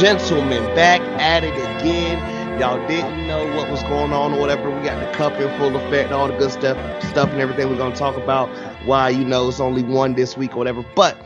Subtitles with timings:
[0.00, 2.58] Gentlemen, back at it again.
[2.58, 4.70] Y'all didn't know what was going on or whatever.
[4.70, 7.68] We got the cup in full effect, all the good stuff, stuff and everything.
[7.68, 8.48] We're gonna talk about
[8.86, 10.82] why you know it's only one this week or whatever.
[10.96, 11.18] But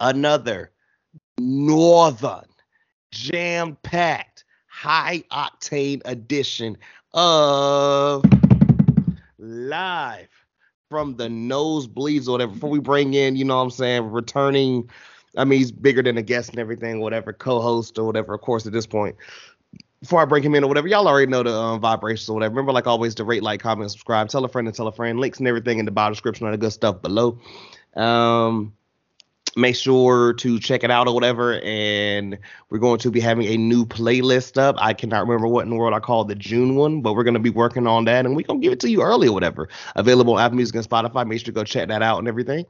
[0.00, 0.72] another
[1.38, 2.46] northern
[3.12, 6.76] jam-packed, high octane edition
[7.14, 8.24] of
[9.38, 10.28] live
[10.90, 12.54] from the nosebleeds or whatever.
[12.54, 14.90] Before we bring in, you know what I'm saying, returning.
[15.36, 18.34] I mean, he's bigger than a guest and everything, whatever, co-host or whatever.
[18.34, 19.16] Of course, at this point,
[20.00, 22.54] before I bring him in or whatever, y'all already know the um, vibrations or whatever.
[22.54, 25.18] Remember, like always, to rate, like, comment, subscribe, tell a friend and tell a friend.
[25.18, 27.38] Links and everything in the bio description and the good stuff below.
[27.94, 28.74] Um,
[29.56, 31.60] make sure to check it out or whatever.
[31.62, 32.38] And
[32.70, 34.76] we're going to be having a new playlist up.
[34.78, 37.34] I cannot remember what in the world I called the June one, but we're going
[37.34, 39.32] to be working on that and we're going to give it to you early or
[39.32, 39.68] whatever.
[39.96, 41.26] Available on Apple Music and Spotify.
[41.26, 42.66] Make sure to go check that out and everything.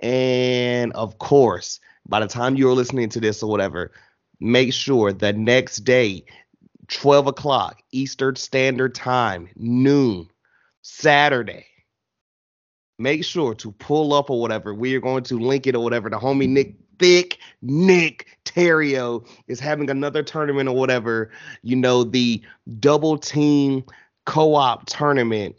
[0.00, 1.80] And of course,
[2.10, 3.92] by the time you're listening to this or whatever,
[4.40, 6.24] make sure the next day,
[6.88, 10.28] 12 o'clock Eastern Standard Time, noon,
[10.82, 11.66] Saturday
[13.00, 14.74] make sure to pull up or whatever.
[14.74, 16.10] We are going to link it or whatever.
[16.10, 21.30] The homie Nick Thick Nick Terrio is having another tournament or whatever.
[21.62, 22.42] You know, the
[22.78, 23.84] double team
[24.26, 25.56] co-op tournament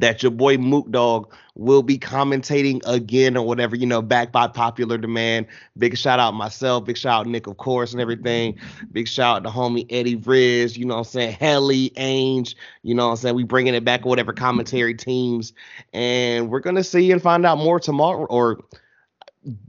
[0.00, 4.46] that your boy Mook Dog will be commentating again or whatever, you know, backed by
[4.46, 5.46] popular demand.
[5.78, 8.58] Big shout out myself, big shout out Nick, of course, and everything.
[8.92, 11.36] Big shout out to homie Eddie Riz, you know what I'm saying?
[11.38, 13.34] Helly, Ainge, you know what I'm saying?
[13.36, 15.52] We bringing it back, whatever commentary teams.
[15.92, 18.64] And we're going to see and find out more tomorrow or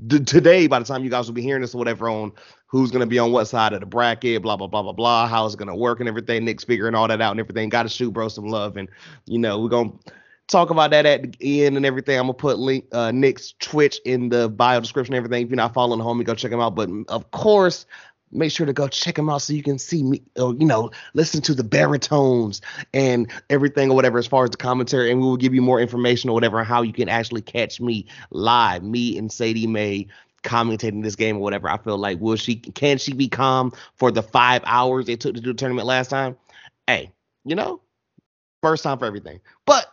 [0.08, 2.32] d- today by the time you guys will be hearing this or whatever on
[2.68, 5.28] who's going to be on what side of the bracket, blah, blah, blah, blah, blah,
[5.28, 6.46] how it's going to work and everything.
[6.46, 7.70] Nick's figuring all that out and everything.
[7.70, 8.78] Got to shoot bro some love.
[8.78, 8.90] And,
[9.26, 10.14] you know, we're going to
[10.48, 12.20] talk about that at the end and everything.
[12.20, 15.44] I'm going to put link uh, Nick's Twitch in the bio description and everything.
[15.44, 16.76] If you're not following the homie, go check him out.
[16.76, 17.86] But, of course,
[18.32, 20.92] make sure to go check him out so you can see me or you know
[21.14, 22.60] listen to the baritones
[22.94, 25.80] and everything or whatever as far as the commentary and we will give you more
[25.80, 30.06] information or whatever on how you can actually catch me live me and sadie may
[30.48, 31.70] commentating this game or whatever.
[31.70, 35.36] I feel like will she can she be calm for the five hours it took
[35.36, 36.38] to do the tournament last time?
[36.88, 37.12] Hey,
[37.46, 37.82] you know,
[38.64, 39.42] first time for everything.
[39.66, 39.86] But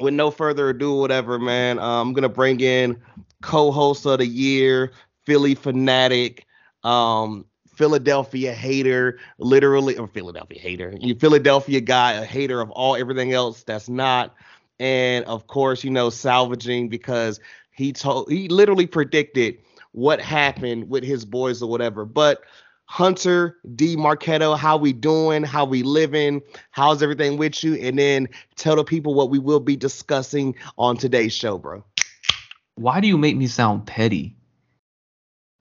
[0.00, 3.00] with no further ado, whatever, man, uh, I'm gonna bring in
[3.42, 4.92] co-host of the year,
[5.26, 6.46] Philly fanatic,
[6.82, 7.44] um,
[7.74, 13.62] Philadelphia hater, literally, or Philadelphia hater, you Philadelphia guy, a hater of all everything else
[13.64, 14.34] that's not,
[14.78, 17.40] and of course, you know, salvaging because
[17.74, 19.58] he told he literally predicted
[19.92, 22.04] what happened with his boys or whatever.
[22.04, 22.40] But
[22.86, 25.42] Hunter D Marketo, how we doing?
[25.42, 26.42] How we living?
[26.70, 27.74] How's everything with you?
[27.74, 31.84] And then tell the people what we will be discussing on today's show, bro.
[32.76, 34.36] Why do you make me sound petty?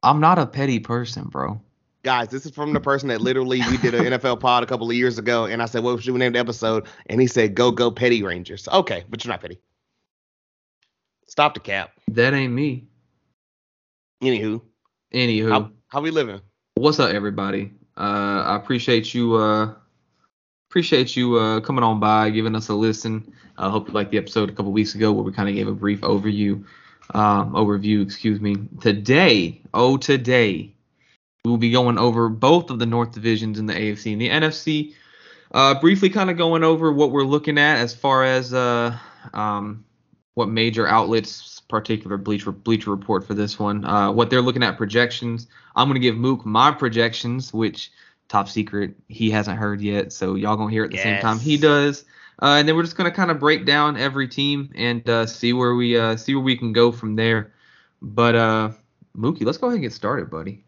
[0.01, 1.61] I'm not a petty person, bro.
[2.03, 4.89] Guys, this is from the person that literally we did an NFL pod a couple
[4.89, 7.55] of years ago, and I said, "What should we name the episode?" And he said,
[7.55, 9.59] "Go Go Petty Rangers." Okay, but you're not petty.
[11.33, 11.89] Stop the cap.
[12.09, 12.85] That ain't me.
[14.21, 14.61] Anywho,
[15.11, 16.39] Anywho, how, how we living?
[16.75, 17.73] what's up, everybody?
[17.97, 19.33] Uh, I appreciate you.
[19.33, 19.73] Uh,
[20.69, 23.33] appreciate you uh, coming on by, giving us a listen.
[23.57, 25.67] I hope you liked the episode a couple weeks ago where we kind of gave
[25.67, 26.63] a brief overview.
[27.15, 28.55] Um, overview, excuse me.
[28.79, 30.75] Today, oh today,
[31.45, 34.29] we will be going over both of the North divisions in the AFC and the
[34.29, 34.93] NFC.
[35.51, 38.95] Uh, briefly, kind of going over what we're looking at as far as uh,
[39.33, 39.83] um,
[40.35, 44.77] what major outlets, particular Bleacher Bleacher Report for this one, uh, what they're looking at
[44.77, 45.47] projections.
[45.75, 47.91] I'm gonna give Mook my projections, which
[48.29, 51.39] top secret he hasn't heard yet, so y'all gonna hear it at the same time
[51.39, 52.05] he does.
[52.41, 55.53] Uh, and then we're just gonna kind of break down every team and uh, see
[55.53, 57.53] where we uh, see where we can go from there.
[58.01, 58.71] But uh,
[59.15, 60.63] Mookie, let's go ahead and get started, buddy.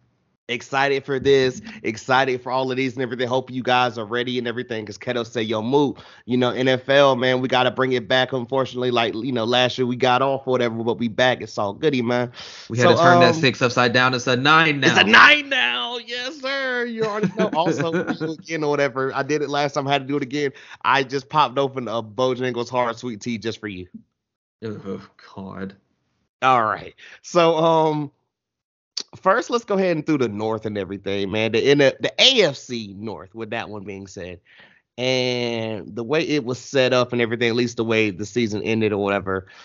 [0.48, 3.28] Excited for this, excited for all of these and everything.
[3.28, 4.86] Hope you guys are ready and everything.
[4.86, 5.98] Cause Ketto said, yo, move.
[6.26, 8.32] You know, NFL, man, we gotta bring it back.
[8.34, 11.42] Unfortunately, like you know, last year we got off or whatever, but we back.
[11.42, 12.32] It's all goody, man.
[12.70, 14.14] We had So, to turn that um, six upside down.
[14.14, 14.88] It's a nine now.
[14.88, 15.98] It's a nine now.
[15.98, 16.86] Yes, sir.
[16.86, 17.48] You already know.
[17.48, 19.14] Also, you again or whatever.
[19.14, 19.88] I did it last time.
[19.88, 20.52] I had to do it again.
[20.84, 23.88] I just popped open a Bojangles hard sweet tea just for you.
[24.64, 25.76] Oh God.
[26.42, 26.96] All right.
[27.22, 28.12] So um
[29.16, 31.54] first let's go ahead and through the north and everything, man.
[31.54, 34.42] The in the, the AFC North, with that one being said.
[34.98, 38.64] And the way it was set up and everything, at least the way the season
[38.64, 39.48] ended or whatever.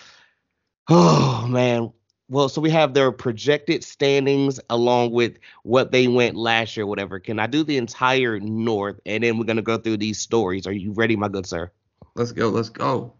[0.89, 1.93] Oh man.
[2.29, 7.19] Well, so we have their projected standings along with what they went last year, whatever.
[7.19, 8.99] Can I do the entire North?
[9.05, 10.67] And then we're gonna go through these stories.
[10.67, 11.71] Are you ready, my good sir?
[12.15, 12.49] Let's go.
[12.49, 13.13] Let's go.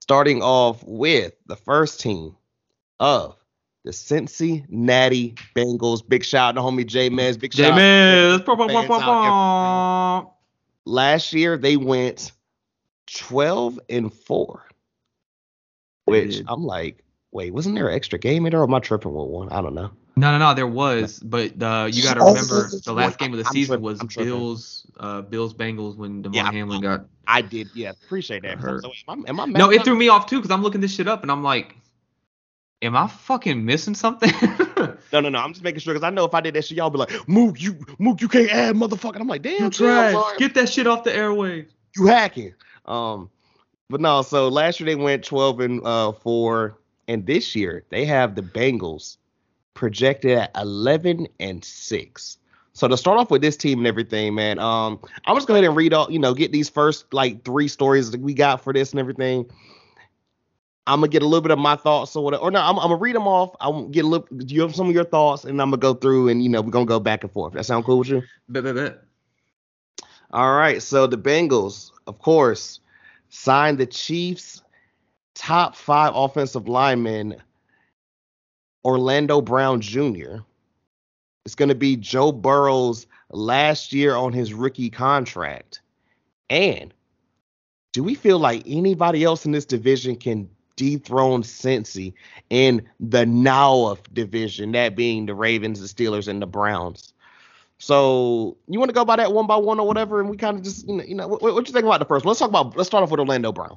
[0.00, 2.36] starting off with the first team
[3.00, 3.37] of
[3.88, 6.06] the Cincinnati Bengals.
[6.06, 7.40] Big shout out to homie J Mez.
[7.40, 8.42] Big J shout Miz.
[9.00, 10.34] out.
[10.84, 12.32] Last year they went
[13.06, 14.66] 12 and 4.
[16.04, 16.44] Which did.
[16.48, 17.02] I'm like,
[17.32, 19.48] wait, wasn't there an extra game in there or am I tripping with one?
[19.48, 19.90] I don't know.
[20.16, 20.52] No, no, no.
[20.52, 23.52] There was, but uh, you got to Oh, remember the last game of the I'm
[23.52, 24.28] season tripping, was I'm tripping.
[24.32, 27.06] Bills, uh, Bills Bengals when Devon Yeah, Hamlin got.
[27.26, 28.58] I did, yeah, appreciate that.
[28.58, 28.82] Hurt.
[28.82, 29.84] So, am I, am I No, it up?
[29.86, 31.74] threw me off too because I'm looking this shit up and I'm like,
[32.82, 34.30] am I fucking missing something?
[35.10, 35.38] No, no, no.
[35.38, 37.10] I'm just making sure because I know if I did that shit, y'all be like,
[37.26, 39.18] Mook, you, Mook, you can't add motherfucker.
[39.18, 40.36] I'm like, damn, you chill, trash.
[40.38, 41.68] Get that shit off the airwaves.
[41.96, 42.52] you hacking.
[42.84, 43.30] Um,
[43.88, 44.20] but no.
[44.22, 46.78] So last year they went 12 and uh four,
[47.08, 49.16] and this year they have the Bengals
[49.72, 52.36] projected at 11 and six.
[52.74, 55.64] So to start off with this team and everything, man, um, I'm just go ahead
[55.64, 58.72] and read all, you know, get these first like three stories that we got for
[58.74, 59.50] this and everything.
[60.88, 62.44] I'm gonna get a little bit of my thoughts or whatever.
[62.44, 63.54] Or no, I'm, I'm gonna read them off.
[63.60, 64.26] I'm get a little.
[64.36, 65.44] Do you have some of your thoughts?
[65.44, 67.52] And I'm gonna go through and you know we're gonna go back and forth.
[67.52, 68.22] That sound cool with you?
[68.48, 68.98] Bet, bet, bet.
[70.32, 70.82] All right.
[70.82, 72.80] So the Bengals, of course,
[73.28, 74.62] signed the Chiefs'
[75.34, 77.36] top five offensive lineman,
[78.84, 80.38] Orlando Brown Jr.
[81.44, 85.80] It's going to be Joe Burrow's last year on his rookie contract.
[86.50, 86.92] And
[87.92, 90.48] do we feel like anybody else in this division can
[90.78, 92.14] dethrone Cincy
[92.48, 97.12] in the now division, that being the Ravens, the Steelers, and the Browns?
[97.78, 100.56] So you want to go by that one by one or whatever, and we kind
[100.56, 102.24] of just you know, you know what, what you think about the first?
[102.24, 102.30] one?
[102.30, 103.76] Let's talk about let's start off with Orlando Brown.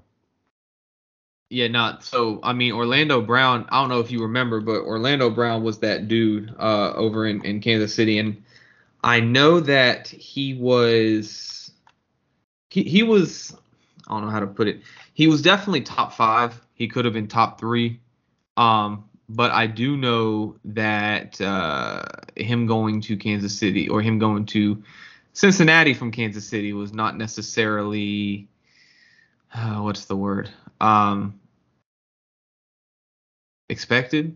[1.49, 2.39] Yeah, not so.
[2.43, 3.67] I mean, Orlando Brown.
[3.69, 7.43] I don't know if you remember, but Orlando Brown was that dude uh, over in,
[7.43, 8.41] in Kansas City, and
[9.03, 11.71] I know that he was.
[12.69, 13.55] He he was.
[14.07, 14.81] I don't know how to put it.
[15.13, 16.59] He was definitely top five.
[16.81, 17.99] He could have been top three.
[18.57, 22.01] Um, but I do know that uh,
[22.35, 24.81] him going to Kansas City or him going to
[25.33, 28.47] Cincinnati from Kansas City was not necessarily.
[29.53, 30.49] Uh, what's the word?
[30.79, 31.39] Um,
[33.69, 34.35] expected,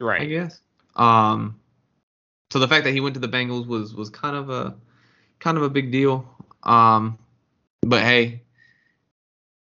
[0.00, 0.22] right?
[0.22, 0.60] I guess.
[0.96, 1.60] Um,
[2.50, 4.74] so the fact that he went to the Bengals was was kind of a
[5.40, 6.26] kind of a big deal.
[6.62, 7.18] Um,
[7.82, 8.40] but hey,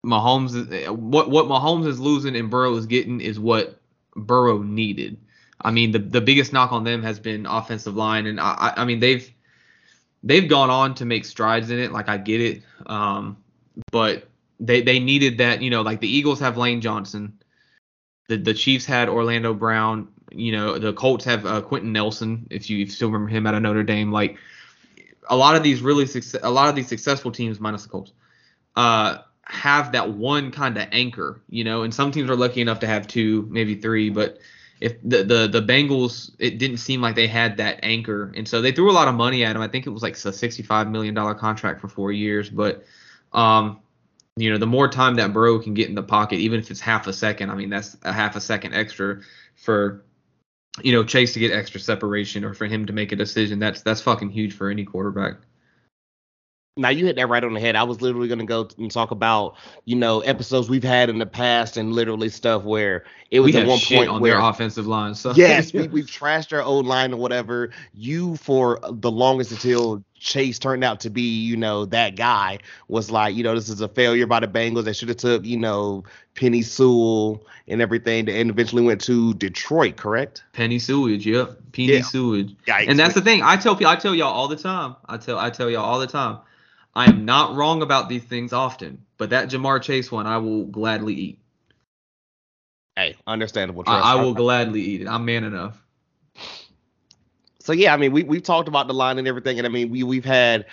[0.06, 3.80] Mahomes what what Mahomes is losing and Burrow is getting is what
[4.16, 5.18] Burrow needed.
[5.62, 8.86] I mean, the the biggest knock on them has been offensive line, and I I
[8.86, 9.32] mean they've
[10.24, 11.92] they've gone on to make strides in it.
[11.92, 13.38] Like I get it, um,
[13.92, 14.28] but
[14.60, 15.62] they they needed that.
[15.62, 17.42] You know, like the Eagles have Lane Johnson,
[18.28, 20.10] the the Chiefs had Orlando Brown.
[20.32, 22.48] You know, the Colts have uh, Quenton Nelson.
[22.50, 24.38] If you still remember him out of Notre Dame, like
[25.30, 28.14] a lot of these really success, a lot of these successful teams minus the Colts,
[28.76, 31.42] uh, have that one kind of anchor.
[31.50, 34.40] You know, and some teams are lucky enough to have two, maybe three, but
[34.84, 38.62] if the, the the Bengals, it didn't seem like they had that anchor, and so
[38.62, 39.62] they threw a lot of money at him.
[39.62, 42.84] I think it was like a sixty-five million dollar contract for four years, but
[43.32, 43.80] um,
[44.36, 46.82] you know, the more time that Burrow can get in the pocket, even if it's
[46.82, 49.22] half a second, I mean, that's a half a second extra
[49.56, 50.04] for
[50.82, 53.60] you know Chase to get extra separation or for him to make a decision.
[53.60, 55.36] That's that's fucking huge for any quarterback.
[56.76, 57.76] Now you hit that right on the head.
[57.76, 61.26] I was literally gonna go and talk about you know episodes we've had in the
[61.26, 65.14] past and literally stuff where it was at one point on where their offensive line.
[65.14, 67.70] So yes, we, we've trashed our old line or whatever.
[67.94, 73.12] You for the longest until Chase turned out to be, you know, that guy was
[73.12, 74.86] like, you know, this is a failure by the Bengals.
[74.86, 79.98] They should have took, you know, Penei Sewell and everything, and eventually went to Detroit,
[79.98, 80.44] correct?
[80.54, 82.02] Penny sewage, yep, penny Yeah.
[82.02, 82.56] sewage.
[82.66, 82.88] Yikes.
[82.88, 83.44] And that's the thing.
[83.44, 84.96] I tell people, I tell y'all all the time.
[85.08, 86.40] I tell I tell y'all all the time.
[86.96, 90.66] I am not wrong about these things often, but that Ja'Marr Chase one, I will
[90.66, 91.40] gladly eat.
[92.96, 93.84] hey, understandable.
[93.88, 94.06] I, trust.
[94.06, 95.08] I will gladly eat it.
[95.08, 95.82] I'm man enough.
[97.60, 99.90] So yeah, I mean, we we've talked about the line and everything, and I mean,
[99.90, 100.66] we we've had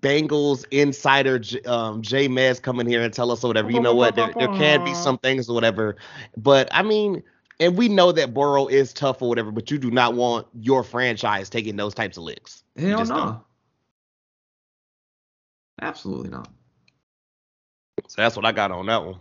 [0.00, 3.70] Bengals insider J, um, Jay Mez come in here and tell us or whatever.
[3.70, 4.16] You know what?
[4.16, 5.96] There, there can be some things or whatever,
[6.36, 7.22] but I mean,
[7.60, 10.82] and we know that Burrow is tough or whatever, but you do not want your
[10.82, 12.64] franchise taking those types of licks.
[12.76, 13.14] Hell no.
[13.14, 13.40] don't.
[15.80, 16.48] Absolutely not.
[18.08, 19.20] So that's what I got on that one.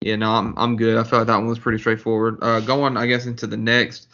[0.00, 0.96] Yeah, no, I'm I'm good.
[0.96, 2.38] I felt that one was pretty straightforward.
[2.40, 4.08] Uh, going, I guess, into the next.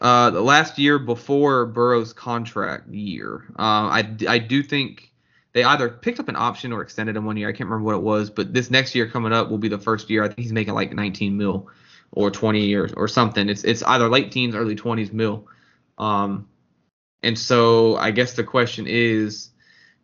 [0.00, 5.12] Uh, the last year before Burrow's contract year, uh, I, I do think
[5.52, 7.48] they either picked up an option or extended him one year.
[7.48, 9.78] I can't remember what it was, but this next year coming up will be the
[9.78, 10.24] first year.
[10.24, 11.68] I think he's making like 19 mil
[12.12, 13.48] or 20 years or something.
[13.50, 15.46] It's it's either late teens, early 20s mil.
[15.98, 16.48] Um,
[17.22, 19.50] and so I guess the question is,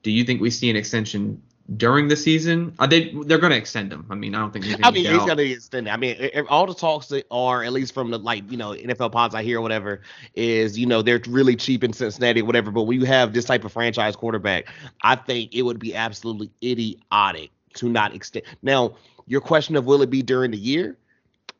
[0.07, 1.43] do you think we see an extension
[1.77, 2.73] during the season.
[2.79, 4.07] Uh, they they're going to extend him.
[4.09, 4.67] I mean, I don't think.
[4.85, 5.91] I mean, he's gonna extend it.
[5.91, 6.17] I mean,
[6.49, 9.43] all the talks that are at least from the like you know NFL pods I
[9.43, 10.01] hear or whatever
[10.37, 12.71] is you know they're really cheap in Cincinnati whatever.
[12.71, 14.67] But when you have this type of franchise quarterback,
[15.03, 18.45] I think it would be absolutely idiotic to not extend.
[18.63, 18.95] Now,
[19.27, 20.97] your question of will it be during the year?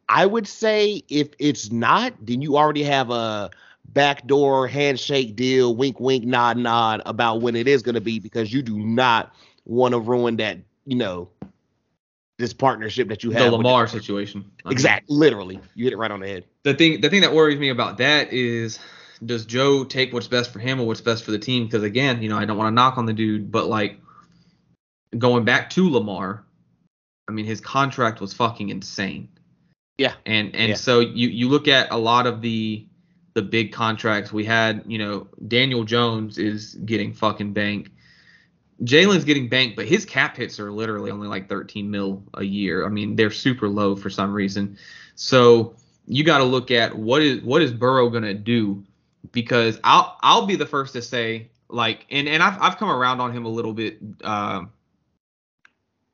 [0.09, 3.51] I would say if it's not, then you already have a
[3.93, 8.53] backdoor handshake deal, wink, wink, nod, nod about when it is going to be because
[8.53, 11.29] you do not want to ruin that, you know,
[12.39, 13.51] this partnership that you have.
[13.51, 14.45] the Lamar situation.
[14.65, 16.45] I mean, Exact, literally, you hit it right on the head.
[16.65, 18.79] the thing the thing that worries me about that is
[19.25, 21.65] does Joe take what's best for him or what's best for the team?
[21.65, 23.99] Because again, you know, I don't want to knock on the dude, but like
[25.17, 26.45] going back to Lamar,
[27.29, 29.29] I mean, his contract was fucking insane.
[29.97, 30.13] Yeah.
[30.27, 30.75] And and Yeah.
[30.75, 32.85] so you you look at a lot of the
[33.37, 34.83] the big contracts we had.
[34.87, 37.91] You know, Daniel Jones is getting fucking bank.
[38.83, 42.87] Jalen's getting banked, but his cap hits are literally only like 13 mil a year.
[42.87, 44.79] I mean, they're super low for some reason.
[45.17, 45.77] So
[46.07, 48.83] you got to look at what is what is Burrow gonna do,
[49.33, 53.21] because I'll I'll be the first to say like, and and I've I've come around
[53.21, 54.73] on him a little bit, um,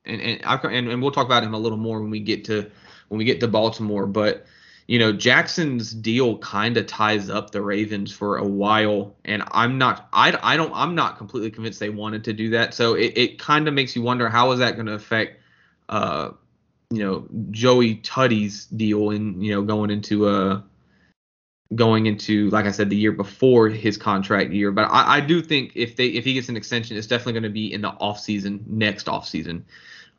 [0.03, 2.43] and and I've and, and we'll talk about him a little more when we get
[2.45, 2.69] to
[3.07, 4.45] when we get to Baltimore, but.
[4.87, 9.77] You know, Jackson's deal kind of ties up the Ravens for a while, and I'm
[9.77, 12.73] not, I, I don't, I'm not completely convinced they wanted to do that.
[12.73, 15.39] So it, it kind of makes you wonder how is that going to affect,
[15.87, 16.31] uh,
[16.93, 20.61] you know, Joey Tutty's deal and you know going into uh
[21.75, 24.71] going into like I said the year before his contract year.
[24.71, 27.43] But I, I do think if they if he gets an extension, it's definitely going
[27.43, 29.65] to be in the off season next off season.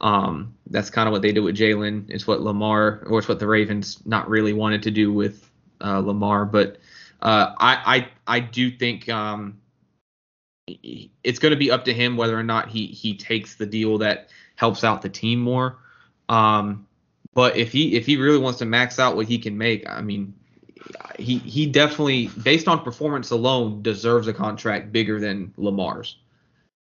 [0.00, 2.10] Um, that's kind of what they did with Jalen.
[2.10, 6.00] It's what Lamar or it's what the Ravens not really wanted to do with uh,
[6.00, 6.44] Lamar.
[6.44, 6.78] But
[7.22, 9.58] uh, I I I do think um
[10.66, 13.98] it's going to be up to him whether or not he he takes the deal
[13.98, 15.78] that helps out the team more.
[16.28, 16.86] Um,
[17.34, 20.00] but if he if he really wants to max out what he can make, I
[20.00, 20.34] mean,
[21.18, 26.16] he he definitely based on performance alone deserves a contract bigger than Lamar's,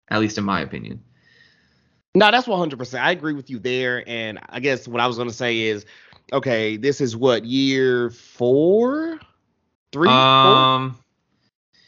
[0.08, 1.02] at least in my opinion.
[2.14, 3.00] No, that's 100%.
[3.00, 4.04] I agree with you there.
[4.06, 5.84] And I guess what I was going to say is,
[6.32, 9.18] okay, this is what, year four?
[9.92, 10.08] Three?
[10.08, 10.98] Um,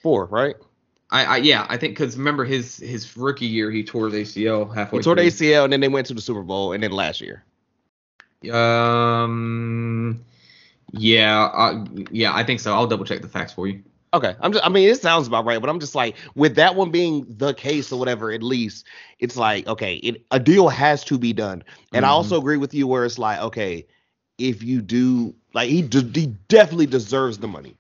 [0.03, 0.55] Four, right?
[1.11, 4.73] I, I yeah, I think because remember his his rookie year he tore his ACL
[4.73, 4.99] halfway.
[4.99, 5.23] He tore the.
[5.23, 7.45] ACL and then they went to the Super Bowl and then last year.
[8.53, 10.25] Um,
[10.93, 12.73] yeah, uh, yeah, I think so.
[12.73, 13.83] I'll double check the facts for you.
[14.15, 14.35] Okay.
[14.41, 16.91] I'm just I mean it sounds about right, but I'm just like with that one
[16.91, 18.87] being the case or whatever, at least
[19.19, 21.63] it's like, okay, it a deal has to be done.
[21.93, 22.11] And I Mhm.
[22.11, 23.87] also agree with you where it's like, okay,
[24.39, 27.77] if you do like he, de- he definitely deserves the money.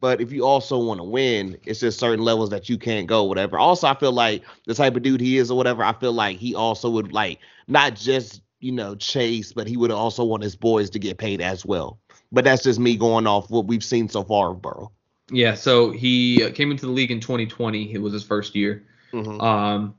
[0.00, 3.24] But if you also want to win, it's just certain levels that you can't go,
[3.24, 3.58] whatever.
[3.58, 6.36] Also, I feel like the type of dude he is or whatever, I feel like
[6.38, 7.38] he also would like
[7.68, 11.40] not just, you know, chase, but he would also want his boys to get paid
[11.40, 11.98] as well.
[12.32, 14.92] But that's just me going off what we've seen so far of Burrow.
[15.30, 17.92] Yeah, so he uh, came into the league in 2020.
[17.92, 18.84] It was his first year.
[19.12, 19.40] Mhm.
[19.42, 19.94] Um,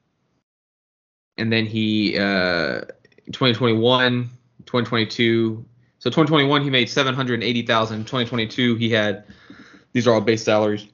[1.38, 2.82] and then he uh
[3.32, 4.30] 2021,
[4.66, 5.66] 2022.
[6.00, 8.00] So 2021 he made 780,000.
[8.00, 9.26] 2022 he had
[9.94, 10.88] these are all base salaries.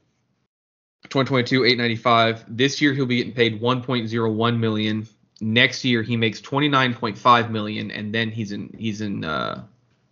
[1.04, 2.46] 2022 895.
[2.48, 5.08] This year he'll be getting paid 1.01 million.
[5.42, 9.64] Next year he makes 29.5 million, and then he's in he's in uh,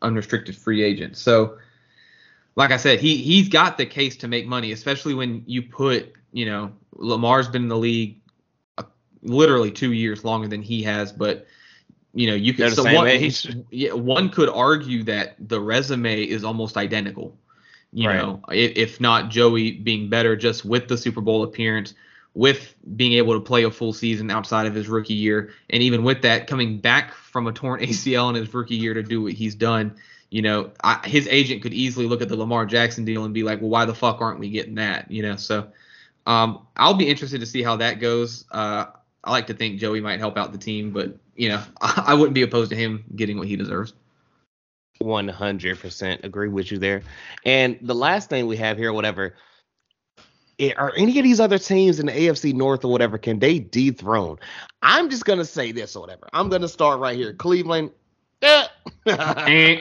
[0.01, 1.17] unrestricted free agent.
[1.17, 1.57] So,
[2.57, 6.13] like I said, he he's got the case to make money, especially when you put
[6.33, 8.19] you know Lamar's been in the league
[8.77, 8.83] uh,
[9.21, 11.45] literally two years longer than he has, but
[12.13, 13.55] you know you could so one, age.
[13.71, 17.37] yeah, one could argue that the resume is almost identical.
[17.93, 18.17] You Right.
[18.17, 21.93] know, if, if not Joey being better just with the Super Bowl appearance,
[22.33, 26.03] with being able to play a full season outside of his rookie year, and even
[26.03, 29.33] with that coming back from a torn ACL in his rookie year to do what
[29.33, 29.95] he's done.
[30.29, 33.43] You know, I, his agent could easily look at the Lamar Jackson deal and be
[33.43, 35.67] like, "Well, why the fuck aren't we getting that?" You know, so
[36.25, 38.45] um, I'll be interested to see how that goes.
[38.51, 38.87] Uh,
[39.23, 42.33] I like to think Joey might help out the team, but you know, I wouldn't
[42.33, 43.93] be opposed to him getting what he deserves.
[44.99, 47.03] One hundred percent agree with you there.
[47.45, 49.35] And the last thing we have here, whatever,
[50.75, 54.37] are any of these other teams in the AFC North or whatever can they dethrone?
[54.81, 56.27] I'm just gonna say this or whatever.
[56.33, 57.33] I'm gonna start right here.
[57.33, 57.91] Cleveland.
[58.41, 58.67] Eh.
[59.07, 59.79] Eh.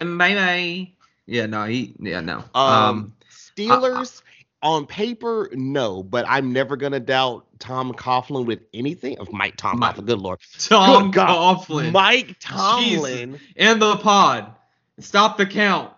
[0.00, 0.90] bye bye.
[1.26, 1.94] Yeah, no, he.
[1.98, 2.44] Yeah, no.
[2.54, 4.22] um, Steelers
[4.62, 9.18] on paper, no, but I'm never gonna doubt Tom Coughlin with anything.
[9.18, 13.40] Of Mike Tom Mike- Coughlin, good lord, Tom Good Coughlin Mike Tomlin.
[13.56, 14.54] and the pod.
[15.00, 15.92] Stop the count.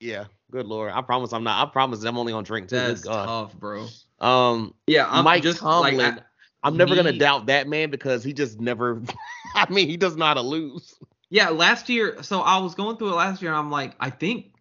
[0.00, 0.92] Yeah, good lord.
[0.92, 1.66] I promise I'm not.
[1.66, 2.76] I promise I'm only on drink too.
[2.76, 3.86] That's tough, bro.
[4.20, 5.96] Um, Yeah, I'm Mike just Tomlin.
[5.96, 6.22] like I-
[6.62, 9.00] I'm never gonna doubt that man because he just never.
[9.54, 10.94] I mean, he does not lose.
[11.30, 12.22] Yeah, last year.
[12.22, 14.52] So I was going through it last year, and I'm like, I think,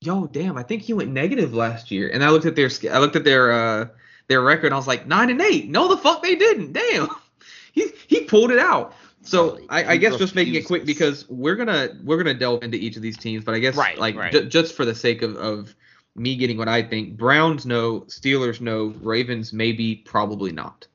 [0.00, 2.08] yo, damn, I think he went negative last year.
[2.12, 3.88] And I looked at their, I looked at their, uh,
[4.28, 4.66] their record.
[4.66, 5.68] And I was like, nine and eight.
[5.68, 6.72] No, the fuck they didn't.
[6.72, 7.08] Damn,
[7.72, 8.94] he he pulled it out.
[9.24, 12.62] So Holy, I, I guess just making it quick because we're gonna we're gonna delve
[12.64, 14.32] into each of these teams, but I guess Right, like right.
[14.32, 15.74] ju- just for the sake of, of
[16.14, 20.86] me getting what I think, Browns no, Steelers no, Ravens maybe, probably not.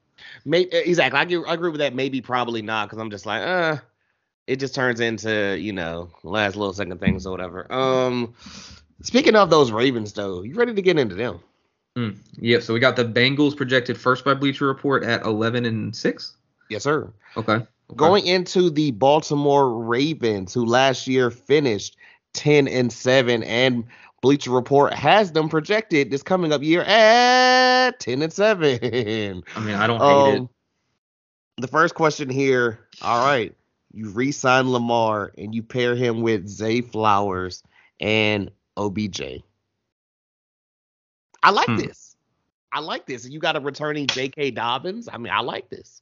[0.45, 1.19] Maybe exactly.
[1.19, 1.95] I, agree- I agree with that.
[1.95, 3.77] Maybe, probably not, because I'm just like, uh,
[4.45, 7.71] it just turns into you know last little second things or whatever.
[7.71, 8.33] Um,
[9.01, 11.39] speaking of those Ravens, though, you ready to get into them?
[11.97, 12.17] Mm.
[12.39, 12.61] Yep.
[12.61, 16.35] So we got the Bengals projected first by Bleacher Report at 11 and six.
[16.69, 17.11] Yes, sir.
[17.35, 17.53] Okay.
[17.53, 17.65] okay.
[17.95, 21.97] Going into the Baltimore Ravens, who last year finished
[22.33, 23.83] 10 and 7, and
[24.21, 29.43] Bleacher Report has them projected this coming up year at 10 and 7.
[29.55, 30.39] I mean, I don't hate it.
[30.39, 30.49] Um,
[31.57, 33.55] the first question here, all right,
[33.93, 37.63] you re-sign Lamar and you pair him with Zay Flowers
[37.99, 39.43] and OBJ.
[41.43, 41.77] I like Hmm.
[41.77, 42.15] this.
[42.71, 43.23] I like this.
[43.23, 44.51] And you got a returning J.K.
[44.51, 45.07] Dobbins.
[45.11, 46.01] I mean, I like this.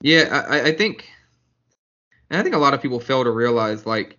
[0.00, 1.08] Yeah, I, I- I think,
[2.30, 4.18] and I think a lot of people fail to realize, like,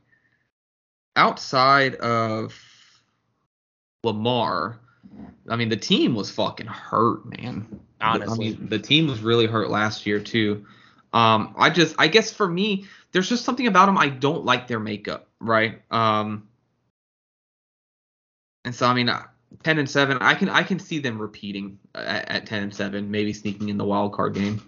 [1.15, 2.53] outside of
[4.03, 4.79] Lamar,
[5.47, 7.79] I mean, the team was fucking hurt, man.
[8.01, 8.47] Honestly.
[8.47, 10.65] I mean, the team was really hurt last year too.
[11.11, 14.67] Um, I just, I guess for me, there's just something about them I don't like
[14.67, 15.81] their makeup, right?
[15.91, 16.47] Um,
[18.63, 19.23] and so I mean, uh,
[19.63, 23.09] ten and seven, I can, I can see them repeating at, at ten and seven,
[23.11, 24.61] maybe sneaking in the wild card game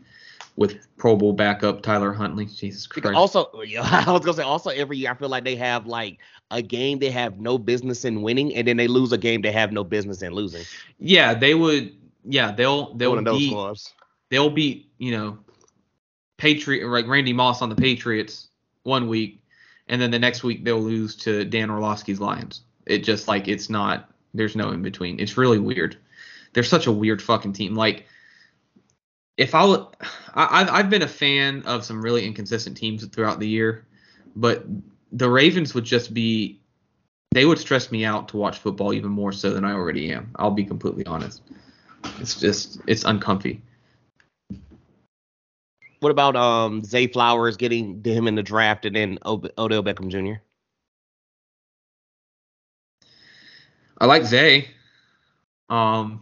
[0.61, 2.45] with Pro Bowl backup Tyler Huntley.
[2.45, 3.17] Jesus Because Christ.
[3.17, 6.19] also, yeah, I was gonna say also every year I feel like they have like
[6.51, 9.51] a game they have no business in winning, and then they lose a game they
[9.51, 10.63] have no business in losing.
[10.99, 11.93] yeah, they would.
[12.23, 13.93] Yeah, they'll they'll One of those beat clubs.
[14.29, 15.39] they'll beat you know
[16.37, 18.49] Patriot like Randy Moss on the Patriots
[18.83, 19.41] one week,
[19.87, 22.61] and then the next week they'll lose to Dan Orlovsky's Lions.
[22.85, 24.09] It just like it's not.
[24.33, 25.19] There's no in between.
[25.19, 25.97] It's really weird.
[26.53, 27.75] They're such a weird fucking team.
[27.75, 28.05] Like
[29.41, 29.85] if I would,
[30.35, 33.85] I, I've I've been a fan of some really inconsistent teams throughout the year,
[34.35, 34.65] but
[35.11, 36.59] the Ravens would just be.
[37.33, 40.31] They would stress me out to watch football even more so than I already am.
[40.35, 41.41] I'll be completely honest.
[42.19, 43.61] It's just it's uncomfy.
[46.01, 50.09] What about um Zay Flowers getting him in the draft and then Od- Odell Beckham
[50.09, 50.41] Jr.
[53.97, 54.67] I like Zay.
[55.69, 56.21] Um,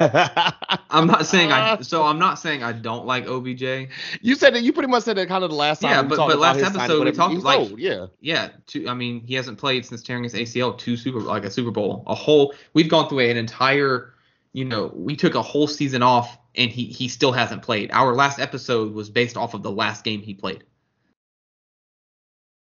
[0.00, 1.76] I'm not saying I.
[1.82, 3.88] So I'm not saying I don't like OBJ.
[4.20, 5.90] You said that you pretty much said that kind of the last time.
[5.90, 8.06] Yeah, but- but last episode we talked, like- old, yeah.
[8.20, 8.88] Yeah, two.
[8.88, 10.76] I mean, he hasn't played since tearing his ACL.
[10.76, 12.54] Two super, like a Super Bowl, a whole.
[12.74, 14.12] We've gone through an entire.
[14.52, 17.90] You know, we took a whole season off, and he he still hasn't played.
[17.92, 20.64] Our last episode was based off of the last game he played.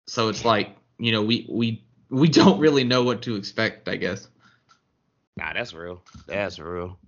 [0.09, 3.89] So it's like, you know, we we we don't really know what to expect.
[3.89, 4.29] I guess.
[5.37, 6.03] Nah, that's real.
[6.27, 6.99] That's real.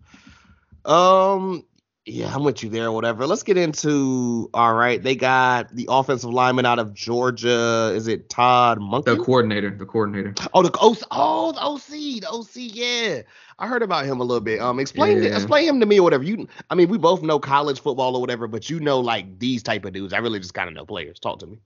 [0.84, 1.64] Um,
[2.06, 2.90] yeah, I'm with you there.
[2.90, 3.26] Whatever.
[3.26, 4.48] Let's get into.
[4.54, 7.92] All right, they got the offensive lineman out of Georgia.
[7.94, 9.04] Is it Todd Monken?
[9.04, 10.34] The coordinator, the coordinator.
[10.54, 10.98] Oh, the OC.
[11.10, 12.20] Oh, the OC.
[12.22, 12.50] The OC.
[12.54, 13.22] Yeah,
[13.58, 14.60] I heard about him a little bit.
[14.60, 15.36] Um, explain Yeah.
[15.36, 16.24] explain him to me or whatever.
[16.24, 19.62] You, I mean, we both know college football or whatever, but you know like these
[19.62, 20.14] type of dudes.
[20.14, 21.18] I really just kind of know players.
[21.18, 21.58] Talk to me.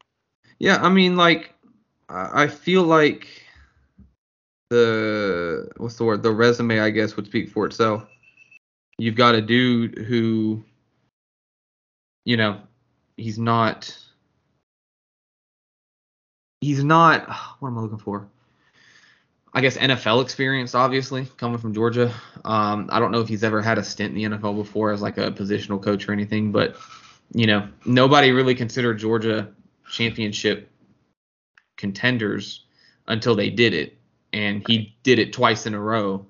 [0.59, 1.55] Yeah, I mean, like,
[2.09, 3.29] I I feel like
[4.71, 6.23] the what's the word?
[6.25, 8.09] The resume, I guess, would speak for itself.
[8.99, 10.63] You've got a dude who,
[12.25, 12.61] you know,
[13.17, 13.97] he's not.
[16.61, 17.29] He's not.
[17.61, 18.29] What am I looking for?
[19.55, 22.13] I guess NFL experience, obviously, coming from Georgia.
[22.45, 25.03] Um, I don't know if he's ever had a stint in the NFL before as
[25.03, 26.77] like a positional coach or anything, but
[27.35, 29.49] you know, nobody really considered Georgia
[29.91, 30.71] championship
[31.77, 32.65] contenders
[33.09, 33.99] until they did it.
[34.33, 36.25] And he did it twice in a row,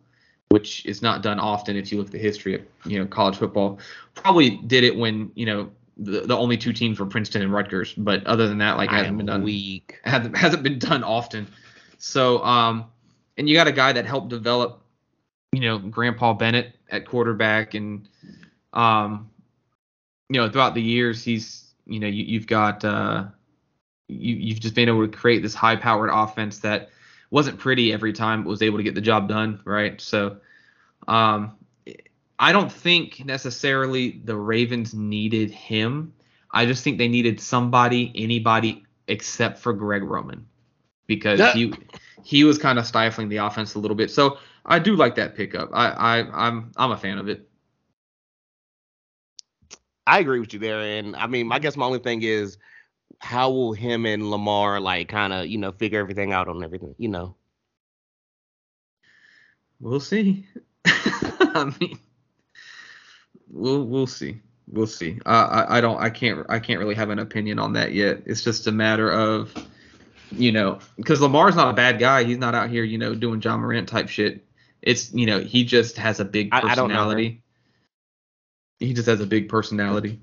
[0.53, 3.37] which is not done often if you look at the history of, you know, college
[3.37, 3.79] football.
[4.15, 7.95] Probably did it when, you know, the, the only two teams were Princeton and Rutgers,
[7.95, 9.99] but other than that, like hasn't been done weak.
[10.05, 11.47] hasn't hasn't been done often.
[11.97, 12.85] So, um,
[13.39, 14.83] and you got a guy that helped develop,
[15.53, 18.07] you know, Grandpa Bennett at quarterback, and
[18.75, 19.31] um,
[20.29, 23.25] you know, throughout the years, he's, you know, you, you've got, uh,
[24.09, 26.91] you you've just been able to create this high-powered offense that
[27.33, 30.01] wasn't pretty every time, but was able to get the job done, right?
[30.01, 30.39] So,
[31.09, 31.57] um,
[32.39, 36.13] I don't think necessarily the Ravens needed him.
[36.53, 40.47] I just think they needed somebody, anybody except for Greg Roman,
[41.07, 41.53] because Yeah.
[41.53, 41.73] he
[42.23, 44.11] he was kind of stifling the offense a little bit.
[44.11, 45.71] So I do like that pickup.
[45.73, 47.49] I, I I'm I'm a fan of it.
[50.07, 52.59] I agree with you there, and I mean, I guess my only thing is,
[53.23, 56.95] how will him and Lamar like kind of you know figure everything out on everything,
[56.99, 57.37] you know?
[59.81, 60.47] We'll see.
[60.85, 61.99] I mean,
[63.49, 64.41] we'll we'll see.
[64.69, 65.21] We'll see.
[65.25, 65.29] Uh,
[65.69, 68.23] I I don't I can't I can't really have an opinion on that yet.
[68.27, 69.55] It's just a matter of,
[70.33, 72.25] you know, because Lamar's not a bad guy.
[72.25, 74.45] He's not out here you know doing Ja Morant type shit.
[74.83, 77.43] It's you know he just has a big I- I personality.
[78.81, 80.21] he just has a big personality,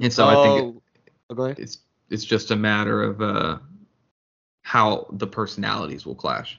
[0.00, 0.82] and so I think
[1.34, 1.58] it, go ahead.
[1.58, 1.78] it's
[2.10, 3.58] it's just a matter of uh
[4.62, 6.58] how the personalities will clash.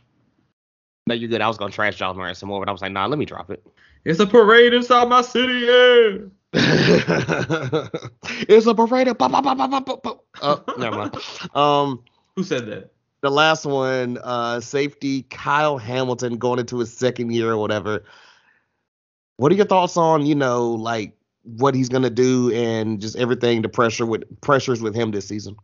[1.08, 1.42] No, you're good.
[1.42, 3.26] I was gonna trash Ja Morant some more, but I was like, nah, let me
[3.26, 3.66] drop it.
[4.06, 6.18] It's a parade inside my city, yeah.
[8.48, 9.08] it's a parade.
[9.08, 9.18] of.
[9.20, 11.16] Oh, never mind.
[11.56, 12.04] Um,
[12.36, 12.92] Who said that?
[13.26, 18.04] the last one, uh, safety Kyle Hamilton going into his second year or whatever.
[19.38, 21.15] What are your thoughts on, you know, like
[21.46, 25.56] what he's gonna do and just everything, the pressure with pressures with him this season?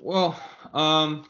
[0.00, 0.40] Well,
[0.72, 1.24] um,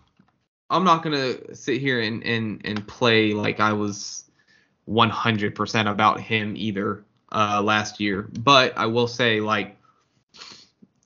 [0.70, 4.24] I'm not gonna sit here and and and play like I was
[4.88, 9.76] 100% about him either uh, last year, but I will say like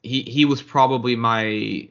[0.02, 1.88] he he was probably my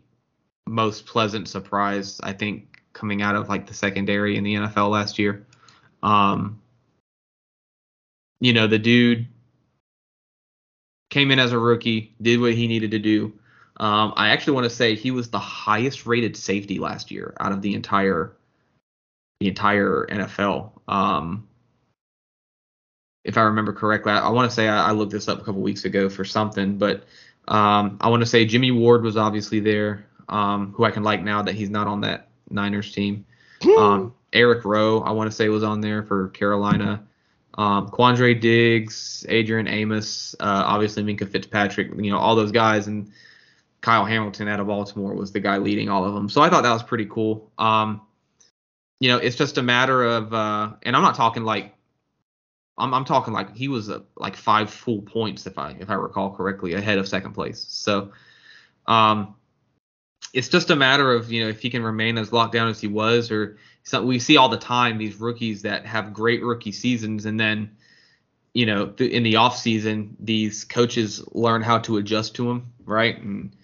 [0.67, 5.17] most pleasant surprise I think coming out of like the secondary in the NFL last
[5.17, 5.45] year.
[6.03, 6.61] Um,
[8.39, 9.27] you know the dude
[11.11, 13.33] came in as a rookie, did what he needed to do.
[13.77, 17.51] Um, I actually want to say he was the highest rated safety last year out
[17.51, 18.35] of the entire
[19.39, 20.71] the entire NFL.
[20.87, 21.47] Um,
[23.23, 25.43] if I remember correctly, I, I want to say I, I looked this up a
[25.43, 27.03] couple weeks ago for something, but
[27.47, 31.23] um, I want to say Jimmy Ward was obviously there, um, who I can like
[31.23, 33.25] now that he's not on that Niners team.
[33.77, 37.03] Um, Eric Rowe, I want to say was on there for Carolina.
[37.55, 43.11] Um, Quandre Diggs, Adrian Amos, uh, obviously Minkah Fitzpatrick, you know, all those guys, and
[43.81, 46.29] Kyle Hamilton out of Baltimore was the guy leading all of them.
[46.29, 47.51] So I thought that was pretty cool.
[47.57, 48.01] Um,
[48.99, 51.73] you know, it's just a matter of, uh, and I'm not talking like,
[52.77, 55.93] I'm, I'm talking like he was uh, like five full points if I if I
[55.95, 57.65] recall correctly ahead of second place.
[57.67, 58.11] So,
[58.87, 59.35] um,
[60.33, 62.79] it's just a matter of you know if he can remain as locked down as
[62.79, 66.71] he was, or so we see all the time these rookies that have great rookie
[66.71, 67.75] seasons and then
[68.53, 72.71] you know th- in the off season these coaches learn how to adjust to them
[72.85, 73.21] right?
[73.21, 73.55] And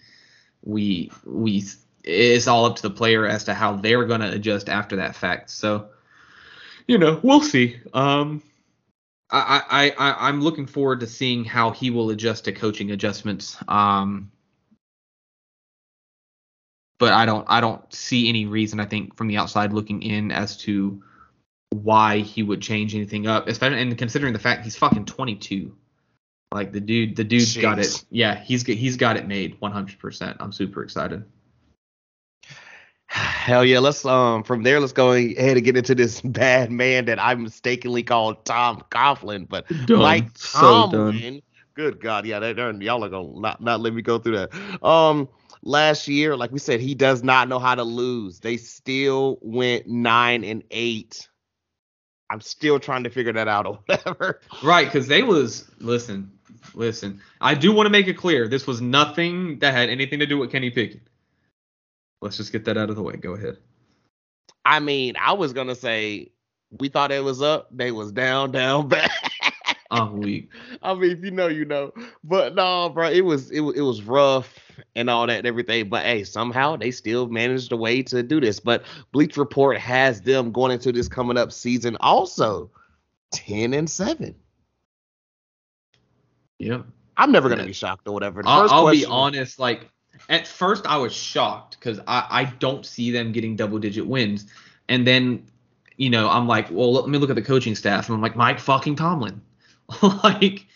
[0.62, 1.64] we we
[2.04, 5.14] it's all up to the player as to how they're going to adjust after that
[5.14, 5.50] fact.
[5.50, 5.88] So
[6.86, 7.78] you know we'll see.
[7.92, 8.42] Um
[9.30, 13.58] I, I, I, I'm looking forward to seeing how he will adjust to coaching adjustments.
[13.68, 14.32] Um,
[16.98, 20.30] but I don't I don't see any reason I think from the outside looking in
[20.30, 21.02] as to
[21.70, 25.74] why he would change anything up, especially and considering the fact he's fucking 22.
[26.52, 28.04] Like the dude, the dude's got it.
[28.10, 30.36] Yeah, he's he's got it made 100%.
[30.40, 31.24] I'm super excited.
[33.06, 37.04] Hell yeah, let's um from there let's go ahead and get into this bad man
[37.06, 40.00] that I mistakenly called Tom Coughlin, but Done.
[40.00, 41.12] Mike So
[41.74, 44.84] Good God, yeah, they, y'all are gonna not, not let me go through that.
[44.84, 45.28] Um,
[45.62, 48.40] last year, like we said, he does not know how to lose.
[48.40, 51.28] They still went nine and eight.
[52.30, 54.40] I'm still trying to figure that out or whatever.
[54.62, 56.32] Right, because they was listen,
[56.74, 57.20] listen.
[57.40, 60.38] I do want to make it clear this was nothing that had anything to do
[60.38, 61.02] with Kenny Pickett.
[62.20, 63.16] Let's just get that out of the way.
[63.16, 63.58] Go ahead.
[64.64, 66.32] I mean, I was gonna say
[66.70, 69.10] we thought it was up, they was down, down, back.
[69.90, 70.50] I'm weak.
[70.82, 71.92] I mean, if you know, you know.
[72.24, 74.58] But no, bro, it was it, it was rough
[74.94, 75.88] and all that and everything.
[75.88, 78.60] But hey, somehow they still managed a way to do this.
[78.60, 82.70] But Bleach Report has them going into this coming up season also
[83.32, 84.34] ten and seven.
[86.58, 86.82] Yeah,
[87.16, 87.66] I'm never gonna Yeah.
[87.68, 88.42] be shocked or whatever.
[88.42, 89.58] The I'll, I'll be honest.
[89.58, 89.88] Like
[90.28, 94.46] at first, I was shocked because I I don't see them getting double digit wins,
[94.88, 95.46] and then
[95.96, 98.36] you know I'm like, well, let me look at the coaching staff, and I'm like,
[98.36, 99.40] Mike fucking Tomlin,
[100.24, 100.66] like.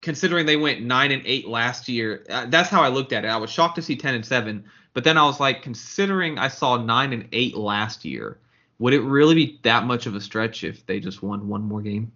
[0.00, 3.28] Considering they went nine and eight last year, uh, that's how I looked at it.
[3.28, 6.48] I was shocked to see ten and seven, but then I was like, considering I
[6.48, 8.40] saw nine and eight last year,
[8.80, 11.80] would it really be that much of a stretch if they just won one more
[11.82, 12.10] game?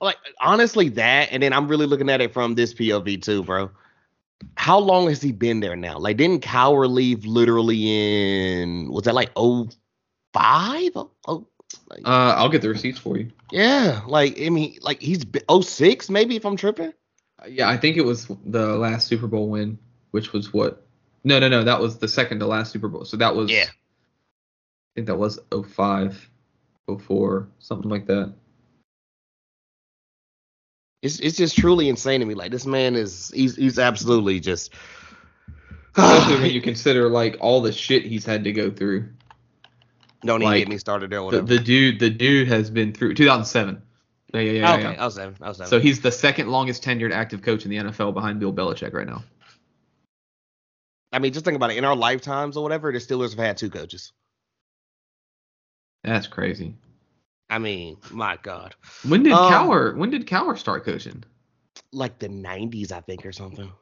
[0.00, 3.70] like honestly that, and then I'm really looking at it from this POV too, bro.
[4.56, 5.98] How long has he been there now?
[5.98, 9.68] Like, didn't Cowher leave literally in was that like oh
[10.32, 10.92] five?
[10.94, 11.46] Oh, oh
[11.90, 13.30] like, Uh, I'll get the receipts for you.
[13.50, 16.92] yeah, like I mean, like he's been, oh six maybe if I'm tripping.
[17.48, 19.78] Yeah, I think it was the last Super Bowl win,
[20.10, 20.86] which was what?
[21.24, 21.64] No, no, no.
[21.64, 23.04] That was the second to last Super Bowl.
[23.04, 23.50] So that was.
[23.50, 23.64] Yeah.
[23.66, 26.30] I think that was 05,
[26.98, 28.34] 04, something like that.
[31.02, 32.34] It's it's just truly insane to me.
[32.34, 34.74] Like this man is he's he's absolutely just
[35.96, 39.08] Especially when you consider like all the shit he's had to go through.
[40.24, 41.20] Don't even like, get me started there.
[41.20, 41.46] The, Whatever.
[41.46, 43.80] the dude, the dude has been through 2007.
[44.32, 44.74] Yeah, yeah, yeah.
[44.74, 45.02] okay, yeah.
[45.02, 45.36] I was seven.
[45.40, 45.70] I was seven.
[45.70, 49.06] So he's the second longest tenured active coach in the NFL behind Bill Belichick right
[49.06, 49.24] now.
[51.12, 51.78] I mean, just think about it.
[51.78, 54.12] In our lifetimes or whatever, the Steelers have had two coaches.
[56.04, 56.74] That's crazy.
[57.48, 59.96] I mean, my God, When did Um, Cowher?
[59.96, 61.24] When did Cowher start coaching?
[61.92, 63.66] like the '90s, I think, or something.
[63.66, 63.72] Are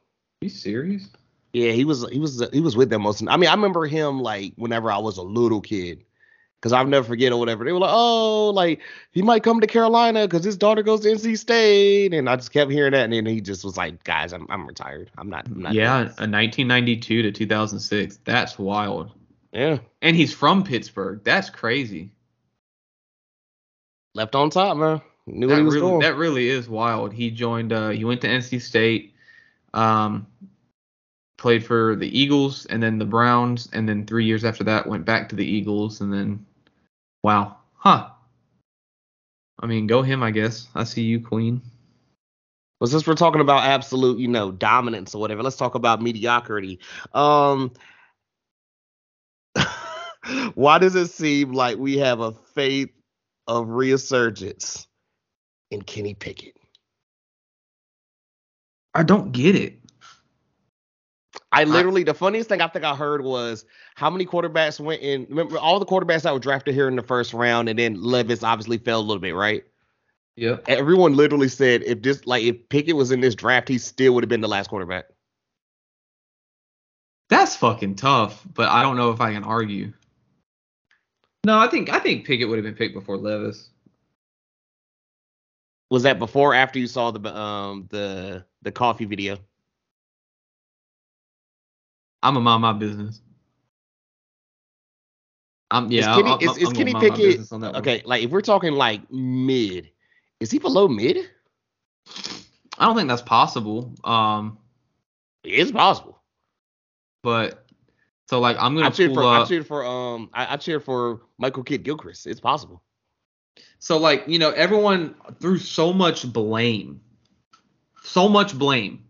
[0.41, 1.11] you serious?
[1.53, 3.23] Yeah, he was he was he was with them most.
[3.29, 6.05] I mean, I remember him like whenever I was a little kid,
[6.61, 7.65] because I'll never forget or whatever.
[7.65, 8.81] They were like, "Oh, like
[9.13, 12.53] he might come to Carolina because his daughter goes to NC State," and I just
[12.53, 15.11] kept hearing that, and then he just was like, "Guys, I'm I'm retired.
[15.19, 18.19] I'm not." I'm not Yeah, a 1992 to 2006.
[18.25, 19.13] That's wild.
[19.53, 19.79] yeah.
[20.03, 21.21] And he's from Pittsburgh.
[21.25, 22.11] That's crazy.
[24.15, 25.01] Left on top, man.
[25.27, 26.01] Knew what That he was really, doing.
[26.01, 27.13] that really is wild.
[27.13, 27.73] He joined.
[27.73, 29.15] Uh, he went to NC State.
[29.75, 30.27] Um,
[31.37, 35.05] played for the Eagles and then the Browns, and then three years after that went
[35.05, 36.45] back to the Eagles, and then,
[37.23, 38.11] wow, huh?
[39.61, 40.69] I mean, go him, I guess.
[40.75, 41.63] I see you, Queen.
[42.81, 46.79] Well, since we're talking about absolute, you know, dominance or whatever, let's talk about mediocrity.
[47.13, 47.73] Um,
[50.55, 52.91] why does it seem like we have a faith
[53.49, 54.87] of resurgence
[55.71, 56.57] in Kenny Pickett?
[58.95, 59.79] I don't get it.
[61.51, 65.27] I literally, the funniest thing I think I heard was how many quarterbacks went in.
[65.31, 68.43] Remember all the quarterbacks that were drafted here in the first round, and then Levis
[68.43, 69.65] obviously fell a little bit, right?
[70.37, 70.59] Yeah.
[70.69, 74.25] Everyone literally said if this, like, if Pickett was in this draft, he still would
[74.25, 75.07] have been the last quarterback.
[77.31, 79.93] That's fucking tough, but I don't know if I can argue.
[81.45, 83.71] No, I think I think Pickett would have been picked before Levis.
[85.91, 89.39] Was that before or after you saw the um the the coffee video?
[92.23, 93.21] I'm a mind my business.
[95.71, 97.61] Um, yeah, Kenny- I'm, is- I'm, is I'm Kenny gonna mind my Pickett- business on
[97.61, 97.81] that one.
[97.83, 99.91] Okay, like if we're talking like mid,
[100.41, 101.19] is he below mid?
[102.79, 103.95] I don't think that's possible.
[104.05, 104.59] Um,
[105.45, 106.21] It's possible.
[107.23, 107.67] but
[108.31, 109.49] so like I'm gonna I cheered pull for I up.
[109.49, 112.27] cheered for um I, I cheered for Michael Kidd Gilchrist.
[112.27, 112.83] It's possible.
[113.79, 117.01] So like you know everyone threw so much blame,
[118.03, 119.05] so much blame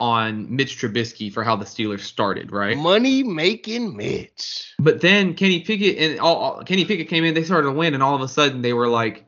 [0.00, 2.76] on Mitch Trubisky for how the Steelers started, right?
[2.76, 4.74] Money making Mitch.
[4.78, 8.02] But then Kenny Pickett and all, Kenny Pickett came in, they started to win, and
[8.02, 9.26] all of a sudden they were like,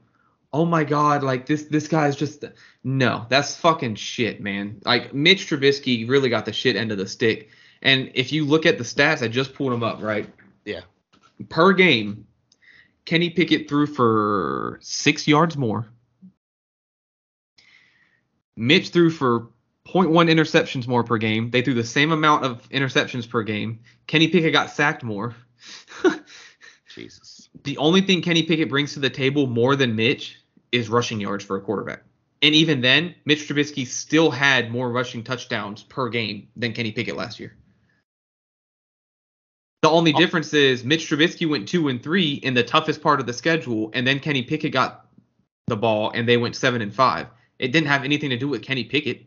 [0.52, 2.44] "Oh my God, like this this guy's just
[2.82, 7.06] no, that's fucking shit, man." Like Mitch Trubisky really got the shit end of the
[7.06, 7.50] stick.
[7.82, 10.28] And if you look at the stats, I just pulled them up, right?
[10.64, 10.82] Yeah.
[11.48, 12.26] Per game,
[13.04, 15.88] Kenny Pickett threw for six yards more.
[18.56, 19.48] Mitch threw for
[19.88, 21.50] 0.1 interceptions more per game.
[21.50, 23.80] They threw the same amount of interceptions per game.
[24.06, 25.34] Kenny Pickett got sacked more.
[26.94, 27.48] Jesus.
[27.64, 30.38] the only thing Kenny Pickett brings to the table more than Mitch
[30.72, 32.02] is rushing yards for a quarterback.
[32.42, 37.16] And even then, Mitch Trubisky still had more rushing touchdowns per game than Kenny Pickett
[37.16, 37.54] last year.
[39.82, 40.18] The only Oh.
[40.18, 43.90] difference is Mitch Trubisky went two and three in the toughest part of the schedule,
[43.94, 45.06] and then Kenny Pickett got
[45.66, 47.28] the ball and they went seven and five.
[47.58, 49.24] It didn't have anything to do with Kenny Pickett.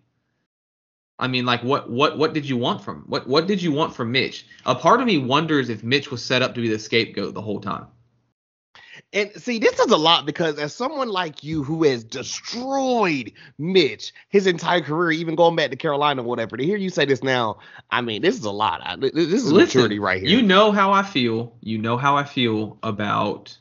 [1.18, 3.96] I mean, like what what what did you want from what what did you want
[3.96, 4.46] from Mitch?
[4.66, 7.42] A part of me wonders if Mitch was set up to be the scapegoat the
[7.42, 7.88] whole time.
[9.14, 14.14] And see, this is a lot because as someone like you who has destroyed Mitch
[14.30, 17.24] his entire career, even going back to Carolina or whatever, to hear you say this
[17.24, 17.60] now,
[17.92, 18.82] I mean, this is a lot.
[18.84, 20.30] I, this is Listen, maturity right here.
[20.30, 21.56] You know how I feel.
[21.62, 23.58] You know how I feel about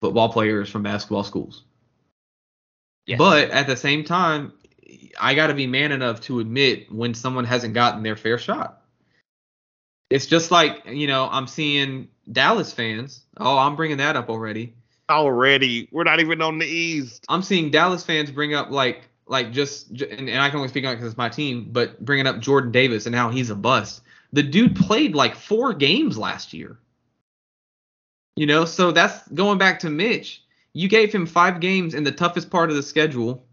[0.00, 1.64] football players from basketball schools.
[3.06, 3.18] Yes.
[3.18, 4.52] But at the same time,
[5.20, 8.82] I got to be man enough to admit when someone hasn't gotten their fair shot.
[10.08, 13.22] It's just like, you know, I'm seeing Dallas fans.
[13.36, 14.74] Oh, I'm bringing that up already.
[15.08, 17.24] already, we're not even on the East.
[17.28, 20.84] I'm seeing Dallas fans bring up like like just and, and I can only speak
[20.84, 23.54] on it because it's my team, but bringing up Jordan Davis and how he's a
[23.54, 24.02] bust.
[24.32, 26.78] The dude played like four games last year.
[28.36, 30.42] You know, so that's going back to Mitch.
[30.72, 33.44] You gave him five games in the toughest part of the schedule.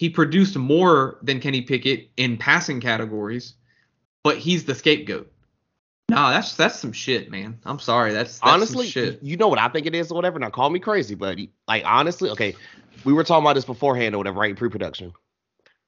[0.00, 3.52] He produced more than Kenny Pickett in passing categories,
[4.24, 5.30] but he's the scapegoat.
[6.08, 7.60] Nah, that's that's some shit, man.
[7.66, 8.14] I'm sorry.
[8.14, 9.22] That's, that's honestly, some shit.
[9.22, 10.38] you know what I think it is or whatever.
[10.38, 12.56] Now call me crazy, but like honestly, okay,
[13.04, 14.56] we were talking about this beforehand or whatever, right?
[14.56, 15.12] Pre-production.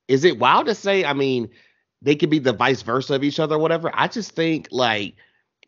[0.09, 1.07] Is it wild to say?
[1.07, 1.48] I mean,
[2.03, 3.90] they could be the vice versa of each other or whatever.
[3.94, 5.14] I just think like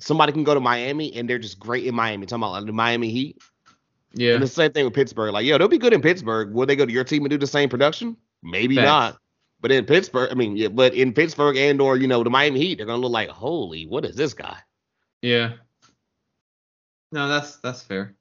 [0.01, 2.27] somebody can go to Miami and they're just great in Miami.
[2.27, 3.39] Talking about like, the Miami Heat.
[4.13, 4.35] Yeah.
[4.35, 5.33] And the same thing with Pittsburgh.
[5.33, 6.53] Like, yo, they'll be good in Pittsburgh.
[6.53, 8.19] Will they go to your team and do the same production?
[8.45, 8.87] Maybe Facts.
[8.87, 9.19] not.
[9.61, 12.61] But in Pittsburgh, I mean, yeah, but in Pittsburgh and or you know the Miami
[12.61, 14.59] Heat, they're gonna look like, holy, what is this guy?
[15.23, 15.55] Yeah.
[17.11, 18.15] No, that's that's fair.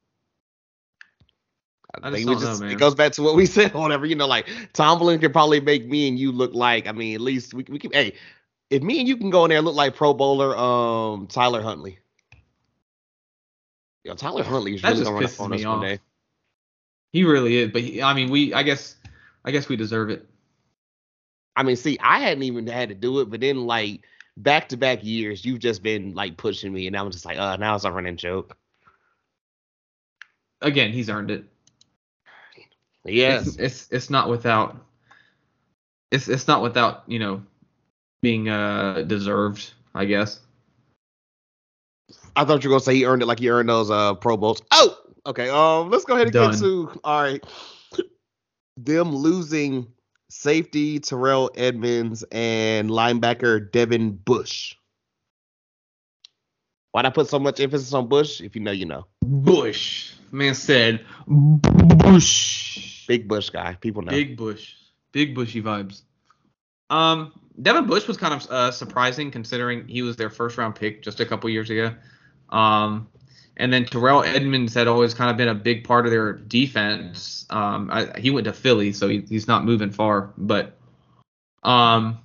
[2.02, 2.68] I just think don't we just, know.
[2.68, 4.06] It goes back to what we said, whatever.
[4.06, 6.88] You know, like Tomlin could probably make me and you look like.
[6.88, 7.92] I mean, at least we we can.
[7.92, 8.14] Hey,
[8.70, 11.62] if me and you can go in there and look like Pro Bowler, um, Tyler
[11.62, 12.00] Huntley.
[14.06, 15.78] Yo, Tyler Huntley is That really just gonna run up pisses on me us one
[15.78, 15.84] off.
[15.84, 16.00] day.
[17.12, 18.96] He really is, but he, I mean, we I guess
[19.46, 20.26] I guess we deserve it.
[21.56, 24.02] I mean, see, I hadn't even had to do it, but then like
[24.38, 27.58] back to back years, you've just been like pushing me, and I'm just like, uh,
[27.58, 28.58] now it's a running joke.
[30.62, 31.46] Again, he's earned it.
[33.06, 33.48] Yes.
[33.48, 34.78] It's it's, it's not without
[36.12, 37.44] it's it's not without, you know,
[38.22, 40.40] being uh deserved, I guess.
[42.36, 44.38] I thought you were gonna say he earned it like he earned those uh Pro
[44.38, 44.62] Bowls.
[44.72, 45.50] Oh, okay.
[45.50, 46.52] Um, let's go ahead and Done.
[46.52, 47.44] get to all right.
[48.78, 49.88] Them losing
[50.30, 54.76] safety Terrell Edmunds and linebacker Devin Bush.
[56.92, 58.42] Why'd I put so much emphasis on Bush?
[58.42, 59.08] If you know, you know.
[59.22, 60.14] Bush.
[60.32, 63.06] Man said Bush.
[63.08, 63.76] Big Bush guy.
[63.80, 64.12] People know.
[64.12, 64.74] Big Bush.
[65.12, 66.02] Big Bushy vibes.
[66.90, 67.32] Um,
[67.62, 71.20] Devin Bush was kind of uh, surprising considering he was their first round pick just
[71.20, 71.94] a couple years ago.
[72.50, 73.08] Um,
[73.58, 77.46] and then Terrell Edmunds had always kind of been a big part of their defense.
[77.50, 80.34] Um, I, he went to Philly, so he, he's not moving far.
[80.38, 80.76] But
[81.62, 82.20] um,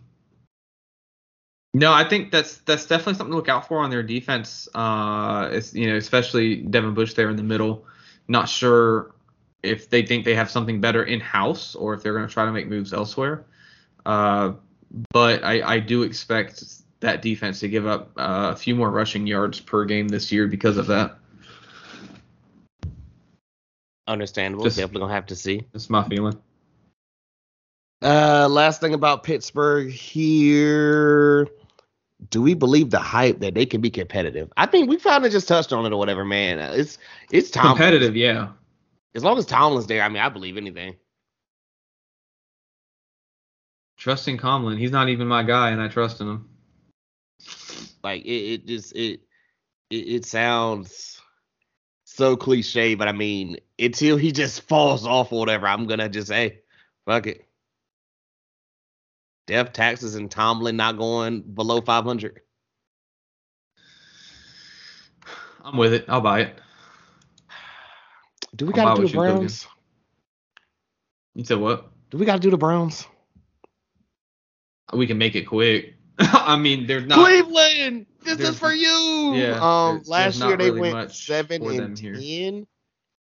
[1.75, 4.69] no, I think that's that's definitely something to look out for on their defense.
[4.75, 7.85] Uh, it's, you know, especially Devin Bush there in the middle.
[8.27, 9.15] Not sure
[9.63, 12.47] if they think they have something better in house or if they're going to try
[12.47, 13.45] to make moves elsewhere.
[14.07, 14.53] Uh,
[15.13, 16.65] but I, I do expect
[17.01, 20.47] that defense to give up uh, a few more rushing yards per game this year
[20.47, 21.18] because of that.
[24.09, 24.65] Understandable.
[24.65, 25.65] Just- Definitely gonna have to see.
[25.73, 26.37] That's my feeling.
[28.03, 31.49] Uh, last thing about Pittsburgh here.
[32.31, 34.53] Do we believe the hype that they can be competitive?
[34.57, 36.59] I think we kind of just touched on it or whatever, man.
[36.59, 36.99] It's
[37.31, 37.75] it's Tomlin.
[37.75, 38.49] Competitive, yeah.
[39.15, 40.97] As long as Tomlin's there, I mean, I believe anything.
[43.99, 46.49] Trusting Tomlin, he's not even my guy, and I trust in him.
[48.03, 49.21] Like it, it just it,
[49.91, 51.18] it it sounds
[52.19, 56.27] so cliche, but I mean, until he just falls off or whatever, I'm gonna just
[56.27, 56.59] say,
[57.07, 57.47] fuck it.
[59.47, 62.41] Death taxes and Tomlin not going below 500.
[65.65, 66.07] I'm with it.
[66.09, 66.59] I'll buy it.
[68.57, 69.35] Do we I'll gotta do the cooking.
[69.37, 69.67] Browns?
[71.37, 71.93] You said what?
[72.11, 73.07] Do we gotta do the Browns?
[74.93, 75.95] We can make it quick.
[76.33, 77.19] I mean, there's not.
[77.19, 79.35] Cleveland, this is for you.
[79.35, 82.15] yeah, Um, there's- last there's year they really went seven and here.
[82.15, 82.67] ten.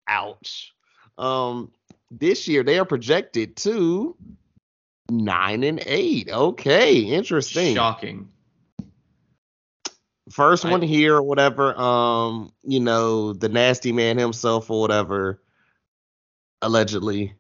[0.07, 0.73] Ouch.
[1.17, 1.71] Um,
[2.11, 4.15] this year they are projected to
[5.09, 6.29] nine and eight.
[6.31, 7.75] Okay, interesting.
[7.75, 8.29] Shocking.
[10.31, 11.77] First I- one here, or whatever.
[11.79, 15.41] Um, you know, the nasty man himself, or whatever.
[16.61, 17.35] Allegedly,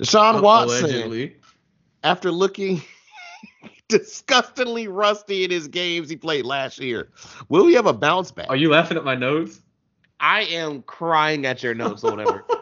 [0.00, 0.84] Deshaun Watson.
[0.84, 1.36] Allegedly.
[2.02, 2.82] after looking
[3.88, 7.10] disgustingly rusty in his games he played last year.
[7.48, 8.46] Will he have a bounce back?
[8.48, 9.60] Are you laughing at my notes?
[10.18, 12.44] I am crying at your notes or whatever.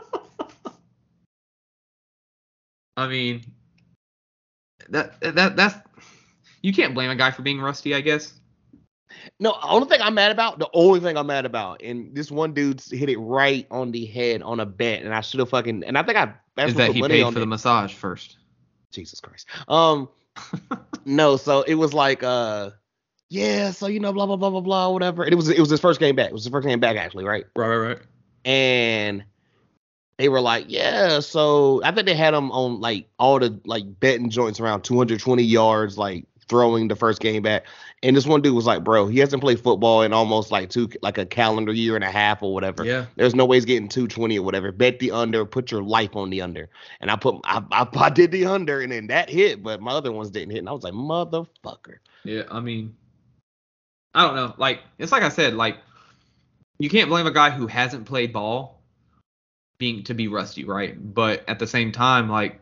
[2.97, 3.45] I mean,
[4.89, 5.77] that that that's
[6.63, 8.35] you can't blame a guy for being rusty, I guess.
[9.41, 12.31] no, the only thing I'm mad about, the only thing I'm mad about, and this
[12.31, 15.49] one dude hit it right on the head on a bet, and I should have
[15.49, 17.41] fucking, and I think I asked Is him that put he money paid on for
[17.41, 18.39] the massage first?
[18.93, 19.49] Jesus Christ.
[19.67, 20.09] Um,
[21.05, 22.71] no, so it was like, uh,
[23.31, 25.25] yeah, so you know, blah blah blah blah blah, whatever.
[25.25, 26.29] And it was it was his first game back.
[26.29, 27.45] It was his first game back actually, right?
[27.57, 27.99] Right, right, right.
[28.45, 29.25] and
[30.19, 31.21] they were like, yeah.
[31.21, 35.43] So I think they had him on like all the like betting joints around 220
[35.43, 37.65] yards, like throwing the first game back.
[38.03, 40.89] And this one dude was like, bro, he hasn't played football in almost like two
[41.03, 42.85] like a calendar year and a half or whatever.
[42.85, 43.07] Yeah.
[43.17, 44.73] There's no way he's getting 220 or whatever.
[44.73, 46.69] Bet the under, put your life on the under.
[47.01, 49.93] And I put I, I, I did the under and then that hit, but my
[49.93, 50.59] other ones didn't hit.
[50.59, 51.97] And I was like, motherfucker.
[52.25, 52.95] Yeah, I mean,
[54.15, 54.55] I don't know.
[54.59, 55.79] Like it's like I said, like
[56.79, 58.83] you can't blame a guy who hasn't played ball
[59.79, 60.97] being to be rusty, right?
[61.15, 62.61] But at the same time, like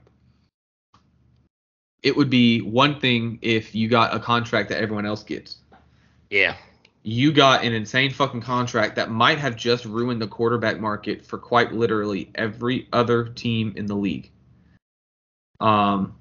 [2.02, 5.56] it would be one thing if you got a contract that everyone else gets.
[6.30, 6.56] Yeah.
[7.04, 11.38] You got an insane fucking contract that might have just ruined the quarterback market for
[11.38, 14.30] quite literally every other team in the league.
[15.60, 16.16] Um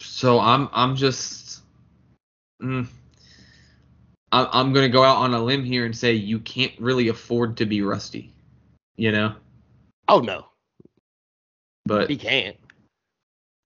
[0.00, 1.62] so I'm I'm just
[2.62, 2.86] mm,
[4.30, 7.56] I, I'm gonna go out on a limb here and say you can't really afford
[7.58, 8.32] to be rusty.
[8.96, 9.34] You know,
[10.08, 10.46] Oh no,
[11.86, 12.56] but he can't.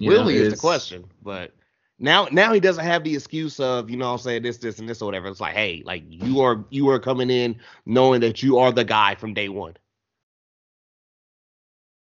[0.02, 1.04] You know, he is the question.
[1.22, 1.54] But
[1.98, 4.88] now now he doesn't have the excuse of, you know I'm saying, this, this, and
[4.88, 5.28] this or whatever.
[5.28, 8.84] It's like, hey, like you are you are coming in knowing that you are the
[8.84, 9.76] guy from day one.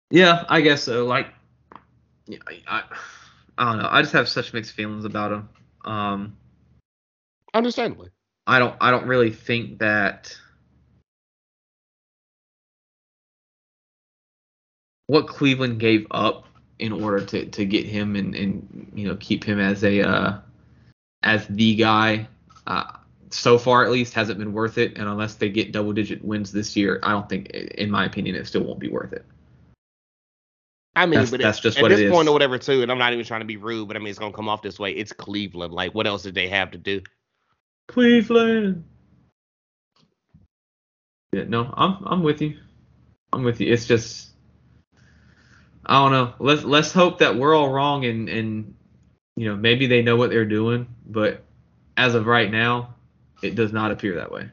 [0.10, 1.06] Yeah, I guess so.
[1.06, 1.28] Like,
[2.28, 2.84] yeah, I, I,
[3.58, 3.90] I don't know.
[3.90, 5.50] I just have such mixed feelings about him.
[5.86, 6.38] Um,
[7.54, 8.10] Understandably.
[8.46, 10.38] I don't, I don't really think that
[15.08, 16.46] what Cleveland gave up
[16.80, 20.39] in order to, to get him and, and you know keep him as a uh,
[21.21, 22.28] as the guy.
[22.65, 22.91] Uh,
[23.30, 24.97] so far, at least, hasn't been worth it.
[24.97, 28.36] And unless they get double digit wins this year, I don't think, in my opinion,
[28.36, 29.26] it still won't be worth it.
[30.95, 32.30] I mean, That's- but that's it, just at this point is.
[32.30, 34.19] or whatever too, and I'm not even trying to be rude, but I mean it's
[34.19, 34.91] gonna come off this way.
[34.91, 35.74] It's Cleveland.
[35.74, 37.01] Like, what else did they have to do?
[37.88, 38.84] Cleveland.
[41.32, 42.59] Yeah, no, I'm I'm with you.
[43.34, 43.74] I'm with you.
[43.74, 44.33] It's just
[45.86, 46.34] I don't know.
[46.40, 48.76] Let's let's hope that we're all wrong and and
[49.36, 51.44] you know maybe they know what they're doing, but
[51.98, 52.96] as of right now,
[53.42, 54.50] it does not appear that way.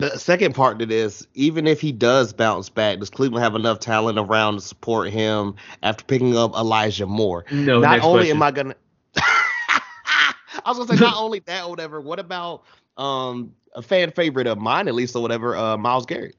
[0.00, 3.80] The second part to this, even if he does bounce back, does Cleveland have enough
[3.80, 7.44] talent around to support him after picking up Elijah Moore?
[7.52, 8.36] No, not only question.
[8.36, 8.74] am I gonna
[9.16, 10.32] I
[10.66, 12.64] was gonna say not only that or whatever, what about
[12.96, 16.34] um a fan favorite of mine at least or whatever, uh Myles Garrett?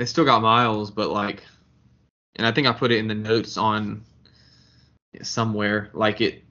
[0.00, 1.42] They still got Myles, but like,
[2.36, 4.02] and I think I put it in the notes on
[5.20, 5.90] somewhere.
[5.92, 6.42] Like it,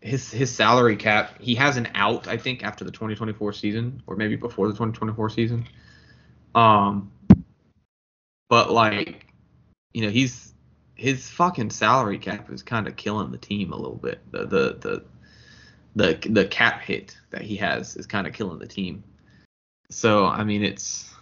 [0.00, 2.26] his his salary cap, he has an out.
[2.26, 5.68] I think after the 2024 season, or maybe before the 2024 season.
[6.56, 7.12] Um,
[8.48, 9.26] but like,
[9.92, 10.52] you know, he's
[10.96, 14.20] his fucking salary cap is kind of killing the team a little bit.
[14.32, 15.04] The the the
[15.94, 19.04] the the cap hit that he has is kind of killing the team.
[19.90, 21.14] So I mean, it's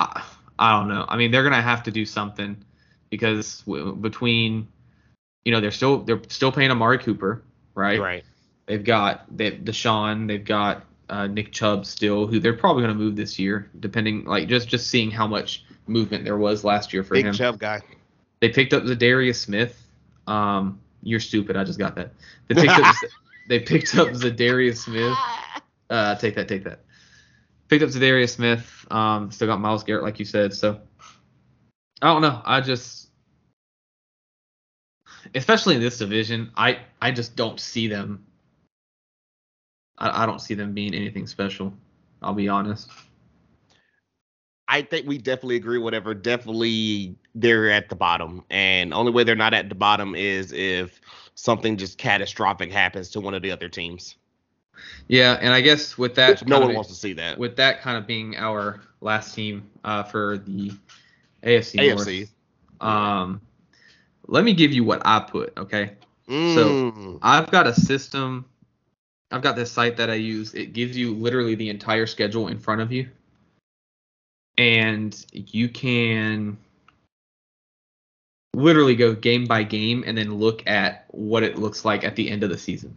[0.00, 0.24] I,
[0.58, 1.04] I don't know.
[1.08, 2.56] I mean, they're gonna have to do something
[3.10, 4.68] because w- between,
[5.44, 7.42] you know, they're still they're still paying Amari Cooper,
[7.74, 8.00] right?
[8.00, 8.24] Right.
[8.66, 13.16] They've got they Deshaun, they've got uh, Nick Chubb still, who they're probably gonna move
[13.16, 17.14] this year, depending like just just seeing how much movement there was last year for
[17.14, 17.34] Big him.
[17.34, 17.80] Chubb guy.
[18.40, 19.86] They picked up the Darius Smith.
[20.26, 21.56] Um, you're stupid.
[21.56, 22.12] I just got that.
[22.48, 22.94] They picked up
[23.48, 25.16] they picked up Za'Darius Smith.
[25.90, 26.84] Uh, take that, take that.
[27.70, 28.84] Picked up Za'Darius Smith.
[28.90, 30.52] Um, still got Myles Garrett, like you said.
[30.52, 30.80] So
[32.02, 32.42] I don't know.
[32.44, 33.10] I just,
[35.36, 38.26] especially in this division, I I just don't see them.
[39.98, 41.72] I, I don't see them being anything special.
[42.20, 42.90] I'll be honest.
[44.66, 45.78] I think we definitely agree.
[45.78, 50.52] Whatever, definitely they're at the bottom, and only way they're not at the bottom is
[50.52, 51.00] if
[51.36, 54.16] something just catastrophic happens to one of the other teams.
[55.08, 57.38] Yeah, and I guess with that, no one of- wants to see that.
[57.38, 60.72] with that kind of being our last team uh, for the
[61.42, 62.18] AFC, AFC.
[62.18, 62.30] North,
[62.80, 63.40] um,
[64.26, 65.52] let me give you what I put.
[65.58, 65.92] Okay,
[66.28, 67.18] Mm.
[67.22, 68.44] I've got a system.
[69.32, 70.54] I've got this site that I use.
[70.54, 73.08] It gives you literally the entire schedule in front of you,
[74.58, 76.56] and you can
[78.54, 82.30] literally go game by game and then look at what it looks like at the
[82.30, 82.96] end of the season.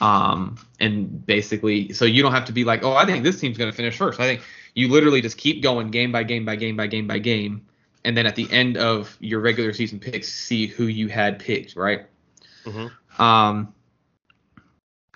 [0.00, 3.58] Um, and basically, so you don't have to be like, oh, I think this team's
[3.58, 4.20] going to finish first.
[4.20, 4.42] I think
[4.74, 7.66] you literally just keep going game by game by game by game by game,
[8.04, 11.74] and then at the end of your regular season picks, see who you had picked,
[11.74, 12.06] right?
[12.64, 12.90] Mhm.
[13.18, 13.74] Um,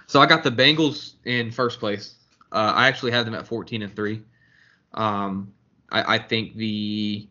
[0.06, 2.16] so I got the Bengals in first place.
[2.50, 4.22] Uh, I actually had them at 14 and three.
[4.94, 5.52] Um,
[5.90, 7.28] I, I think the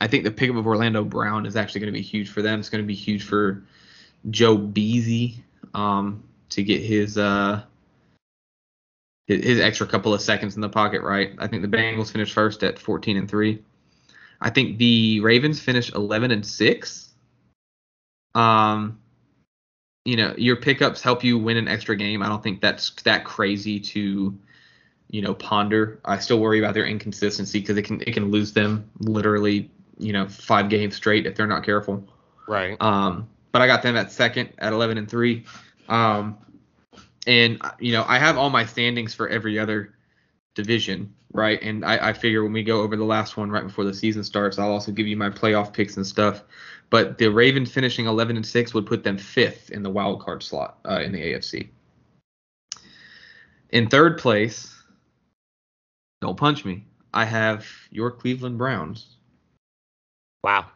[0.00, 2.60] I think the pickup of Orlando Brown is actually going to be huge for them.
[2.60, 3.64] It's going to be huge for
[4.30, 5.36] Joe Beasy
[5.74, 7.62] um, to get his uh,
[9.26, 11.32] his, his extra couple of seconds in the pocket right.
[11.38, 13.62] I think the Bengals finished first at 14 and three.
[14.40, 17.10] I think the Ravens finished 11 and six.
[18.34, 18.98] Um,
[20.04, 22.22] you know, your pickups help you win an extra game.
[22.22, 24.36] I don't think that's that crazy to,
[25.10, 26.00] you know, ponder.
[26.04, 30.12] I still worry about their inconsistency because it can it can lose them literally, you
[30.12, 32.04] know, five games straight if they're not careful.
[32.48, 32.76] Right.
[32.80, 35.44] Um, but I got them at second at 11 and three.
[35.88, 36.38] Um,
[37.26, 39.94] and you know, I have all my standings for every other
[40.54, 41.62] division, right?
[41.62, 44.24] And I, I figure when we go over the last one right before the season
[44.24, 46.42] starts, I'll also give you my playoff picks and stuff.
[46.90, 50.42] But the Ravens finishing 11 and six would put them fifth in the wild card
[50.42, 51.68] slot uh, in the AFC.
[53.70, 54.74] In third place,
[56.20, 56.84] don't punch me.
[57.14, 59.16] I have your Cleveland Browns
[60.44, 60.66] Wow.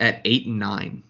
[0.00, 1.02] at eight and nine.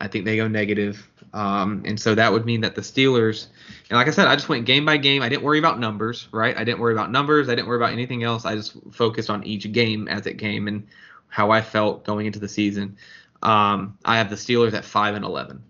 [0.00, 1.08] I think they go negative.
[1.32, 3.48] Um, and so that would mean that the Steelers,
[3.88, 5.22] and like I said, I just went game by game.
[5.22, 6.56] I didn't worry about numbers, right?
[6.56, 7.48] I didn't worry about numbers.
[7.48, 8.44] I didn't worry about anything else.
[8.44, 10.86] I just focused on each game as it came and
[11.28, 12.96] how I felt going into the season.
[13.42, 15.62] Um, I have the Steelers at five and eleven.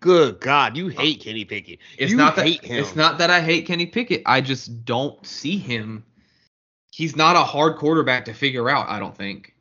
[0.00, 1.78] Good God, you hate Kenny Pickett.
[1.98, 2.78] It's you not that hate him.
[2.78, 4.22] it's not that I hate Kenny Pickett.
[4.24, 6.04] I just don't see him.
[6.90, 8.88] He's not a hard quarterback to figure out.
[8.88, 9.54] I don't think,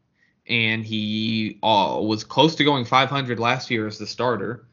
[0.49, 4.65] and he uh, was close to going 500 last year as the starter.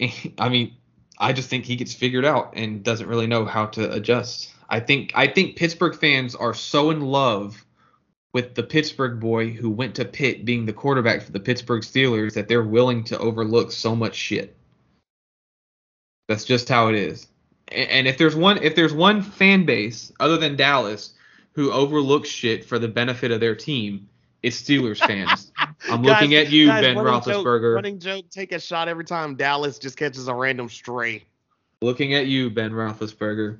[0.38, 0.76] I mean,
[1.18, 4.50] I just think he gets figured out and doesn't really know how to adjust.
[4.68, 7.64] I think I think Pittsburgh fans are so in love
[8.32, 12.34] with the Pittsburgh boy who went to Pitt being the quarterback for the Pittsburgh Steelers
[12.34, 14.56] that they're willing to overlook so much shit.
[16.28, 17.26] That's just how it is.
[17.72, 21.12] And if there's one if there's one fan base other than Dallas
[21.52, 24.08] who overlooks shit for the benefit of their team,
[24.42, 25.52] it's Steelers fans.
[25.90, 27.74] I'm looking at you, guys, Ben running joke- Roethlisberger.
[27.74, 31.24] running joke, take a shot every time Dallas just catches a random stray.
[31.82, 33.58] Looking at you, Ben Roethlisberger.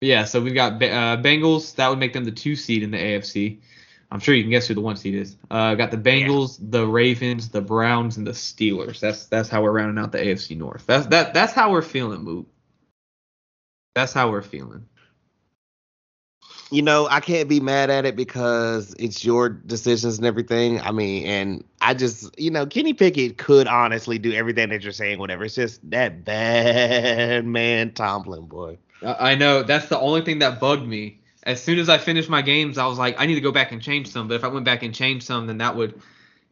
[0.00, 1.74] Yeah, so we've got uh, Bengals.
[1.76, 3.58] That would make them the two seed in the AFC.
[4.10, 5.36] I'm sure you can guess who the one seed is.
[5.50, 8.98] Uh, got the Bengals, the Ravens, the Browns, and the Steelers.
[8.98, 10.84] That's that's how we're rounding out the AFC North.
[10.86, 12.48] That's that that's how we're feeling, Moot.
[13.94, 14.86] That's how we're feeling.
[16.70, 20.80] You know, I can't be mad at it because it's your decisions and everything.
[20.80, 24.92] I mean, and I just, you know, Kenny Pickett could honestly do everything that you're
[24.92, 25.44] saying, whatever.
[25.44, 28.78] It's just that bad man Tomlin, boy.
[29.02, 31.18] I I know that's the only thing that bugged me.
[31.42, 33.72] As soon as I finished my games, I was like, I need to go back
[33.72, 34.28] and change some.
[34.28, 36.00] But if I went back and changed some, then that would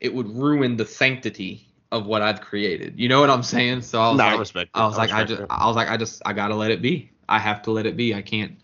[0.01, 2.99] it would ruin the sanctity of what I've created.
[2.99, 3.83] You know what I'm saying?
[3.83, 4.71] So I was No, I like, respect.
[4.75, 5.47] I was I like, I just, it.
[5.51, 7.11] I was like, I just, I gotta let it be.
[7.29, 8.15] I have to let it be.
[8.15, 8.57] I can't,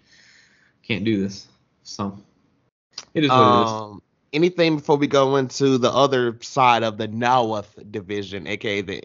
[0.86, 1.46] can't do this.
[1.82, 2.18] So
[3.14, 3.70] it is what it is.
[3.70, 9.02] Um, anything before we go into the other side of the North division, aka the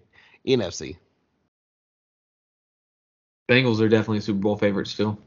[0.47, 0.97] NFC?
[3.49, 5.17] Bengals are definitely Super Bowl favorites still.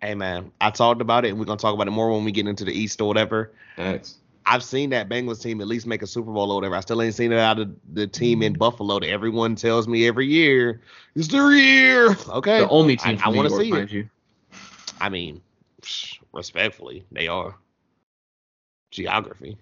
[0.00, 2.32] Hey man, I talked about it, and we're gonna talk about it more when we
[2.32, 3.52] get into the East or whatever.
[3.76, 4.16] Thanks.
[4.46, 6.76] I've seen that Bengals team at least make a Super Bowl or whatever.
[6.76, 10.06] I still ain't seen it out of the team in Buffalo that everyone tells me
[10.06, 10.82] every year.
[11.14, 12.14] It's their year.
[12.28, 12.58] Okay.
[12.58, 13.90] The only team I- I wanna see it.
[13.90, 14.10] you.
[15.00, 15.40] I mean,
[16.32, 17.54] respectfully, they are.
[18.90, 19.56] Geography.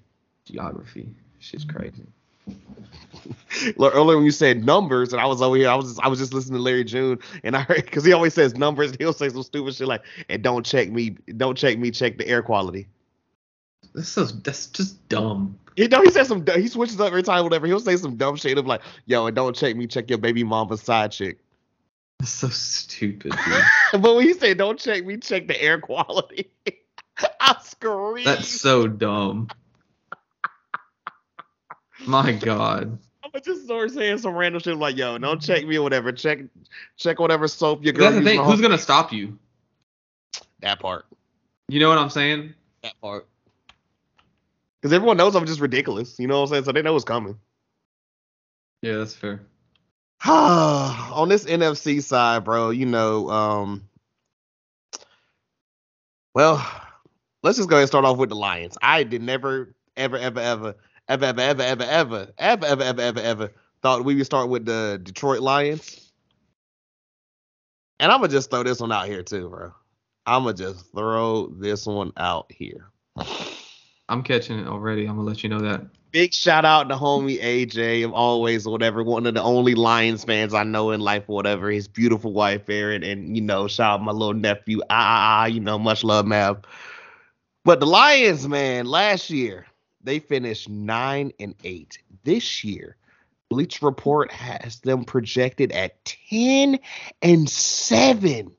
[0.45, 1.15] Geography.
[1.39, 2.07] Shit's crazy.
[3.77, 6.09] Look, Earlier when you said numbers, and I was over here, I was just, I
[6.09, 9.01] was just listening to Larry June, and I heard because he always says numbers, and
[9.01, 12.27] he'll say some stupid shit like, "And don't check me, don't check me, check the
[12.27, 12.89] air quality."
[13.95, 15.59] This is That's just dumb.
[15.77, 17.67] You know, he says some, he switches up every time, whatever.
[17.67, 20.45] He'll say some dumb shit of like, "Yo, and don't check me, check your baby
[20.45, 21.39] mama's side chick."
[22.23, 23.35] That's so stupid,
[23.93, 26.53] but when he said, "Don't check me, check the air quality,"
[27.41, 28.25] I screamed.
[28.25, 29.49] That's so dumb.
[32.07, 32.97] My God.
[33.35, 36.13] I just start saying some random shit like, "Yo, don't check me or whatever.
[36.13, 36.39] Check,
[36.97, 38.45] check whatever soap your girl." That's the thing.
[38.45, 39.37] Who's gonna stop you?
[40.61, 41.05] that part?
[41.67, 42.55] You know what I'm saying?
[42.85, 43.27] That part.
[44.81, 46.21] Because everyone knows I'm just ridiculous.
[46.21, 46.65] You know what I'm saying?
[46.67, 47.37] So they know it's coming.
[48.81, 49.41] Yeah, that's fair.
[50.31, 53.89] On this NFC side, bro, you know, um,
[56.35, 56.65] well,
[57.43, 58.79] let's just go ahead and start off with the Lions.
[58.81, 60.75] I did never, ever, ever, ever,
[61.09, 63.53] ever, ever, ever, ever, ever, ever, ever, ever, ever, ever
[63.83, 66.13] thought we would start with the Detroit Lions.
[67.99, 69.73] And I'm gonna just throw this one out here too, bro.
[70.27, 72.91] I'm gonna just throw this one out here.
[74.13, 75.07] I'm catching it already.
[75.07, 75.87] I'm gonna let you know that.
[76.11, 80.53] Big shout out to homie AJ of always whatever, one of the only Lions fans
[80.53, 81.71] I know in life or whatever.
[81.71, 84.83] His beautiful wife Erin, and you know, shout out my little nephew.
[84.91, 86.61] Ah, ah, ah, you know, much love, Mav.
[87.65, 89.67] But the Lions, man, last year
[90.05, 91.99] they finished nine and eight.
[92.23, 92.97] This year,
[93.49, 96.81] Bleach Report has them projected at ten
[97.23, 98.53] and seven.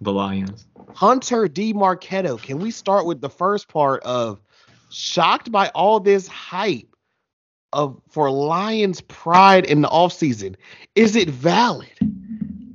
[0.00, 0.66] The Lions.
[0.94, 1.72] Hunter D.
[1.72, 4.40] Marketo, can we start with the first part of
[4.90, 6.94] shocked by all this hype
[7.72, 10.56] of for Lions pride in the offseason?
[10.94, 11.88] Is it valid?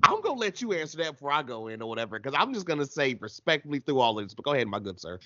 [0.04, 2.66] I'm gonna let you answer that before I go in or whatever, because I'm just
[2.66, 4.34] gonna say respectfully through all of this.
[4.34, 5.20] But go ahead, my good sir.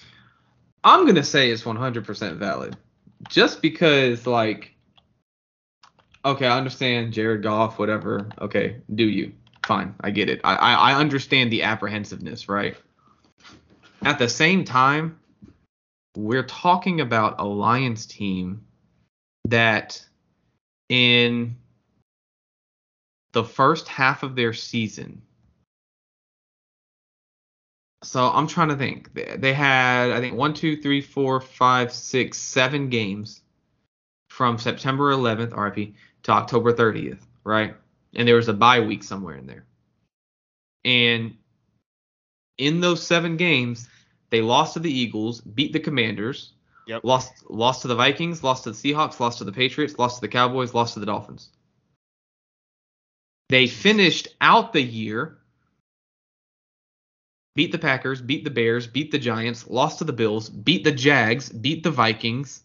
[0.83, 2.75] I'm gonna say it's 100% valid,
[3.29, 4.75] just because like,
[6.25, 8.29] okay, I understand Jared Goff, whatever.
[8.41, 9.33] Okay, do you?
[9.65, 10.41] Fine, I get it.
[10.43, 12.75] I I, I understand the apprehensiveness, right?
[14.03, 15.19] At the same time,
[16.15, 18.65] we're talking about a Lions team
[19.45, 20.03] that
[20.89, 21.55] in
[23.31, 25.21] the first half of their season.
[28.03, 29.13] So I'm trying to think.
[29.13, 33.41] They- had, I think, one, two, three, four, five, six, seven games
[34.29, 35.93] from September 11th, RIP,
[36.23, 37.75] to October 30th, right?
[38.15, 39.65] And there was a bye week somewhere in there.
[40.85, 41.35] And
[42.57, 43.89] in those seven games,
[44.29, 46.53] they lost to the Eagles, beat the Commanders,
[46.85, 47.01] Yep.
[47.03, 50.21] lost lost to the Vikings, lost to the Seahawks, lost to the Patriots, lost to
[50.21, 51.49] the Cowboys, lost to the Dolphins.
[53.49, 55.37] They finished out the year,
[57.55, 60.91] beat the Packers, beat the Bears, beat the Giants, lost to the Bills, beat the
[60.91, 62.63] Jags, beat the Vikings,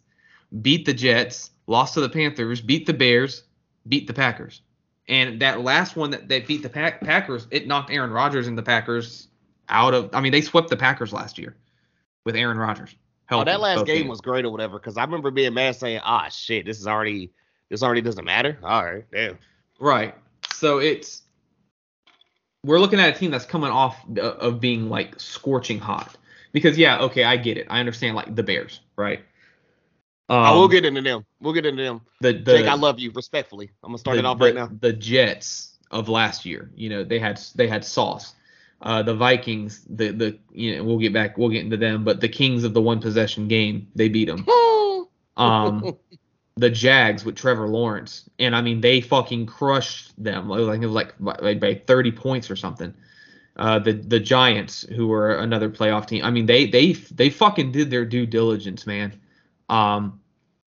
[0.62, 3.44] beat the Jets, lost to the Panthers, beat the Bears,
[3.86, 4.62] beat the Packers.
[5.08, 8.58] And that last one that they beat the Pack- Packers, it knocked Aaron Rodgers and
[8.58, 9.28] the Packers
[9.68, 10.10] out of.
[10.14, 11.56] I mean, they swept the Packers last year
[12.24, 12.94] with Aaron Rodgers.
[13.30, 14.78] Oh, that last game was great or whatever.
[14.78, 17.30] Because I remember being mad saying, "Ah, shit, this is already,
[17.70, 19.38] this already doesn't matter." All right, damn.
[19.80, 20.14] Right.
[20.52, 21.22] So it's
[22.64, 26.16] we're looking at a team that's coming off uh, of being like scorching hot.
[26.52, 27.66] Because yeah, okay, I get it.
[27.70, 29.20] I understand like the Bears, right?
[30.30, 31.24] Um, I will get into them.
[31.40, 32.02] We'll get into them.
[32.20, 33.70] the the Jake, I love you, respectfully.
[33.82, 34.70] I'm gonna start the, it off the- right now.
[34.80, 38.34] The Jets of last year, you know, they had they had sauce.
[38.80, 42.20] Uh, the Vikings, the the you know, we'll get back, we'll get into them, but
[42.20, 44.46] the Kings of the one possession game, they beat them.
[45.36, 45.96] Um,
[46.56, 50.48] the Jags with Trevor Lawrence, and I mean they fucking crushed them.
[50.48, 52.92] Like it was like by, by 30 points or something.
[53.56, 56.24] Uh, the the Giants, who were another playoff team.
[56.24, 59.20] I mean they they they fucking did their due diligence, man.
[59.68, 60.20] Um,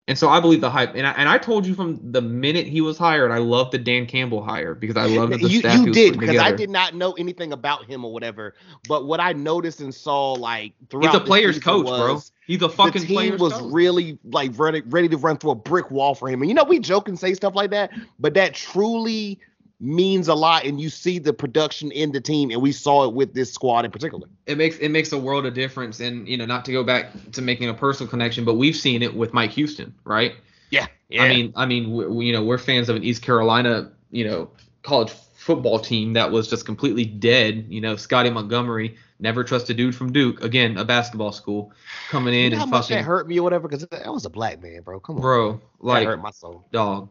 [0.07, 0.95] and so I believe the hype.
[0.95, 3.77] And I, and I told you from the minute he was hired, I love the
[3.77, 6.95] Dan Campbell hire because I love the you, staff you did because I did not
[6.95, 8.55] know anything about him or whatever.
[8.89, 12.19] But what I noticed and saw like throughout He's a player's coach, bro.
[12.45, 13.71] He's a fucking the team was coach.
[13.71, 16.41] really like ready, ready to run through a brick wall for him.
[16.41, 19.39] And you know, we joke and say stuff like that, but that truly
[19.81, 20.65] means a lot.
[20.65, 23.83] And you see the production in the team, and we saw it with this squad
[23.85, 24.27] in particular.
[24.45, 25.99] it makes it makes a world of difference.
[25.99, 29.01] And you know, not to go back to making a personal connection, but we've seen
[29.01, 30.35] it with Mike Houston, right?
[30.69, 31.23] Yeah, yeah.
[31.23, 34.49] I mean, I mean, we, you know, we're fans of an East Carolina, you know,
[34.83, 35.11] college
[35.41, 37.65] football team that was just completely dead.
[37.67, 40.43] You know, Scotty Montgomery never trust a dude from Duke.
[40.43, 41.71] Again, a basketball school
[42.09, 44.13] coming you in know how and much that fucking hurt me or whatever because that
[44.13, 44.99] was a black man, bro.
[44.99, 46.65] Come on, bro, that like hurt my soul.
[46.71, 47.09] dog.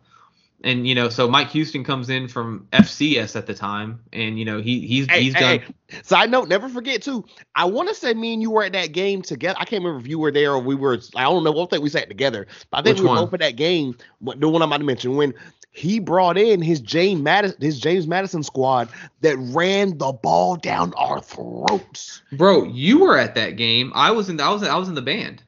[0.63, 4.45] And you know, so Mike Houston comes in from FCS at the time, and you
[4.45, 5.75] know he he's Hey, he's hey, done.
[5.89, 7.25] hey, side note, never forget too.
[7.55, 9.57] I want to say me and you were at that game together.
[9.59, 10.99] I can't remember if you were there or we were.
[11.17, 11.53] I don't know.
[11.53, 12.47] I don't think we sat together.
[12.71, 13.25] But I think Which we were one?
[13.25, 13.97] both at that game.
[14.21, 15.33] The one I'm about to mention when
[15.73, 18.91] he brought in his James Madison, his James Madison squad
[19.23, 22.21] that ran the ball down our throats.
[22.33, 23.93] Bro, you were at that game.
[23.95, 24.37] I was in.
[24.37, 24.63] The, I was.
[24.63, 25.43] I was in the band.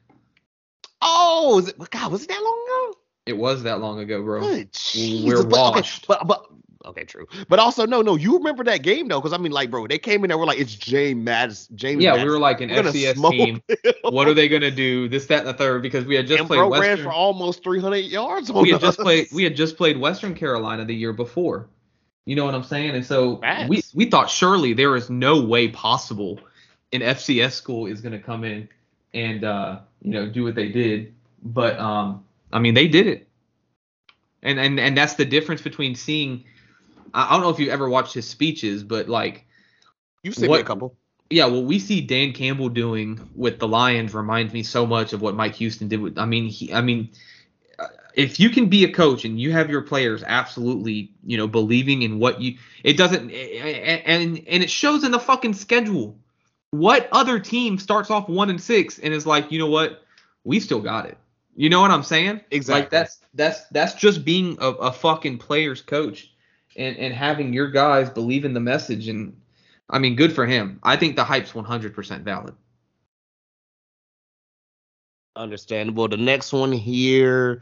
[1.03, 2.99] Oh, is it, God, was it that long ago?
[3.25, 4.41] It was that long ago, bro.
[4.41, 5.25] Good Jesus.
[5.25, 6.07] we're but, okay, washed.
[6.07, 6.45] but but
[6.85, 7.25] okay, true.
[7.47, 9.21] But also, no, no, you remember that game though?
[9.21, 10.37] Because I mean, like, bro, they came in there.
[10.37, 11.77] We're like, it's James Madison.
[11.77, 12.03] James.
[12.03, 12.27] Yeah, Madison.
[12.27, 13.61] we were like an We're FCS team.
[14.11, 15.07] What are they gonna do?
[15.07, 17.05] This, that, and the third because we had just and played bro ran Western.
[17.05, 18.51] for almost 300 yards.
[18.51, 19.27] We had just played.
[19.31, 21.67] We had just played Western Carolina the year before.
[22.25, 22.91] You know what I'm saying?
[22.91, 26.39] And so we we thought surely there is no way possible
[26.93, 28.69] an FCS school is gonna come in
[29.13, 31.13] and uh, you know do what they did.
[31.41, 33.27] But um, I mean they did it.
[34.43, 36.45] And and and that's the difference between seeing.
[37.13, 39.45] I don't know if you ever watched his speeches, but like
[40.23, 40.95] You've seen me what- a couple.
[41.29, 45.21] yeah, what we see Dan Campbell doing with the Lions reminds me so much of
[45.21, 46.17] what Mike Houston did with.
[46.17, 47.09] I mean, he, I mean,
[47.79, 51.47] uh, if you can be a coach and you have your players absolutely, you know,
[51.47, 56.17] believing in what you, it doesn't, and and it shows in the fucking schedule.
[56.71, 60.03] What other team starts off one and six and is like, you know what,
[60.43, 61.17] we still got it.
[61.55, 62.41] You know what I'm saying?
[62.51, 62.81] Exactly.
[62.81, 66.33] Like that's that's that's just being a, a fucking player's coach
[66.75, 69.39] and and having your guys believe in the message and
[69.89, 70.79] I mean good for him.
[70.83, 72.55] I think the hype's 100% valid.
[75.35, 76.07] Understandable.
[76.07, 77.61] The next one here,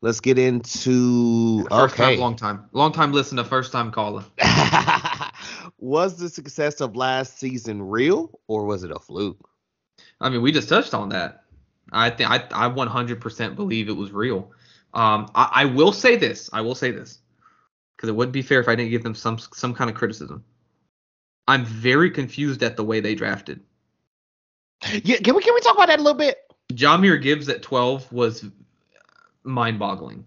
[0.00, 1.64] let's get into.
[1.68, 2.16] First okay.
[2.16, 4.24] time, long time, long time listener, first time caller.
[5.78, 9.48] was the success of last season real or was it a fluke?
[10.20, 11.39] I mean, we just touched on that.
[11.92, 14.50] I think I I 100% believe it was real.
[14.94, 16.50] Um, I, I will say this.
[16.52, 17.18] I will say this
[17.96, 20.44] because it wouldn't be fair if I didn't give them some some kind of criticism.
[21.48, 23.60] I'm very confused at the way they drafted.
[25.04, 26.38] Yeah, can we can we talk about that a little bit?
[26.72, 28.44] Jahmyr Gibbs at 12 was
[29.42, 30.24] mind-boggling.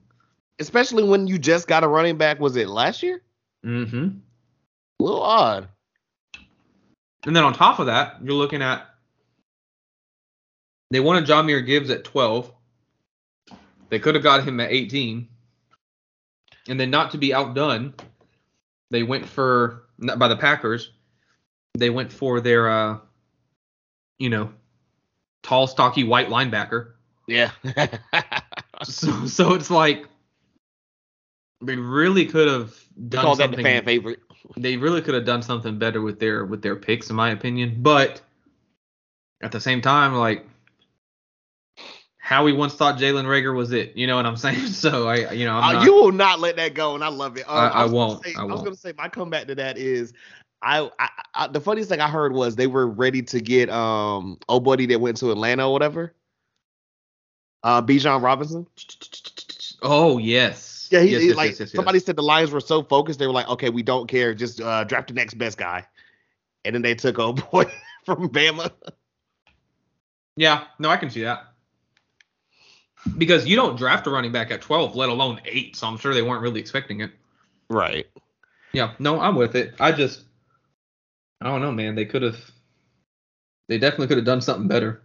[0.59, 2.39] Especially when you just got a running back.
[2.39, 3.21] Was it last year?
[3.65, 4.09] Mm-hmm.
[4.99, 5.69] A little odd.
[7.25, 8.92] And then on top of that, you're looking at
[10.91, 12.51] they wanted Jahmyr Gibbs at 12.
[13.89, 15.27] They could have got him at 18.
[16.67, 17.93] And then not to be outdone,
[18.89, 20.91] they went for not by the Packers.
[21.73, 22.97] They went for their uh
[24.19, 24.53] you know,
[25.41, 26.93] tall, stocky white linebacker.
[27.27, 27.51] Yeah.
[28.83, 30.07] so so it's like
[31.61, 32.73] they really could have
[33.09, 33.57] done Call that something.
[33.57, 34.19] the fan favorite.
[34.57, 37.77] They really could have done something better with their with their picks, in my opinion.
[37.81, 38.21] But
[39.41, 40.45] at the same time, like
[42.23, 43.97] Howie once thought Jalen Reagor was it.
[43.97, 44.67] You know what I'm saying?
[44.67, 47.09] So I, you know, I'm Uh, not, you will not let that go, and I
[47.09, 47.41] love it.
[47.49, 48.23] Um, I- I was gonna won't.
[48.23, 48.63] say- I was won't.
[48.63, 50.13] gonna say my comeback to that is,
[50.61, 54.39] I, I, I the funniest thing I heard was they were ready to get um
[54.47, 56.13] old buddy that went to Atlanta or whatever.
[57.61, 58.67] Uh, Bijan Robinson.
[59.81, 60.87] Oh yes.
[60.91, 61.71] Yeah, he, yes, he- yes, like yes.
[61.71, 64.61] somebody said the Lions were so focused they were like, okay, we don't care, just
[64.61, 65.85] uh, draft the next best guy,
[66.63, 67.65] and then they took old boy
[68.05, 68.71] from Bama.
[70.37, 71.52] Yeah, no, I can see that.
[73.17, 75.75] Because you don't draft a running back at 12, let alone eight.
[75.75, 77.11] So I'm sure they weren't really expecting it.
[77.69, 78.07] Right.
[78.73, 79.75] Yeah, no, I'm with it.
[79.79, 80.23] I just,
[81.41, 81.95] I don't know, man.
[81.95, 82.37] They could have,
[83.67, 85.01] they definitely could have done something better.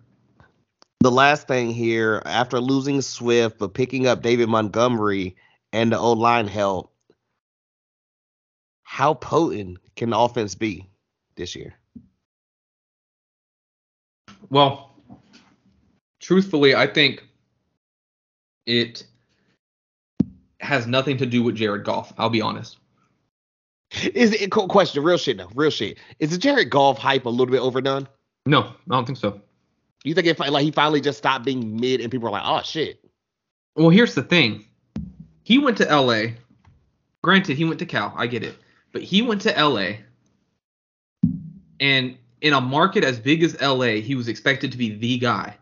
[1.01, 5.37] The last thing here, after losing Swift but picking up David Montgomery
[5.73, 6.93] and the old line help,
[8.83, 10.89] how potent can the offense be
[11.37, 11.75] this year?
[14.51, 14.97] Well,
[16.21, 17.28] truthfully, I think
[18.69, 19.07] it
[20.61, 22.13] has nothing to do with Jared Goff.
[22.19, 22.77] I'll be honest.
[24.15, 25.49] Is it qu- question real shit now?
[25.55, 25.99] Real shit.
[26.19, 28.07] Is the Jared Goff hype a little bit overdone?
[28.45, 29.41] No, I don't think so.
[30.05, 32.61] You think if like he finally just stopped being mid and people are like, oh
[32.63, 33.03] shit.
[33.75, 34.67] Well, here's the thing.
[35.45, 36.33] He went to LA.
[37.23, 38.13] Granted, he went to Cal.
[38.17, 38.57] I get it.
[38.93, 39.93] But he went to LA.
[41.81, 45.57] And in a market as big as LA, he was expected to be the guy.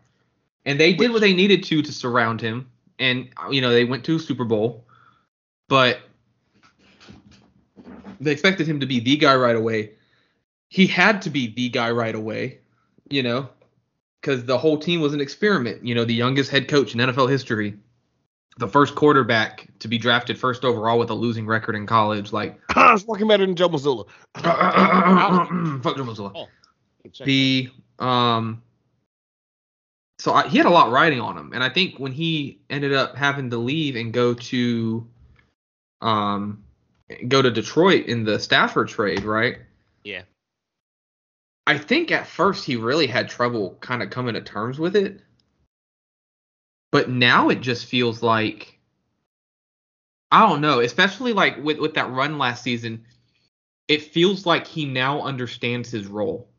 [0.65, 2.69] And they did what they needed to to surround him.
[2.99, 4.85] And, you know, they went to a Super Bowl.
[5.69, 5.99] But
[8.19, 9.91] they expected him to be the guy right away.
[10.69, 12.59] He had to be the guy right away,
[13.09, 13.49] you know,
[14.21, 15.85] because the whole team was an experiment.
[15.85, 17.77] You know, the youngest head coach in NFL history
[18.57, 22.33] the first quarterback to be drafted first overall with a losing record in college.
[22.33, 24.07] Like, it's fucking better than Joe Mazzulla.
[24.35, 26.31] fuck Joe Mazzulla.
[26.35, 26.47] Oh,
[27.23, 27.69] The
[27.99, 28.61] um,
[30.19, 32.93] so I, he had a lot riding on him, and I think when he ended
[32.93, 35.07] up having to leave and go to
[36.01, 36.63] um,
[37.27, 39.57] go to Detroit in the Stafford trade, right?
[40.03, 40.23] Yeah.
[41.65, 45.21] I think at first he really had trouble kind of coming to terms with it.
[46.91, 48.79] But now it just feels like
[50.31, 53.05] I don't know, especially like with with that run last season,
[53.87, 56.49] it feels like he now understands his role.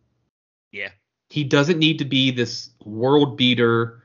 [0.73, 0.91] Yeah.
[1.31, 4.03] He doesn't need to be this world beater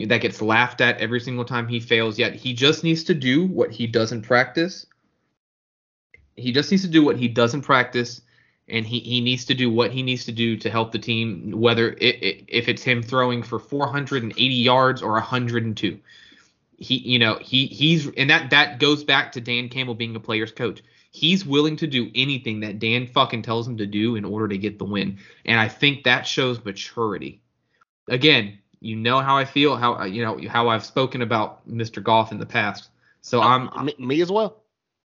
[0.00, 2.34] that gets laughed at every single time he fails yet.
[2.34, 4.86] He just needs to do what he does in practice.
[6.36, 8.20] He just needs to do what he does in practice
[8.68, 11.52] and he, he needs to do what he needs to do to help the team,
[11.52, 15.98] whether it, it, if it's him throwing for 480 yards or 102.
[16.76, 20.20] He, you know, he he's and that that goes back to Dan Campbell being a
[20.20, 20.82] player's coach.
[21.18, 24.58] He's willing to do anything that Dan fucking tells him to do in order to
[24.58, 27.42] get the win, and I think that shows maturity.
[28.08, 32.02] Again, you know how I feel, how you know how I've spoken about Mr.
[32.02, 32.90] Goff in the past.
[33.20, 34.62] So uh, I'm me, me as well.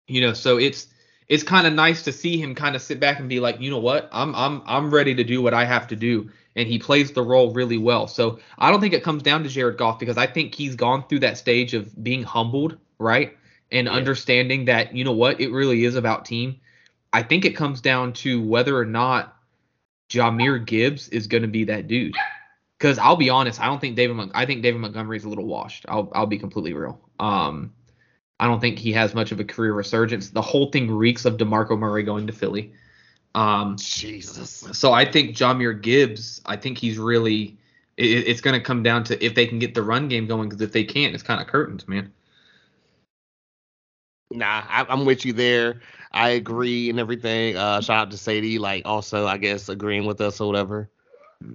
[0.09, 0.89] you know so it's
[1.29, 3.71] it's kind of nice to see him kind of sit back and be like you
[3.71, 6.79] know what i'm i'm i'm ready to do what i have to do and he
[6.79, 9.99] plays the role really well so i don't think it comes down to jared goff
[9.99, 13.37] because i think he's gone through that stage of being humbled right
[13.73, 13.93] and Yeah.
[13.93, 16.61] understanding that you know what it really is about team
[17.13, 19.37] i think it comes down to whether or not
[20.09, 22.15] Jahmyr Gibbs is going to be that dude.
[22.79, 24.15] Because I'll be honest, I don't think David.
[24.17, 25.87] Mon- I think David Montgomery is a little washed.
[25.89, 27.01] I'll I'll be completely real.
[27.19, 27.73] Um,
[28.39, 30.29] I don't think he has much of a career resurgence.
[30.29, 32.75] The whole thing reeks of Demarco Murray going to Philly.
[33.35, 34.69] Um, Jesus.
[34.73, 36.43] so I think Jahmyr Gibbs.
[36.45, 37.57] I think he's really.
[37.97, 40.51] It, it's going to come down to if they can get the run game going.
[40.51, 42.13] Because if they can't, it's kind of curtains, man.
[44.33, 45.81] Nah, I, I'm with you there.
[46.13, 47.57] I agree and everything.
[47.57, 50.91] Uh, shout out to Sadie, like also I guess agreeing with us or whatever.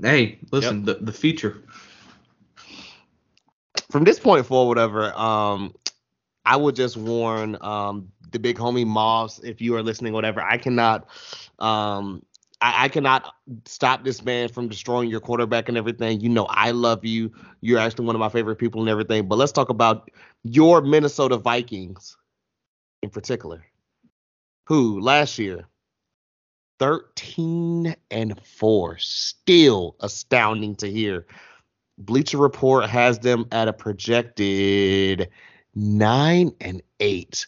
[0.02, 1.64] Hey, listen, the the future.
[3.92, 5.14] From this point forward, whatever.
[5.14, 5.74] Um,
[6.46, 10.42] I would just warn um the big homie Moss if you are listening, whatever.
[10.42, 11.08] I cannot,
[11.60, 12.24] um,
[12.62, 13.34] I, I cannot
[13.66, 16.20] stop this man from destroying your quarterback and everything.
[16.22, 17.32] You know, I love you.
[17.62, 19.28] You're actually one of my favorite people and everything.
[19.28, 20.10] But let's talk about
[20.44, 22.18] your Minnesota Vikings
[23.02, 23.64] in particular,
[24.66, 25.66] who last year
[26.80, 31.26] 13 and 4 still astounding to hear.
[31.98, 35.30] Bleacher report has them at a projected
[35.74, 37.48] 9 and 8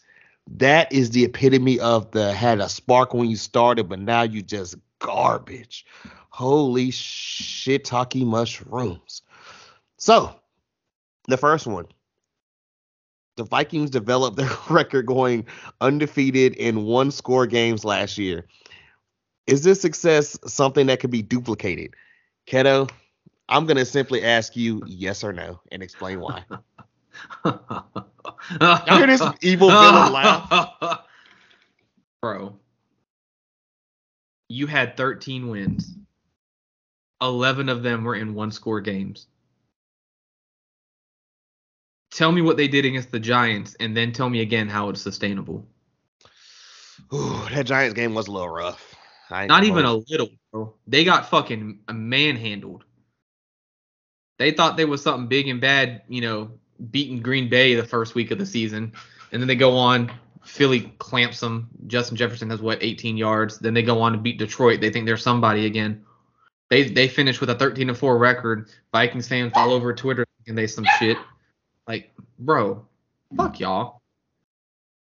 [0.58, 4.42] that is the epitome of the had a spark when you started but now you
[4.42, 5.86] just garbage.
[6.30, 9.22] Holy shit talkie mushrooms.
[9.98, 10.34] So
[11.28, 11.88] the first one
[13.40, 15.48] the Vikings developed their record going
[15.82, 18.46] undefeated in one score games last year.
[19.48, 21.96] Is this success something that could be duplicated?
[22.46, 22.92] Ketto,
[23.48, 26.44] I'm going to simply ask you yes or no and explain why.
[27.46, 31.00] I hear this evil villain laugh.
[32.22, 32.60] Bro,
[34.50, 35.96] you had 13 wins.
[37.22, 39.28] 11 of them were in one score games.
[42.12, 45.02] Tell me what they did against the Giants and then tell me again how it's
[45.02, 45.68] sustainable.
[47.14, 48.96] Ooh, that Giants game was a little rough.
[49.48, 50.74] Not even a little, bro.
[50.88, 52.84] They got fucking uh, manhandled.
[54.38, 56.52] They thought they was something big and bad, you know,
[56.90, 58.94] beating Green Bay the first week of the season,
[59.32, 60.12] and then they go on.
[60.44, 61.70] Philly clamps them.
[61.88, 63.60] Justin Jefferson has what 18 yards.
[63.60, 64.80] Then they go on to beat Detroit.
[64.80, 66.06] They think they're somebody again.
[66.70, 68.70] They they finish with a 13 to 4 record.
[68.92, 71.18] Vikings fans all over Twitter thinking they some shit.
[71.90, 72.86] Like, bro,
[73.36, 74.00] fuck y'all.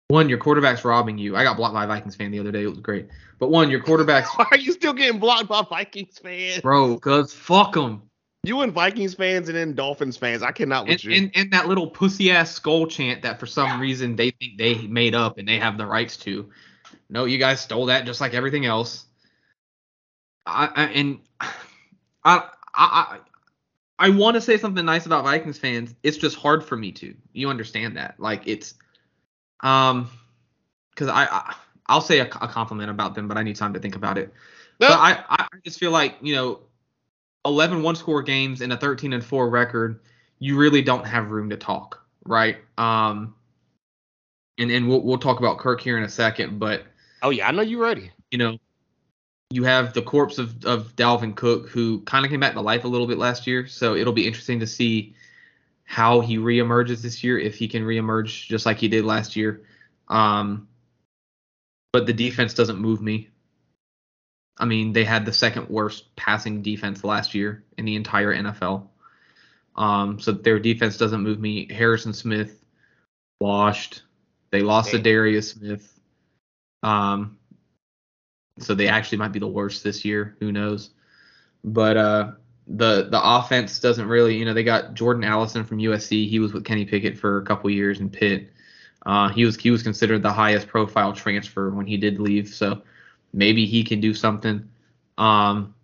[0.09, 1.37] One, your quarterback's robbing you.
[1.37, 2.63] I got blocked by a Vikings fan the other day.
[2.63, 3.09] It was great.
[3.39, 4.31] But one, your quarterback's.
[4.37, 6.63] Why are you still getting blocked by Vikings fans?
[6.63, 8.03] Bro, cause fuck them.
[8.45, 10.43] You and Vikings fans and then Dolphins fans.
[10.43, 11.13] I cannot with and, you.
[11.13, 14.77] And, and that little pussy ass skull chant that for some reason they think they
[14.87, 16.49] made up and they have the rights to.
[17.11, 19.05] No, you guys stole that just like everything else.
[20.47, 21.51] I, I and I
[22.25, 23.19] I I
[24.09, 25.95] want to say something nice about Vikings fans.
[26.03, 27.15] It's just hard for me to.
[27.33, 28.19] You understand that?
[28.19, 28.75] Like it's
[29.61, 30.11] um
[30.91, 31.55] because I, I
[31.87, 34.33] I'll say a, a, compliment about them, but I need time to think about it.
[34.81, 34.89] No.
[34.89, 36.61] But I I just feel like you know
[37.45, 40.01] 11 one score games and a 13 and 4 record,
[40.39, 42.57] you really don't have room to talk, right?
[42.79, 43.35] Um,
[44.59, 46.85] and and we'll we'll talk about Kirk here in a second, but
[47.23, 48.11] oh yeah, I know you're ready.
[48.31, 48.59] You know,
[49.51, 52.85] you have the corpse of of Dalvin Cook, who kind of came back to life
[52.85, 55.15] a little bit last year, so it'll be interesting to see
[55.85, 59.63] how he reemerges this year, if he can reemerge just like he did last year.
[60.09, 60.69] Um,
[61.93, 63.29] but the defense doesn't move me.
[64.57, 68.87] I mean, they had the second worst passing defense last year in the entire NFL.
[69.75, 71.67] Um, so their defense doesn't move me.
[71.73, 72.63] Harrison Smith
[73.41, 74.03] washed.
[74.51, 75.99] They lost to Darius Smith.
[76.85, 77.39] Um,
[78.61, 80.37] so they actually might be the worst this year.
[80.41, 80.91] Who knows?
[81.65, 82.33] But uh,
[82.67, 86.29] the the offense doesn't really, you know, they got Jordan Addison from USC.
[86.29, 88.51] He was with Kenny Pickett for a couple years in Pitt.
[89.07, 92.49] Uh, he was he was considered the highest profile transfer when he did leave.
[92.49, 92.83] So
[93.33, 94.69] Maybe he can do something.
[95.19, 95.75] Um,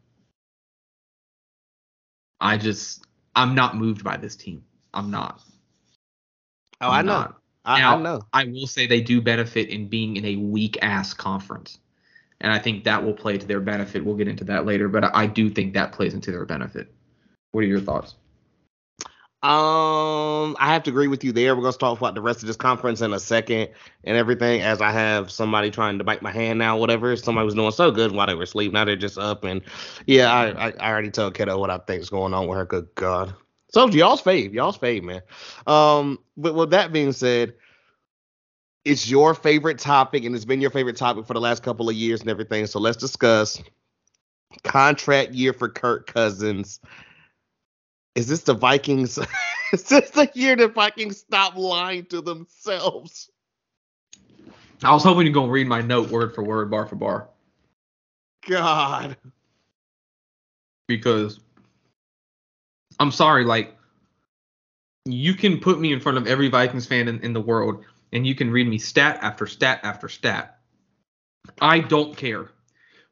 [2.41, 3.05] I just
[3.35, 4.65] I'm not moved by this team.
[4.93, 5.43] I'm not.
[6.81, 7.35] Oh, I'm i know.
[7.65, 8.21] I, now, I know.
[8.33, 11.79] I will say they do benefit in being in a weak ass conference.
[12.41, 14.05] And I think that will play to their benefit.
[14.05, 16.93] We'll get into that later, but I do think that plays into their benefit.
[17.53, 18.15] What are your thoughts?
[19.43, 21.55] Um, I have to agree with you there.
[21.55, 23.69] We're gonna talk about the rest of this conference in a second
[24.03, 24.63] and everything.
[24.63, 27.15] As I have somebody trying to bite my hand now, whatever.
[27.17, 28.73] Somebody was doing so good while they were asleep.
[28.73, 29.61] Now they're just up and
[30.07, 32.65] yeah, I I, I already told Ketto what I think is going on with her.
[32.65, 33.35] Good God.
[33.71, 35.21] So y'all's fave, y'all's fave, man.
[35.67, 37.55] Um, but with that being said,
[38.87, 41.97] it's your favorite topic and it's been your favorite topic for the last couple of
[41.97, 42.67] years and everything.
[42.67, 43.61] So let's discuss
[44.63, 46.81] contract year for Kirk Cousins
[48.17, 49.19] is this the Vikings?
[49.73, 53.31] is this the year the Vikings stop lying to themselves?
[54.83, 57.29] I was hoping you're gonna read my note word for word, bar for bar.
[58.49, 59.17] God.
[60.89, 61.41] Because
[62.99, 63.77] I'm sorry, like
[65.05, 68.27] you can put me in front of every Vikings fan in, in the world and
[68.27, 70.59] you can read me stat after stat after stat.
[71.61, 72.51] I don't care.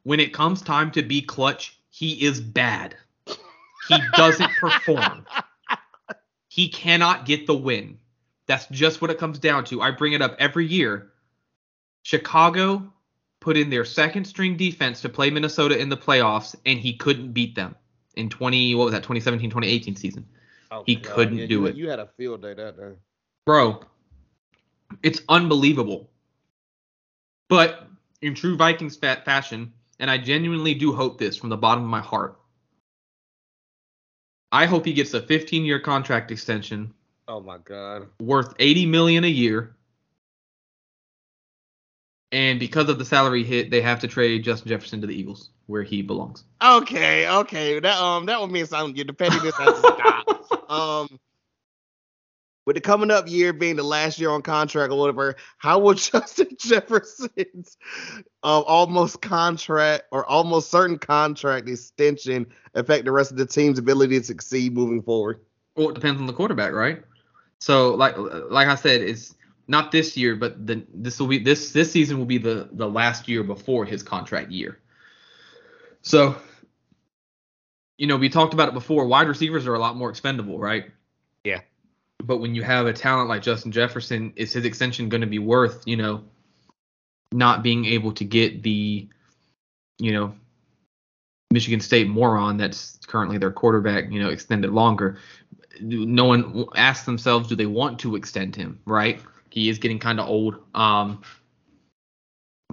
[0.03, 2.95] When it comes time to be clutch, he is bad.
[3.87, 5.25] He doesn't perform.
[6.47, 7.99] He cannot get the win.
[8.47, 9.81] That's just what it comes down to.
[9.81, 11.11] I bring it up every year.
[12.03, 12.93] Chicago
[13.39, 17.31] put in their second string defense to play Minnesota in the playoffs, and he couldn't
[17.31, 17.75] beat them
[18.15, 20.25] in 20, what was that, 2017, 2018 season.
[20.71, 21.13] Oh, he God.
[21.13, 21.75] couldn't yeah, do you, it.
[21.75, 22.93] You had a field day that day.
[23.45, 23.81] Bro,
[25.03, 26.09] it's unbelievable.
[27.47, 27.87] But
[28.21, 32.01] in true Vikings fashion, and I genuinely do hope this from the bottom of my
[32.01, 32.39] heart,
[34.51, 36.93] I hope he gets a 15 year contract extension.
[37.27, 38.07] Oh my god.
[38.19, 39.75] Worth 80 million a year.
[42.31, 45.51] And because of the salary hit, they have to trade Justin Jefferson to the Eagles,
[45.67, 46.43] where he belongs.
[46.61, 47.79] Okay, okay.
[47.79, 48.95] That um that would mean something.
[48.95, 50.69] Your pettiness has to stop.
[50.69, 51.19] um
[52.65, 55.93] with the coming up year being the last year on contract or whatever, how will
[55.95, 57.77] Justin Jefferson's
[58.43, 64.19] uh, almost contract or almost certain contract extension affect the rest of the team's ability
[64.19, 65.41] to succeed moving forward?
[65.75, 67.03] Well, it depends on the quarterback, right?
[67.59, 69.35] So like like I said, it's
[69.67, 72.87] not this year, but the this will be this this season will be the the
[72.87, 74.79] last year before his contract year.
[76.01, 76.35] So,
[77.97, 79.07] you know, we talked about it before.
[79.07, 80.91] Wide receivers are a lot more expendable, right?
[82.23, 85.39] But when you have a talent like Justin Jefferson, is his extension going to be
[85.39, 86.23] worth, you know,
[87.31, 89.07] not being able to get the,
[89.99, 90.33] you know,
[91.51, 95.19] Michigan State moron that's currently their quarterback, you know, extended longer?
[95.81, 99.21] No one asks themselves, do they want to extend him, right?
[99.49, 101.21] He is getting kind of old, um,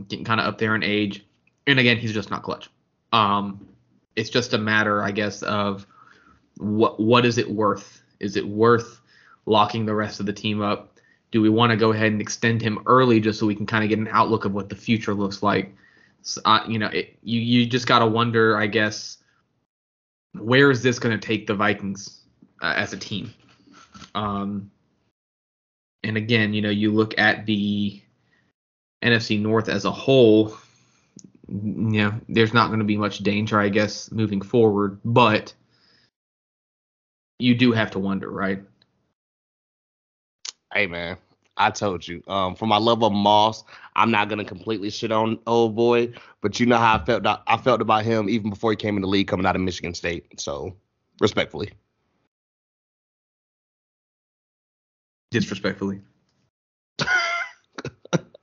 [0.09, 1.27] getting kind of up there in age,
[1.67, 2.71] and again, he's just not clutch.
[3.13, 3.69] Um,
[4.17, 5.87] it's just a matter, I guess, of
[6.59, 8.03] what what is it worth?
[8.21, 9.02] Is it worth
[9.47, 10.99] locking the rest of the team up?
[11.31, 13.83] Do we want to go ahead and extend him early just so we can kind
[13.85, 15.75] of get an outlook of what the future looks like?
[16.23, 19.19] So, uh, you know, it, you you just gotta wonder, I guess,
[20.33, 22.21] where is this going to take the Vikings
[22.61, 23.33] uh, as a team?
[24.15, 24.71] Um,
[26.03, 28.01] and again, you know, you look at the
[29.03, 30.57] NFC North as a whole,
[31.49, 35.53] you know, there's not going to be much danger, I guess, moving forward, but
[37.39, 38.63] you do have to wonder, right?
[40.73, 41.19] Hey man,
[41.57, 42.23] I told you.
[42.27, 43.65] Um, for my love of Moss,
[43.95, 47.27] I'm not gonna completely shit on old boy, but you know how I felt.
[47.27, 49.95] I felt about him even before he came in the league, coming out of Michigan
[49.95, 50.41] State.
[50.41, 50.75] So,
[51.21, 51.73] respectfully.
[55.31, 56.01] Disrespectfully.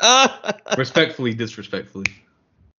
[0.77, 2.05] Respectfully, disrespectfully.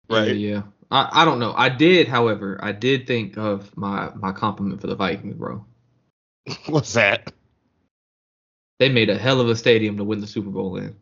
[0.09, 0.29] Right.
[0.29, 0.63] Yeah, yeah.
[0.91, 1.53] I, I don't know.
[1.55, 5.65] I did, however, I did think of my my compliment for the Vikings, bro.
[6.67, 7.33] What's that?
[8.81, 10.97] They made a hell of a stadium to win the Super Bowl in.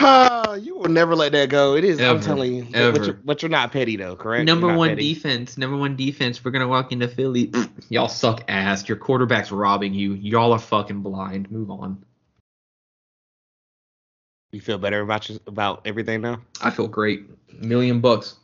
[0.00, 1.76] you will never let that go.
[1.76, 2.00] It is.
[2.00, 2.66] I'm telling you.
[2.72, 2.98] Ever.
[2.98, 4.46] But you're, but you're not petty though, correct?
[4.46, 5.12] Number one petty.
[5.12, 5.58] defense.
[5.58, 6.42] Number one defense.
[6.42, 7.52] We're gonna walk into Philly.
[7.90, 8.88] Y'all suck ass.
[8.88, 10.14] Your quarterback's robbing you.
[10.14, 11.50] Y'all are fucking blind.
[11.50, 12.02] Move on.
[14.52, 16.40] You feel better about your, about everything now?
[16.62, 17.26] I feel great.
[17.52, 18.36] Million bucks.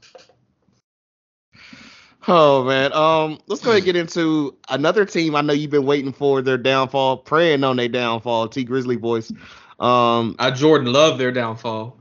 [2.29, 2.93] Oh man.
[2.93, 5.35] Um, let's go ahead and get into another team.
[5.37, 8.49] I know you've been waiting for their downfall, praying on their downfall.
[8.49, 9.33] T Grizzly voice.
[9.79, 11.99] Um, I Jordan love their downfall.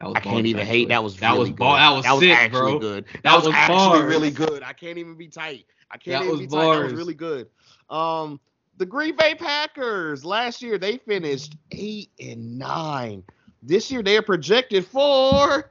[0.00, 0.78] That was I can't bars, even actually.
[0.78, 0.88] hate.
[0.88, 1.58] That was that really was good.
[1.58, 2.78] bar- that was sick, actually bro.
[2.78, 3.04] good.
[3.22, 4.04] That, That was, was actually bars.
[4.04, 4.62] really good.
[4.62, 5.66] I can't even be tight.
[5.90, 6.72] I can't That even was be tight.
[6.72, 7.48] That was really good.
[7.90, 8.40] Um,
[8.76, 13.22] the Green Bay Packers last year they finished eight and nine.
[13.62, 15.70] This year they are projected for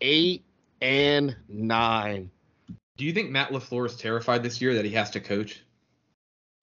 [0.00, 0.44] eight
[0.80, 2.30] and nine.
[2.96, 5.62] Do you think Matt LaFleur is terrified this year that he has to coach?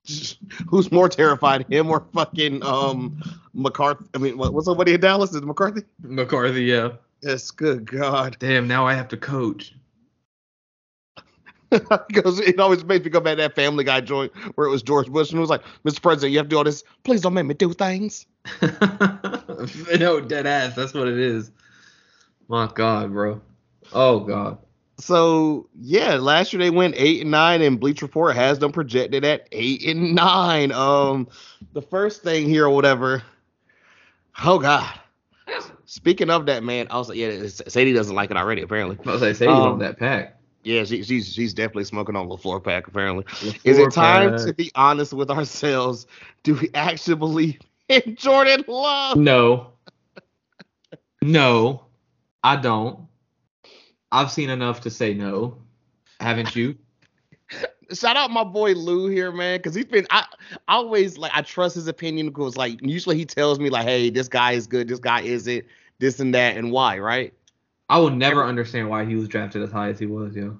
[0.70, 3.22] Who's more terrified, him or fucking um
[3.54, 4.06] McCarthy?
[4.14, 5.32] I mean, what, what's somebody in Dallas?
[5.32, 5.82] Is it McCarthy?
[6.02, 6.92] McCarthy, yeah.
[7.22, 8.38] Yes, good God.
[8.40, 9.74] Damn, now I have to coach.
[12.08, 14.82] Because it always makes me go back to that Family Guy joint where it was
[14.82, 16.02] George Bush and it was like, Mr.
[16.02, 16.86] President, you have to do all this.
[17.04, 18.26] Please don't make me do things.
[20.00, 20.76] no, dead ass.
[20.76, 21.52] That's what it is.
[22.48, 23.42] My God, bro.
[23.94, 24.58] Oh God.
[25.00, 29.24] So yeah, last year they went eight and nine, and Bleacher Report has them projected
[29.24, 30.72] at eight and nine.
[30.72, 31.28] Um,
[31.74, 33.24] the first thing here or whatever.
[34.44, 35.00] Oh God.
[35.86, 38.62] Speaking of that, man, I was like, yeah, Sadie doesn't like it already.
[38.62, 40.38] Apparently, I was like, Um, on that pack.
[40.64, 42.88] yeah, she, she's she's definitely smoking on the floor pack.
[42.88, 43.24] Apparently,
[43.64, 44.46] is it time pack.
[44.46, 46.08] to be honest with ourselves?
[46.44, 49.18] Do we actually believe in Jordan Love?
[49.18, 49.72] No.
[51.22, 51.86] No,
[52.44, 53.08] I don't.
[54.12, 55.58] I've seen enough to say no.
[56.20, 56.78] Haven't you?
[57.94, 60.26] shout out my boy Lou here, man, because he's been I,
[60.68, 64.10] I always like I trust his opinion because like usually he tells me like, hey,
[64.10, 65.66] this guy is good, this guy isn't,
[66.00, 67.34] this and that, and why, right?
[67.90, 70.58] I will never understand why he was drafted as high as he was, yo.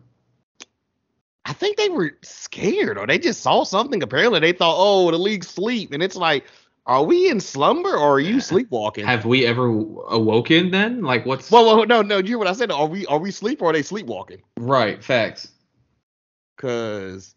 [1.46, 4.04] I think they were scared or they just saw something.
[4.04, 6.46] Apparently they thought, oh, the league's sleep, and it's like,
[6.88, 9.06] are we in slumber or are you sleepwalking?
[9.06, 11.02] Have we ever awoken then?
[11.02, 12.72] Like what's well, well, no, no, you hear what I said?
[12.72, 14.42] Are we are we sleep or are they sleepwalking?
[14.58, 15.04] right?
[15.04, 15.50] Facts.
[16.58, 17.36] Cause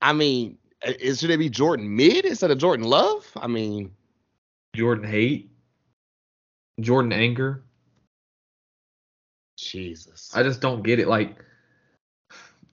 [0.00, 3.30] I mean, is should it be Jordan mid instead of Jordan Love?
[3.36, 3.92] I mean,
[4.74, 5.50] Jordan hate.
[6.80, 7.62] Jordan anger.
[9.58, 10.30] Jesus.
[10.34, 11.06] I just don't get it.
[11.06, 11.36] Like,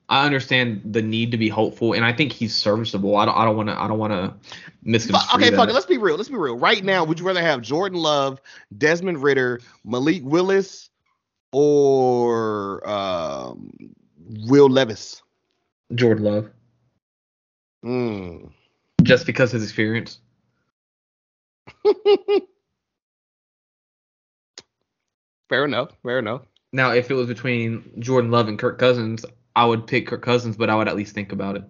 [0.09, 3.17] I understand the need to be hopeful, and I think he's serviceable.
[3.17, 3.35] I don't.
[3.35, 3.79] I don't want to.
[3.79, 4.33] I don't want to
[4.83, 5.57] misconstrue okay, that.
[5.57, 5.73] fuck it.
[5.73, 6.15] Let's be real.
[6.15, 6.57] Let's be real.
[6.57, 8.41] Right now, would you rather have Jordan Love,
[8.77, 10.89] Desmond Ridder, Malik Willis,
[11.51, 13.69] or um,
[14.47, 15.21] Will Levis?
[15.93, 16.49] Jordan Love,
[17.83, 18.47] Hmm.
[19.03, 20.19] just because his experience.
[25.49, 25.91] Fair enough.
[26.03, 26.41] Fair enough.
[26.73, 29.25] Now, if it was between Jordan Love and Kirk Cousins,
[29.57, 31.63] I would pick Kirk Cousins, but I would at least think about it.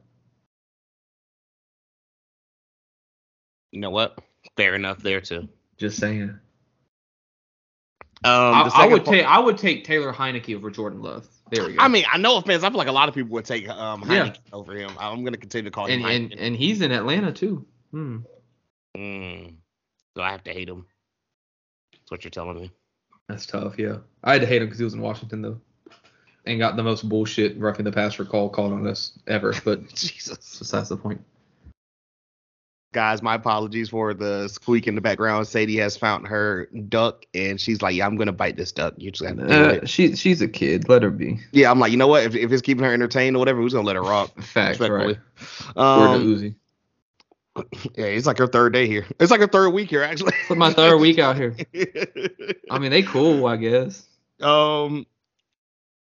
[3.72, 4.20] You know what?
[4.58, 5.48] Fair enough there too.
[5.78, 6.38] Just saying.
[8.26, 11.28] Um, I, I would take I would take Taylor Heinicke over Jordan Love.
[11.50, 11.82] There we go.
[11.82, 12.64] I mean, I know offense.
[12.64, 14.34] I feel like a lot of people would take um Yeah.
[14.52, 14.92] Over him.
[15.00, 16.36] I'm gonna continue to call and him and Heineken.
[16.40, 17.66] and he's in Atlanta too.
[17.92, 18.18] Hmm.
[18.98, 19.54] Mm.
[20.18, 20.86] So I have to hate him.
[21.94, 22.72] That's what you're telling me.
[23.30, 23.80] That's tough.
[23.80, 25.62] Yeah, I had to hate him because he was in Washington though,
[26.48, 29.54] and got the most bullshit roughing the passer call called on us ever.
[29.64, 30.58] But Jesus.
[30.60, 31.22] besides the point.
[32.94, 35.46] Guys, my apologies for the squeak in the background.
[35.48, 38.94] Sadie has found her duck and she's like, Yeah, I'm gonna bite this duck.
[38.98, 39.90] You just do Uh, it.
[39.90, 40.88] she she's a kid.
[40.90, 41.40] Let her be.
[41.52, 42.24] Yeah, I'm like, you know what?
[42.24, 44.42] If, if it's keeping her entertained or whatever, who's gonna let her rock?
[44.42, 45.18] Fact, right?
[45.76, 46.56] Um, Uzi.
[47.98, 49.06] yeah, it's like her third day here.
[49.20, 50.34] It's like her third week here, actually.
[50.50, 51.56] It's my third week out here.
[52.72, 54.08] I mean, they cool, I guess.
[54.42, 55.06] um,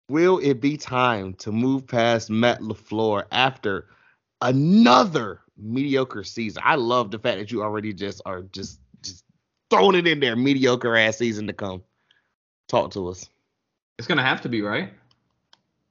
[0.10, 3.88] will it be time to move past Matt Lafleur after
[4.42, 6.62] another mediocre season?
[6.66, 9.24] I love the fact that you already just are just just
[9.70, 11.84] throwing it in there, mediocre ass season to come.
[12.68, 13.30] Talk to us.
[13.98, 14.94] It's gonna have to be right.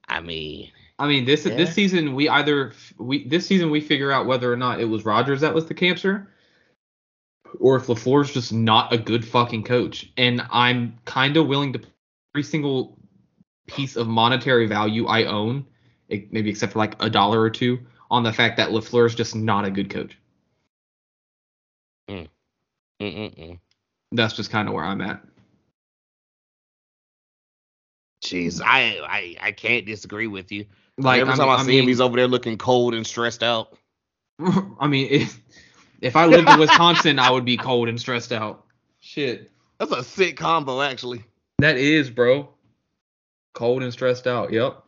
[0.09, 1.57] I mean, I mean, this Yeah.
[1.57, 5.05] this season we either we this season we figure out whether or not it was
[5.05, 6.29] Rodgers that was the cancer,
[7.61, 10.11] or if Lafleur's just not a good fucking coach.
[10.17, 11.81] And I'm kind of willing to
[12.35, 12.99] every single
[13.67, 15.67] piece of monetary value I own,
[16.09, 19.65] maybe except for like a dollar or two, on the fact that Lafleur's just not
[19.65, 20.19] a good coach.
[22.09, 22.29] Mm.
[23.01, 23.59] mm-mm-mm.
[24.13, 25.23] That's just kind of where I'm at.
[28.23, 30.67] jeez, I, I I can't disagree with you.
[30.99, 33.07] Like Every I time mean- I, I see him, he's over there looking cold and
[33.07, 33.77] stressed out.
[34.81, 35.41] I mean, if
[36.01, 38.65] if I lived in Wisconsin, I would be cold and stressed out.
[39.01, 39.51] Shit.
[39.79, 41.25] That's a sick combo, actually.
[41.59, 42.49] That is, bro.
[43.53, 44.53] Cold and stressed out.
[44.53, 44.83] Yep.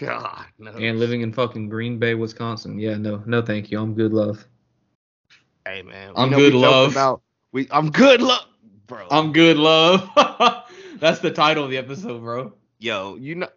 [0.00, 0.72] God, no.
[0.72, 2.78] And living in fucking Green Bay, Wisconsin.
[2.78, 3.80] Yeah, no, no, thank you.
[3.80, 4.46] I'm good, love.
[5.66, 6.92] Hey man, I'm good, love.
[6.92, 7.22] About,
[7.52, 8.46] we, I'm good, love,
[8.86, 9.06] bro.
[9.10, 10.08] I'm good, love.
[10.98, 12.52] That's the title of the episode, bro.
[12.78, 13.48] yo, you know,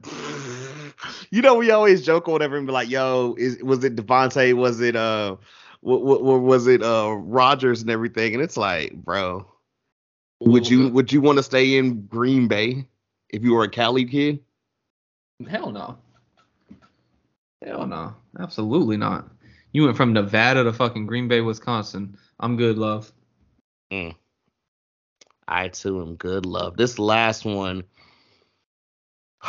[1.30, 4.54] you know, we always joke or whatever and be like, yo, is was it Davante?
[4.54, 5.38] Was it uh,
[5.82, 8.34] what, what, what was it uh, Rodgers and everything?
[8.34, 9.46] And it's like, bro,
[10.40, 12.88] would you would you want to stay in Green Bay
[13.34, 14.40] if you were a Cali kid?
[15.50, 15.98] Hell no.
[17.66, 18.16] Hell no.
[18.40, 19.28] Absolutely not.
[19.74, 22.16] You went from Nevada to fucking Green Bay, Wisconsin.
[22.40, 23.12] I'm good, love.
[25.48, 26.78] I too am good, love.
[26.78, 27.84] This last one.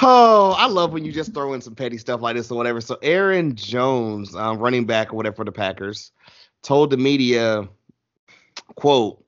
[0.03, 2.81] Oh, I love when you just throw in some petty stuff like this or whatever.
[2.81, 6.11] So Aaron Jones, um, running back or whatever for the Packers,
[6.63, 7.69] told the media,
[8.75, 9.23] quote,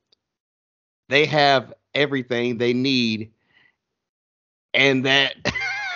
[1.09, 3.31] they have everything they need
[4.77, 5.35] and that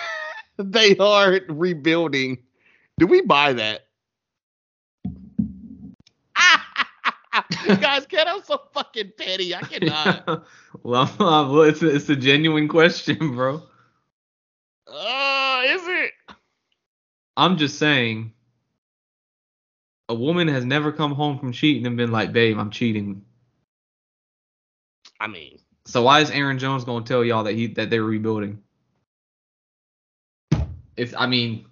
[0.57, 2.39] they are rebuilding.
[2.99, 3.87] Do we buy that?
[7.65, 9.55] You guys, get I'm so fucking petty.
[9.55, 10.27] I cannot.
[10.83, 13.63] well, well, it's a, it's a genuine question, bro.
[14.87, 16.11] Oh, is it?
[17.37, 18.33] I'm just saying,
[20.09, 23.23] a woman has never come home from cheating and been like, "Babe, I'm cheating."
[25.21, 28.61] I mean, So why is Aaron Jones gonna tell y'all that he that they're rebuilding?
[31.01, 31.65] If I mean,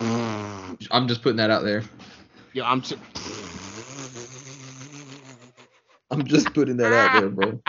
[0.00, 1.82] I'm just putting that out there.
[2.54, 2.80] yo, I'm.
[2.80, 2.94] Ch-
[6.10, 7.60] I'm just putting that out there, bro.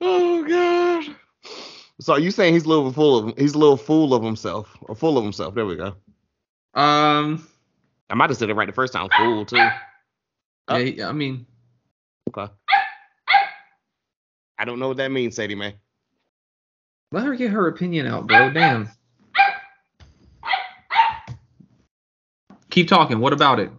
[0.00, 1.16] oh god.
[2.00, 4.78] So are you saying he's a little full of he's a little fool of himself
[4.82, 5.56] or full of himself?
[5.56, 5.96] There we go.
[6.74, 7.48] Um,
[8.08, 9.08] I might have said it right the first time.
[9.18, 9.58] Fool too.
[10.68, 10.76] Oh.
[10.76, 11.46] yeah, I mean,
[12.28, 12.46] Okay.
[14.56, 15.74] I don't know what that means, Sadie Mae.
[17.10, 18.50] let her get her opinion out, bro.
[18.50, 18.88] Damn.
[22.80, 23.18] Keep talking.
[23.20, 23.70] What about it?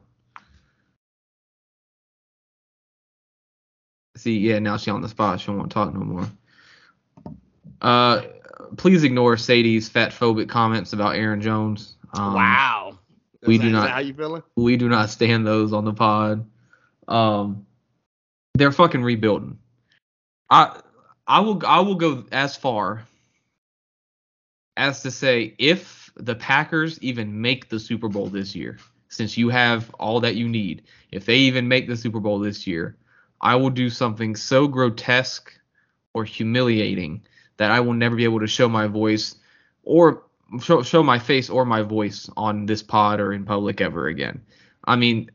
[4.15, 5.39] See, yeah, now she on the spot.
[5.39, 6.29] She don't want to talk no more.
[7.81, 8.21] Uh,
[8.77, 11.95] please ignore Sadie's fat phobic comments about Aaron Jones.
[12.13, 12.99] Um, wow.
[13.47, 14.43] we Is do that- is not- how you feeling?
[14.55, 16.45] We do not stand those on the pod.
[17.07, 17.65] Um,
[18.53, 19.57] they're fucking rebuilding.
[20.51, 20.79] I
[21.25, 23.07] I will I will go as far
[24.77, 28.77] as to say if the Packers even make the Super Bowl this year,
[29.11, 32.65] since you have all that you need, if they even make the Super Bowl this
[32.65, 32.97] year,
[33.41, 35.53] I will do something so grotesque
[36.13, 37.21] or humiliating
[37.57, 39.35] that I will never be able to show my voice
[39.83, 40.23] or
[40.61, 44.41] show, show my face or my voice on this pod or in public ever again.
[44.85, 45.29] I mean,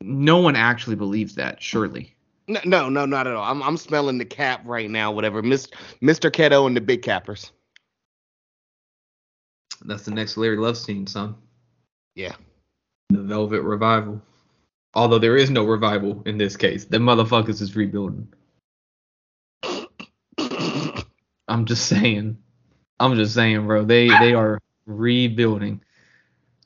[0.00, 2.14] no one actually believes that, surely.
[2.48, 3.44] No, no, no, not at all.
[3.44, 5.10] I'm I'm smelling the cap right now.
[5.10, 5.66] Whatever, Miss
[6.00, 6.30] Mr.
[6.30, 7.50] Ketto and the Big Cappers.
[9.84, 11.34] That's the next Larry Love scene, son.
[12.14, 12.36] Yeah.
[13.10, 14.20] The Velvet Revival.
[14.94, 16.86] Although there is no revival in this case.
[16.86, 18.28] The motherfuckers is rebuilding.
[21.48, 22.38] I'm just saying.
[22.98, 23.84] I'm just saying, bro.
[23.84, 25.82] They they are rebuilding.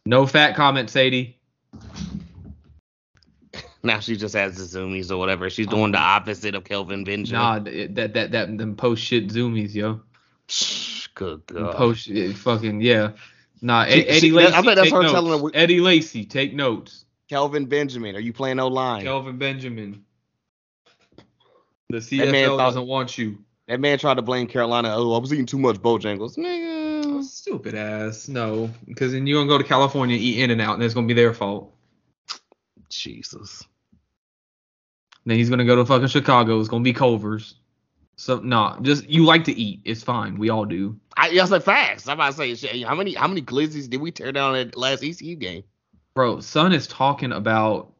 [0.07, 1.39] No fat comment, Sadie.
[3.83, 5.51] Now she just has the zoomies or whatever.
[5.51, 7.41] She's doing the opposite of Kelvin Benjamin.
[7.41, 10.01] Nah, that that that them post shit zoomies, yo.
[11.15, 11.75] Good God.
[11.75, 13.13] Post shit, fucking yeah.
[13.63, 14.53] Nah, Ed- Eddie she- Lacy.
[14.55, 15.13] I think that's take her notes.
[15.13, 17.05] telling her we- Eddie Lacy, take notes.
[17.29, 19.05] Kelvin Benjamin, are you playing O line?
[19.05, 20.05] Kelvin Benjamin.
[21.89, 23.39] The man CFL thought- doesn't want you.
[23.69, 24.93] That man tried to blame Carolina.
[24.97, 26.37] Oh, I was eating too much Bojangles.
[26.37, 27.05] Nigga.
[27.05, 28.29] Oh, stupid ass.
[28.29, 31.07] No, because then you're gonna go to California, eat In and Out, and it's gonna
[31.07, 31.73] be their fault.
[32.89, 33.65] Jesus.
[35.25, 36.59] Then he's gonna go to fucking Chicago.
[36.59, 37.55] It's gonna be Culver's.
[38.21, 39.81] So nah, just you like to eat.
[39.87, 40.37] It's fine.
[40.37, 40.95] We all do.
[41.17, 42.07] I, I said facts.
[42.07, 42.83] I'm about to say.
[42.83, 45.65] How many how many glizzies did we tear down at last ECU game?
[46.13, 47.95] Bro, son is talking about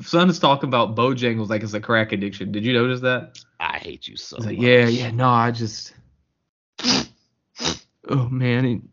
[0.00, 2.52] son is talking about Bojangles like it's a crack addiction.
[2.52, 3.40] Did you notice that?
[3.58, 5.92] I hate you so like, yeah, yeah, no, I just
[8.08, 8.88] Oh man.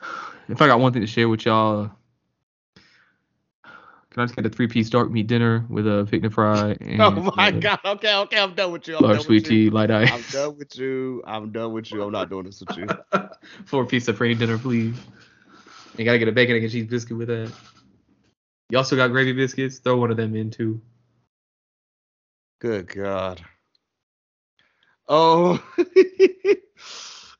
[0.48, 1.92] If I got one thing to share with y'all,
[4.10, 7.00] can I just get a three piece dark meat dinner with a picnic fry and
[7.00, 7.78] Oh my uh, god.
[7.84, 8.96] Okay, okay, I'm done with you.
[8.96, 9.64] I'm large done sweet with you.
[9.66, 10.10] tea, light ice.
[10.12, 11.22] I'm done with you.
[11.26, 12.02] I'm done with you.
[12.02, 12.88] I'm not doing this with you.
[13.66, 14.96] Four piece of free dinner, please.
[15.96, 17.52] You gotta get a bacon egg and cheese biscuit with that.
[18.70, 19.78] You also got gravy biscuits.
[19.78, 20.80] Throw one of them in too.
[22.60, 23.40] Good God.
[25.08, 25.62] Oh.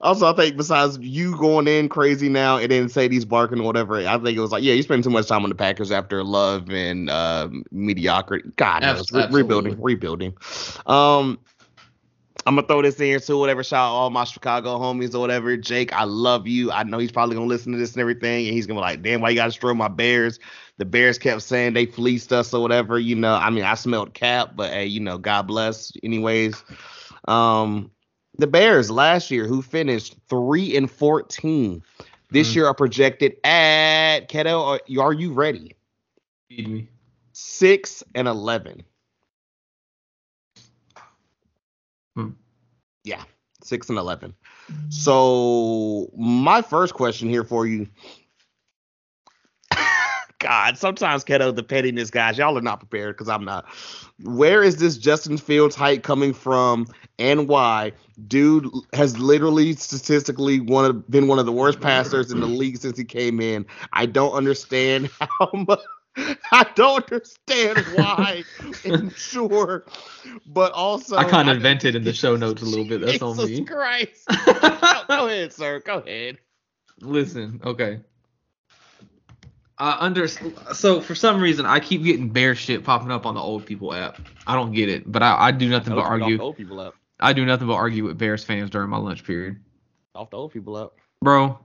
[0.00, 3.96] Also, I think besides you going in crazy now and then Sadie's barking or whatever,
[3.96, 6.24] I think it was like, yeah, you spend too much time on the Packers after
[6.24, 8.50] love and um, mediocrity.
[8.56, 10.34] God, no, it's re- rebuilding, rebuilding.
[10.86, 11.38] Um,
[12.46, 13.38] I'm gonna throw this in here too.
[13.38, 15.56] Whatever, shout out all my Chicago homies or whatever.
[15.58, 16.72] Jake, I love you.
[16.72, 19.02] I know he's probably gonna listen to this and everything, and he's gonna be like,
[19.02, 20.38] "Damn, why you gotta destroy my Bears?"
[20.78, 22.98] The Bears kept saying they fleeced us or whatever.
[22.98, 25.92] You know, I mean, I smelled cap, but hey, you know, God bless.
[26.02, 26.64] Anyways,
[27.28, 27.90] um,
[28.36, 31.82] the Bears last year, who finished three and fourteen,
[32.30, 32.54] this Mhm.
[32.56, 34.62] year are projected at Ketto.
[34.62, 35.74] Are, are you ready?
[36.48, 36.88] Feed me.
[37.32, 38.82] Six and eleven.
[42.16, 42.30] Hmm.
[43.04, 43.22] Yeah,
[43.62, 44.34] six and eleven.
[44.88, 47.88] So my first question here for you.
[50.40, 53.66] God, sometimes Ketto, the pettiness guys, y'all are not prepared because I'm not.
[54.24, 56.86] Where is this Justin Fields hype coming from,
[57.18, 57.92] and why?
[58.26, 62.78] Dude has literally statistically one of, been one of the worst passers in the league
[62.78, 63.66] since he came in.
[63.92, 65.80] I don't understand how much.
[66.50, 68.42] I don't understand why.
[69.16, 69.84] sure,
[70.46, 73.02] but also I kind of invented in the show notes a little bit.
[73.02, 73.66] That's on Jesus me.
[73.66, 74.26] Christ.
[74.26, 75.80] go, go ahead, sir.
[75.80, 76.38] Go ahead.
[77.02, 78.00] Listen, okay.
[79.80, 83.40] I under so for some reason I keep getting bear shit popping up on the
[83.40, 84.20] old people app.
[84.46, 86.38] I don't get it, but I, I do nothing but argue.
[86.38, 86.94] old people up.
[87.18, 89.58] I do nothing but argue with Bears fans during my lunch period,
[90.14, 90.96] Off the old people up.
[91.22, 91.58] bro.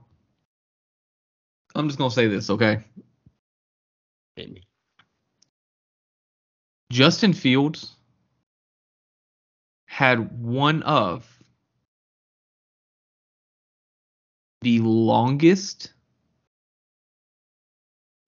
[1.74, 2.80] I'm just gonna say this, okay?
[4.36, 4.62] Hit me.
[6.90, 7.96] Justin Fields
[9.86, 11.26] had one of
[14.62, 15.92] the longest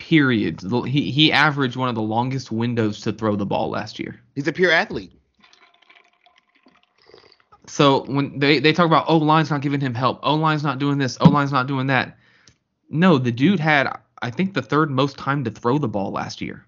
[0.09, 0.65] periods.
[0.87, 4.19] He he averaged one of the longest windows to throw the ball last year.
[4.35, 5.13] He's a pure athlete.
[7.67, 10.79] So when they, they talk about O line's not giving him help, O line's not
[10.79, 12.17] doing this, O line's not doing that.
[12.89, 16.41] No, the dude had I think the third most time to throw the ball last
[16.41, 16.65] year.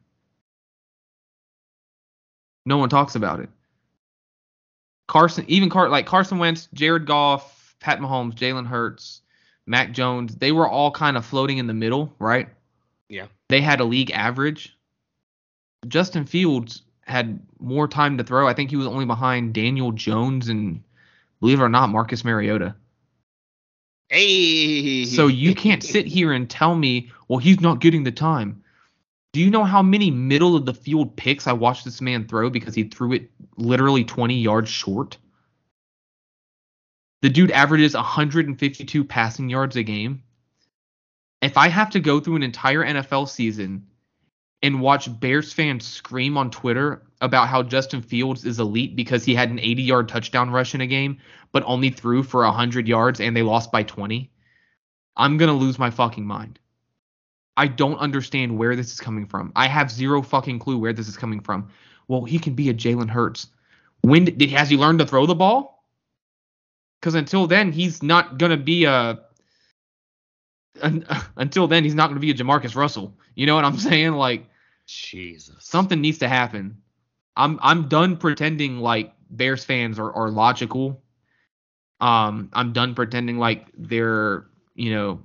[2.66, 3.48] No one talks about it.
[5.08, 9.22] Carson, even Car like Carson Wentz, Jared Goff, Pat Mahomes, Jalen Hurts,
[9.64, 12.50] Mac Jones, they were all kind of floating in the middle, right?
[13.10, 13.26] Yeah.
[13.48, 14.78] They had a league average.
[15.88, 18.46] Justin Fields had more time to throw.
[18.46, 20.82] I think he was only behind Daniel Jones and
[21.40, 22.76] believe it or not, Marcus Mariota.
[24.08, 25.04] Hey.
[25.06, 28.62] So you can't sit here and tell me, well, he's not getting the time.
[29.32, 32.48] Do you know how many middle of the field picks I watched this man throw
[32.48, 35.18] because he threw it literally 20 yards short?
[37.22, 40.22] The dude averages 152 passing yards a game.
[41.42, 43.86] If I have to go through an entire NFL season
[44.62, 49.34] and watch Bears fans scream on Twitter about how Justin Fields is elite because he
[49.34, 51.18] had an 80 yard touchdown rush in a game,
[51.52, 54.30] but only threw for 100 yards and they lost by 20,
[55.16, 56.58] I'm going to lose my fucking mind.
[57.56, 59.52] I don't understand where this is coming from.
[59.56, 61.68] I have zero fucking clue where this is coming from.
[62.08, 63.48] Well, he can be a Jalen Hurts.
[64.02, 65.84] When did has he learned to throw the ball?
[67.00, 69.20] Because until then, he's not gonna be a.
[70.82, 71.06] un-
[71.36, 73.14] until then, he's not gonna be a Jamarcus Russell.
[73.34, 74.12] You know what I'm saying?
[74.12, 74.46] Like,
[74.86, 75.56] Jesus.
[75.64, 76.78] Something needs to happen.
[77.36, 81.02] I'm I'm done pretending like Bears fans are, are logical.
[82.00, 85.22] Um, I'm done pretending like they're, you know,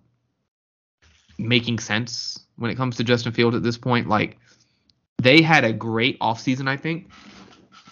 [1.37, 4.07] making sense when it comes to Justin Fields at this point.
[4.07, 4.37] Like
[5.17, 7.11] they had a great offseason, I think.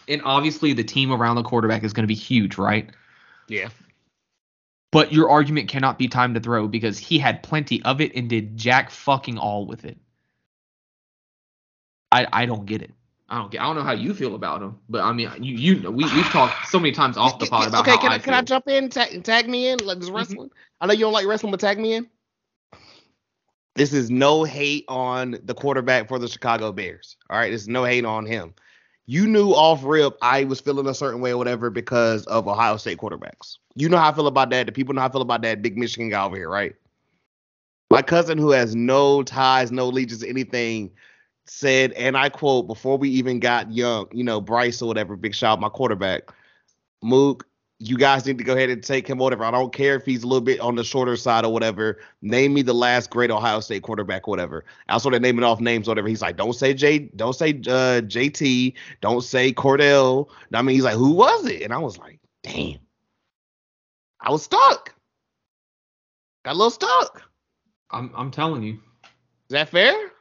[0.07, 2.89] And obviously the team around the quarterback is going to be huge, right?
[3.47, 3.69] Yeah.
[4.93, 8.29] But your argument cannot be time to throw because he had plenty of it and
[8.29, 9.97] did jack fucking all with it.
[12.11, 12.91] I I don't get it.
[13.29, 13.61] I don't get.
[13.61, 16.03] I don't know how you feel about him, but I mean, you you know, we
[16.05, 18.33] we've talked so many times off the pod about okay, how can I, I, can
[18.35, 18.89] I jump in?
[18.89, 19.79] Tag, tag me in?
[19.79, 20.15] Like this Mm-hmm.
[20.17, 20.51] wrestling?
[20.81, 22.07] I know you don't like wrestling, but tag me in.
[23.75, 27.17] This is no hate on the quarterback for the Chicago Bears.
[27.29, 28.53] All right, this is no hate on him.
[29.05, 32.77] You knew off rip I was feeling a certain way or whatever because of Ohio
[32.77, 33.57] State quarterbacks.
[33.75, 34.65] You know how I feel about that.
[34.65, 36.73] The people know how I feel about that big Michigan guy over here, right?
[37.91, 40.91] My cousin, who has no ties, no allegiance, anything,
[41.45, 45.35] said, and I quote, before we even got young, you know, Bryce or whatever, big
[45.35, 46.31] shout, out, my quarterback,
[47.01, 47.45] Mook,
[47.79, 49.43] you guys need to go ahead and take him, whatever.
[49.43, 51.99] I don't care if he's a little bit on the shorter side or whatever.
[52.21, 54.63] Name me the last great Ohio State quarterback, whatever.
[54.87, 56.07] I started naming off names, whatever.
[56.07, 60.29] He's like, don't say J, don't say uh, JT, don't say Cardale.
[60.53, 61.61] I mean, he's like, who was it?
[61.61, 62.79] And I was like, damn.
[64.21, 64.93] I was stuck.
[66.45, 67.21] Got a little stuck.
[67.91, 68.79] I'm I'm telling you.
[69.03, 70.11] Is that fair?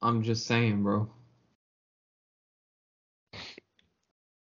[0.00, 1.08] I'm just saying, bro.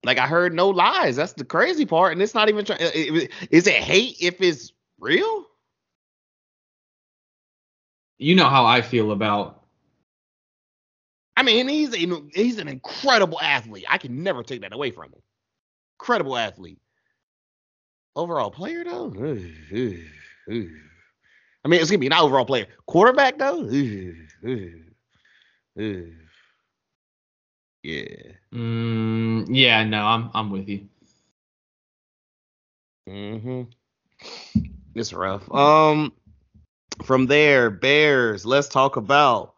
[0.05, 1.17] Like I heard no lies.
[1.17, 2.65] That's the crazy part, and it's not even.
[2.65, 5.47] Try- is it hate if it's real?
[8.19, 9.63] You know how I feel about.
[11.37, 13.87] I mean, he's a, he's an incredible athlete.
[13.89, 15.23] I can never take that away from him.
[15.99, 16.79] Incredible athlete.
[18.15, 19.13] Overall player though.
[21.65, 22.67] I mean, it's gonna be an overall player.
[22.87, 23.63] Quarterback though.
[27.83, 28.33] Yeah.
[28.55, 30.89] Mm, yeah, no, I'm I'm with you.
[33.09, 33.63] Mm-hmm.
[34.95, 35.53] It's rough.
[35.53, 36.13] Um,
[37.03, 38.47] from there, Bears.
[38.47, 39.55] Let's talk about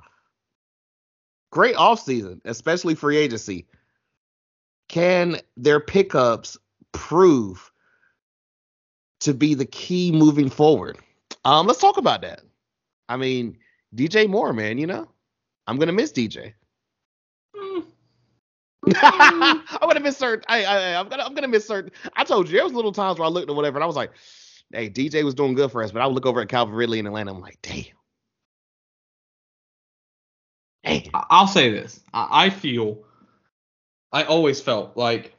[1.50, 3.66] great offseason, especially free agency.
[4.88, 6.56] Can their pickups
[6.92, 7.70] prove
[9.20, 10.98] to be the key moving forward?
[11.44, 12.40] Um, let's talk about that.
[13.08, 13.58] I mean,
[13.94, 15.08] DJ Moore, man, you know,
[15.66, 16.54] I'm gonna miss DJ.
[17.56, 17.84] Mm,
[19.02, 20.44] I'm gonna miss certain.
[20.48, 21.92] I, I, I'm gonna, I'm gonna miss certain.
[22.14, 23.96] I told you there was little times where I looked at whatever, and I was
[23.96, 24.12] like,
[24.72, 26.98] "Hey, DJ was doing good for us," but I would look over at Calvin Ridley
[27.00, 27.32] in Atlanta.
[27.32, 27.84] I'm like, "Damn,
[30.84, 32.00] damn." I- I'll say this.
[32.14, 33.00] I, I feel.
[34.12, 35.34] I always felt like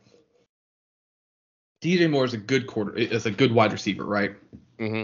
[1.84, 2.94] DJ Moore is a good quarter.
[2.96, 4.36] Is a good wide receiver, right?
[4.80, 5.04] Mm-hmm.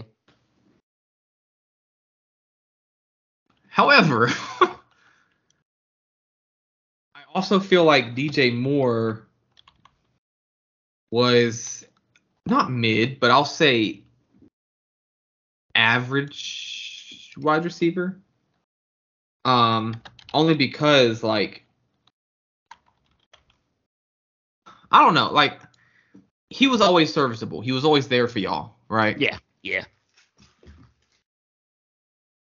[3.70, 4.30] However,
[7.34, 9.28] also feel like DJ Moore
[11.12, 11.86] was
[12.46, 14.02] not mid, but I'll say
[15.76, 18.20] average wide receiver.
[19.46, 20.02] Um,
[20.34, 21.66] only because like
[24.92, 25.60] I don't know, like
[26.50, 27.62] he was always serviceable.
[27.62, 29.18] He was always there for y'all, right?
[29.18, 29.86] Yeah, yeah.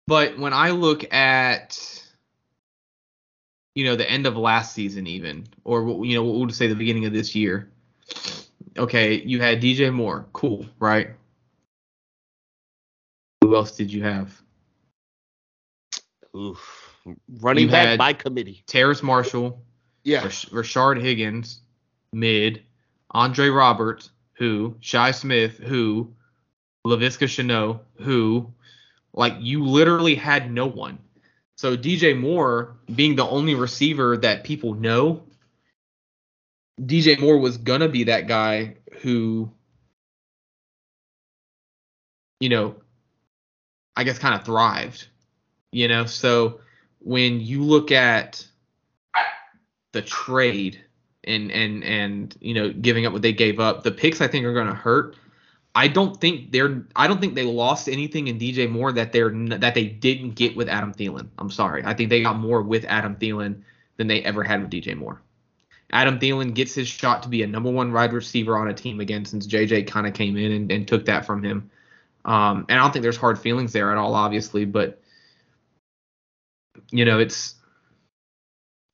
[0.07, 2.03] But when I look at,
[3.79, 6.75] you know, the end of last season, even, or you know, we'll just say the
[6.75, 7.71] beginning of this year.
[8.77, 11.11] Okay, you had DJ Moore, cool, right?
[13.41, 14.43] Who else did you have?
[16.37, 16.93] Oof.
[17.41, 18.65] Running You back by committee.
[18.67, 19.63] Terrace Marshall,
[20.03, 20.25] Yeah.
[20.25, 21.61] Rash- Rashard Higgins,
[22.13, 22.65] mid,
[23.13, 26.13] Andre Roberts, who, Shi Smith, who,
[26.85, 28.53] Laviska Shenault, who,
[29.13, 30.99] like you literally had no one.
[31.59, 35.25] So DJ Moore being the only receiver that people know,
[36.81, 39.51] DJ Moore was gonna be that guy who,
[42.39, 42.77] you know,
[43.97, 45.09] I guess kind of thrived.
[45.73, 46.61] You know, so
[47.01, 48.47] when you look at
[49.93, 50.81] the trade
[51.25, 54.47] and and and you know giving up what they gave up, the picks I think
[54.47, 55.17] are to hurt.
[55.79, 59.31] I don't think they're I don't think they lost anything in DJ Moore that they're
[59.31, 61.29] that they didn't get with Adam Thielen.
[61.39, 61.85] I'm sorry.
[61.85, 63.63] I think they got more with Adam Thielen
[63.97, 65.23] than they ever had with DJ Moore.
[65.93, 68.99] Adam Thielen gets his shot to be a number one wide receiver on a team
[68.99, 71.71] again since JJ kind of came in and, and took that from him.
[72.25, 75.01] Um, and I don't think there's hard feelings there at all, obviously, but
[76.91, 77.55] you know, it's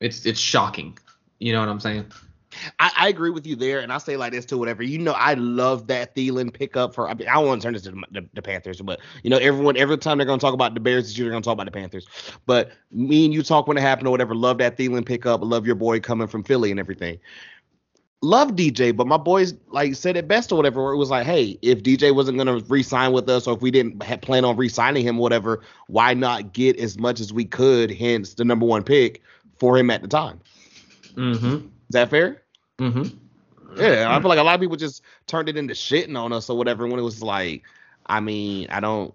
[0.02, 0.98] it's it's shocking.
[1.38, 2.12] You know what I'm saying?
[2.80, 4.58] I, I, agree with you there, and I say like this too.
[4.58, 7.08] Whatever you know, I love that Thielen pickup for.
[7.08, 9.30] I, mean, I don't want to turn this to the, the, the, Panthers, but you
[9.30, 11.54] know, everyone every time they're gonna talk about the Bears, this year they're gonna talk
[11.54, 12.06] about the Panthers.
[12.46, 14.34] But me and you talk when it happened or whatever.
[14.34, 15.42] Love that Thielen pickup.
[15.42, 17.18] Love your boy coming from Philly and everything.
[18.22, 20.82] Love DJ, but my boys like said it best or whatever.
[20.82, 23.70] Where it was like, hey, if DJ wasn't gonna re-sign with us, or if we
[23.70, 27.90] didn't have, plan on re-signing him, whatever, why not get as much as we could?
[27.90, 29.22] Hence the number one pick
[29.58, 30.40] for him at the time.
[31.16, 31.54] Mm-hmm.
[31.54, 32.43] Is that fair?
[32.78, 33.80] Mm-hmm.
[33.80, 36.48] Yeah, I feel like a lot of people just turned it into shitting on us
[36.48, 36.86] or whatever.
[36.86, 37.62] When it was like,
[38.06, 39.14] I mean, I don't.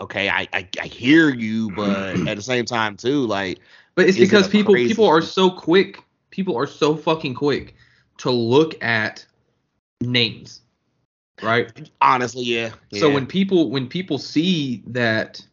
[0.00, 3.60] Okay, I I, I hear you, but at the same time too, like.
[3.94, 6.02] But it's because it people people are so quick.
[6.30, 7.76] People are so fucking quick
[8.18, 9.24] to look at
[10.00, 10.62] names,
[11.42, 11.90] right?
[12.00, 12.70] Honestly, yeah.
[12.90, 13.00] yeah.
[13.00, 15.44] So when people when people see that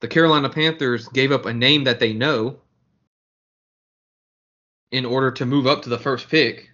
[0.00, 2.56] the Carolina Panthers gave up a name that they know
[4.92, 6.70] in order to move up to the first pick.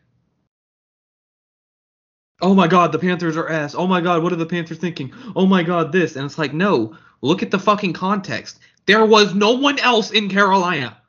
[2.41, 3.75] Oh my god, the Panthers are ass.
[3.75, 5.13] Oh my god, what are the Panthers thinking?
[5.35, 6.17] Oh my god, this.
[6.17, 8.61] And it's like, no, look at the fucking context.
[8.87, 11.01] There was no one else in Carolina.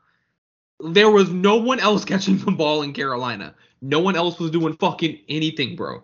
[0.80, 3.56] There was no one else catching the ball in Carolina.
[3.82, 6.04] No one else was doing fucking anything, bro.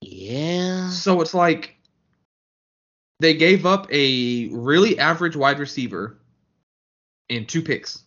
[0.00, 0.90] Yeah.
[0.90, 1.76] So it's like
[3.20, 6.18] they gave up a really average wide receiver
[7.28, 8.04] in two picks.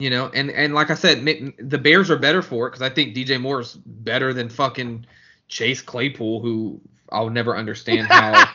[0.00, 1.22] You know, and and like I said,
[1.58, 5.04] the Bears are better for it because I think DJ Moore is better than fucking
[5.48, 6.80] Chase Claypool, who
[7.12, 8.48] I'll never understand how.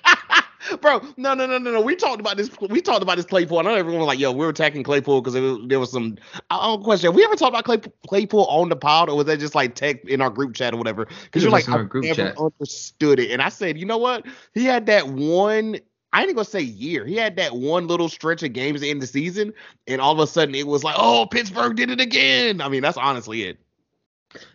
[0.81, 1.81] Bro, no, no, no, no, no.
[1.81, 2.49] We talked about this.
[2.59, 3.59] We talked about this Claypool.
[3.59, 5.35] I know everyone was like, "Yo, we are attacking Claypool because
[5.67, 6.17] there was some."
[6.49, 7.09] I don't question.
[7.09, 9.75] Have we ever talked about Clay, Claypool on the pod, or was that just like
[9.75, 11.05] tech in our group chat or whatever?
[11.25, 12.37] Because you're like, I never chat.
[12.39, 14.25] understood it, and I said, you know what?
[14.55, 15.77] He had that one
[16.15, 17.05] I ain't gonna say year.
[17.05, 19.53] He had that one little stretch of games in the season,
[19.85, 22.61] and all of a sudden it was like, oh, Pittsburgh did it again.
[22.61, 23.57] I mean, that's honestly it.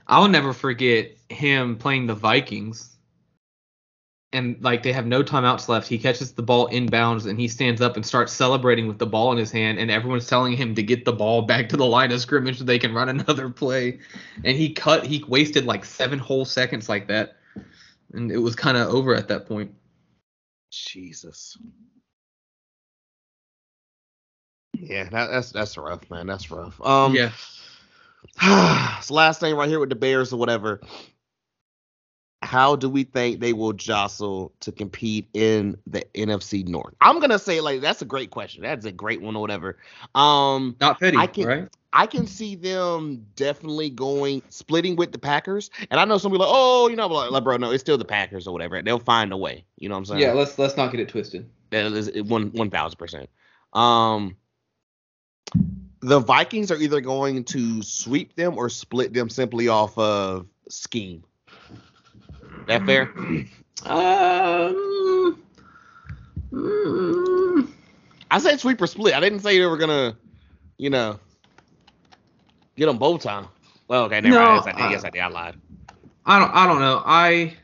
[0.06, 2.96] I'll never forget him playing the Vikings.
[4.32, 5.86] And like they have no timeouts left.
[5.86, 9.30] He catches the ball inbounds and he stands up and starts celebrating with the ball
[9.30, 9.78] in his hand.
[9.78, 12.64] And everyone's telling him to get the ball back to the line of scrimmage so
[12.64, 13.98] they can run another play.
[14.44, 17.36] And he cut, he wasted like seven whole seconds like that.
[18.14, 19.74] And it was kind of over at that point.
[20.70, 21.56] Jesus.
[24.74, 26.26] Yeah, that, that's that's rough, man.
[26.26, 26.80] That's rough.
[26.80, 27.32] Um, yeah.
[29.02, 30.80] so last thing right here with the Bears or whatever.
[32.50, 36.96] How do we think they will jostle to compete in the NFC North?
[37.00, 38.64] I'm gonna say like that's a great question.
[38.64, 39.78] That's a great one or whatever.
[40.16, 41.68] Um, not petty, I can, right?
[41.92, 45.70] I can see them definitely going splitting with the Packers.
[45.92, 47.96] And I know some people like, oh, you know, like, like, bro, no, it's still
[47.96, 48.82] the Packers or whatever.
[48.82, 49.64] They'll find a way.
[49.76, 50.20] You know what I'm saying?
[50.22, 51.48] Yeah, let's let's not get it twisted.
[51.70, 53.30] That is one one thousand percent.
[53.74, 54.36] Um,
[56.00, 61.22] the Vikings are either going to sweep them or split them simply off of scheme.
[62.66, 63.12] That fair?
[63.86, 65.42] Um,
[68.30, 69.14] I said sweep or split.
[69.14, 70.16] I didn't say they were gonna,
[70.78, 71.18] you know.
[72.76, 73.46] Get them both time.
[73.88, 74.64] Well, okay, never no, mind.
[74.64, 74.90] Yes, I did.
[74.92, 75.20] Yes, I did.
[75.20, 75.54] I lied.
[76.24, 76.54] I don't.
[76.54, 77.02] I don't know.
[77.04, 77.56] I.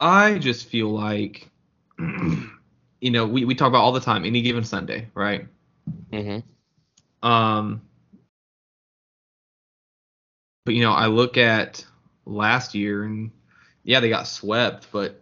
[0.00, 1.48] I just feel like,
[1.98, 5.46] you know, we, we talk about all the time, any given Sunday, right?
[6.12, 7.28] Mm-hmm.
[7.28, 7.82] Um.
[10.68, 11.82] But you know, I look at
[12.26, 13.30] last year, and
[13.84, 15.18] yeah, they got swept, but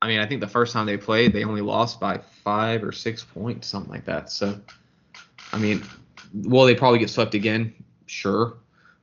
[0.00, 2.90] I mean, I think the first time they played, they only lost by five or
[2.90, 4.30] six points, something like that.
[4.32, 4.58] So
[5.52, 5.84] I mean,
[6.32, 7.74] will they probably get swept again?
[8.06, 8.54] Sure,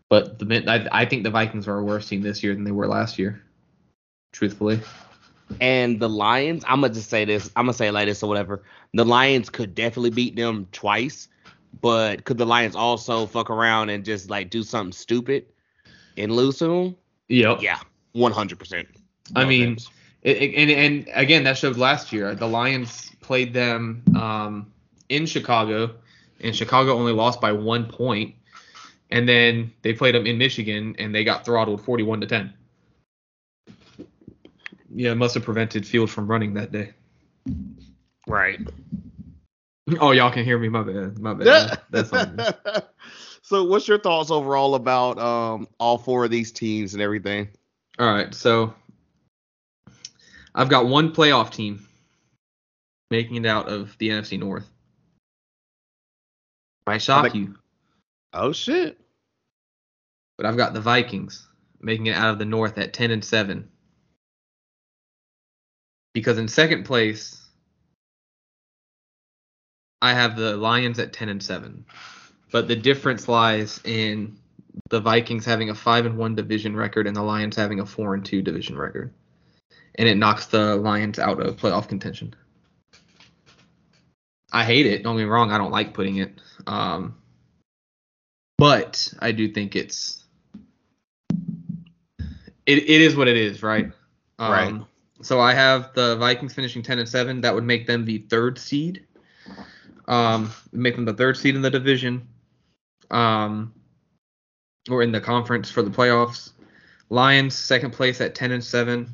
[0.10, 2.72] but the I, I think the Vikings are a worse team this year than they
[2.72, 3.40] were last year.
[4.32, 4.80] Truthfully.
[5.62, 7.52] And the Lions, I'm gonna just say this.
[7.56, 8.64] I'm gonna say it like this or whatever.
[8.96, 11.28] The Lions could definitely beat them twice,
[11.80, 15.46] but could the Lions also fuck around and just like do something stupid
[16.16, 16.96] to them?
[17.28, 17.62] Yep.
[17.62, 17.80] Yeah,
[18.14, 18.60] 100.
[18.60, 18.88] percent
[19.36, 19.78] I mean,
[20.24, 22.34] it, it, and and again that showed last year.
[22.36, 24.72] The Lions played them um,
[25.10, 25.92] in Chicago
[26.42, 28.36] and Chicago only lost by one point.
[29.12, 32.54] And then they played them in Michigan, and they got throttled 41 to 10.
[34.94, 36.94] Yeah, it must have prevented Field from running that day.
[38.28, 38.60] Right.
[40.00, 40.70] Oh, y'all can hear me.
[40.70, 41.18] My bad.
[41.18, 41.82] My bad.
[41.90, 42.40] That's on.
[43.50, 47.50] So, what's your thoughts overall about um, all four of these teams and everything?
[47.98, 48.32] All right.
[48.36, 48.76] So,
[50.54, 51.88] I've got one playoff team
[53.10, 54.70] making it out of the NFC North.
[56.86, 57.56] Might shock you.
[58.34, 59.00] Oh shit.
[60.38, 61.48] But I've got the Vikings
[61.82, 63.68] making it out of the North at 10 and 7.
[66.14, 67.50] Because in second place,
[70.04, 71.84] I have the Lions at 10 and 7.
[72.52, 74.38] But the difference lies in
[74.90, 78.16] the Vikings having a 5 and 1 division record and the Lions having a 4
[78.16, 79.14] and 2 division record.
[79.96, 82.36] And it knocks the Lions out of playoff contention.
[84.52, 85.04] I hate it.
[85.04, 85.52] Don't get me wrong.
[85.52, 86.40] I don't like putting it.
[86.66, 87.16] Um,
[88.58, 90.24] but I do think it's
[92.66, 93.92] it, it is what it is, right?
[94.38, 94.82] Um, Right.
[95.22, 97.42] So I have the Vikings finishing 10 and 7.
[97.42, 99.06] That would make them the third seed.
[100.08, 102.28] Um, make them the third seed in the division.
[103.12, 103.74] Um,
[104.90, 106.52] or in the conference for the playoffs.
[107.10, 109.10] Lions second place at 10 and 7.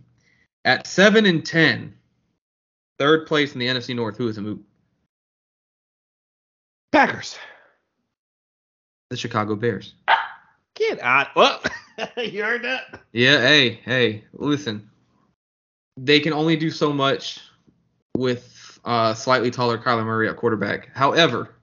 [0.66, 1.94] At 7 and 10,
[3.00, 4.18] third place in the NFC North.
[4.18, 4.64] Who is a moot?
[6.92, 7.38] Packers.
[9.10, 9.94] The Chicago Bears.
[10.76, 11.28] Get out.
[11.36, 11.62] Well,
[12.18, 13.02] you heard that?
[13.14, 14.90] Yeah, hey, hey, listen.
[15.98, 17.40] They can only do so much
[18.18, 20.90] with uh slightly taller Kyler Murray at quarterback.
[20.96, 21.56] However,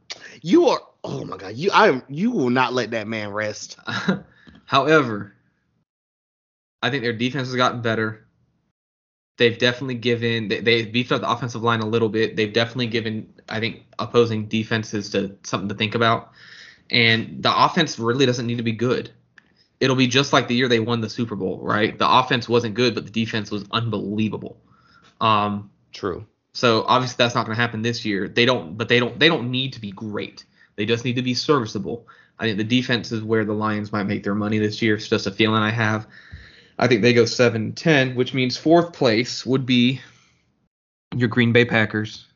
[0.42, 0.80] You are.
[1.04, 1.54] Oh my God.
[1.56, 1.70] You.
[1.72, 2.02] I.
[2.08, 3.78] You will not let that man rest.
[4.66, 5.34] however,
[6.82, 8.26] I think their defense has gotten better.
[9.38, 12.36] They've definitely given they, they beefed up the offensive line a little bit.
[12.36, 16.32] They've definitely given I think opposing defenses to something to think about.
[16.90, 19.10] And the offense really doesn't need to be good.
[19.80, 21.98] It'll be just like the year they won the Super Bowl, right?
[21.98, 24.60] The offense wasn't good, but the defense was unbelievable.
[25.20, 26.26] Um, True.
[26.52, 28.28] so obviously that's not going to happen this year.
[28.28, 30.44] They don't, but they don't, they don't need to be great.
[30.82, 32.08] They just need to be serviceable.
[32.40, 34.96] I think the defense is where the Lions might make their money this year.
[34.96, 36.08] It's just a feeling I have.
[36.76, 40.00] I think they go 7-10, which means fourth place would be
[41.14, 42.26] your Green Bay Packers.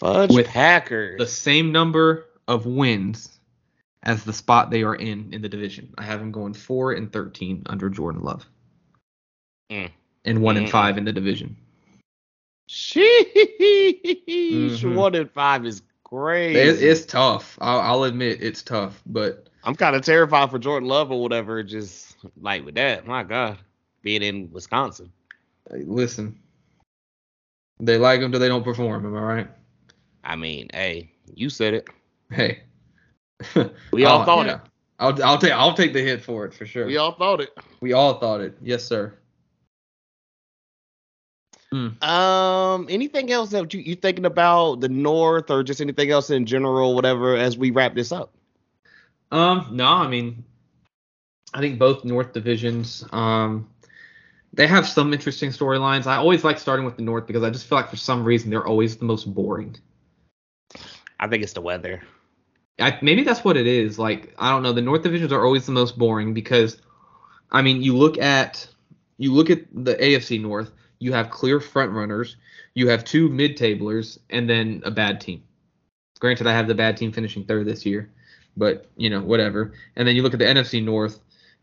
[0.00, 1.18] Fudge With Packers.
[1.18, 3.38] The same number of wins
[4.02, 5.92] as the spot they are in in the division.
[5.98, 8.46] I have them going 4 and 13 under Jordan Love.
[9.70, 9.90] Mm.
[10.24, 10.70] And 1 and Mm-mm.
[10.70, 11.58] 5 in the division.
[12.70, 13.34] Sheesh.
[14.26, 14.94] Mhm.
[14.94, 16.58] One and five is crazy.
[16.60, 17.58] It, it's tough.
[17.60, 21.62] I'll, I'll admit it's tough, but I'm kind of terrified for Jordan Love or whatever.
[21.62, 23.58] Just like with that, my God,
[24.02, 25.10] being in Wisconsin.
[25.70, 26.38] Hey, listen,
[27.80, 29.04] they like them till they don't perform.
[29.04, 29.48] Am I right?
[30.22, 31.88] I mean, hey, you said it.
[32.30, 32.62] Hey,
[33.92, 34.60] We all Oh, thought yeah.
[34.98, 36.86] I'll I'll take I'll take the hit for it for sure.
[36.86, 37.50] We all thought it.
[37.80, 38.56] we all thought it.
[38.62, 39.12] Yes, sir.
[41.72, 46.46] Um, anything else that you you thinking about the North or just anything else in
[46.46, 48.32] general, whatever, as we wrap this up?
[49.32, 50.44] Um, no, I mean,
[51.52, 53.68] I think both North divisions, um,
[54.52, 56.06] they have some interesting storylines.
[56.06, 58.50] I always like starting with the North because I just feel like for some reason
[58.50, 59.76] they're always the most boring.
[61.18, 62.02] I think it's the weather.
[62.78, 63.98] I, maybe that's what it is.
[63.98, 64.72] Like I don't know.
[64.72, 66.80] The North divisions are always the most boring because,
[67.50, 68.68] I mean, you look at
[69.18, 70.72] you look at the AFC North.
[70.98, 72.36] You have clear front runners.
[72.74, 75.42] You have two mid tablers and then a bad team.
[76.18, 78.10] Granted, I have the bad team finishing third this year,
[78.56, 79.72] but you know whatever.
[79.96, 81.20] And then you look at the NFC North,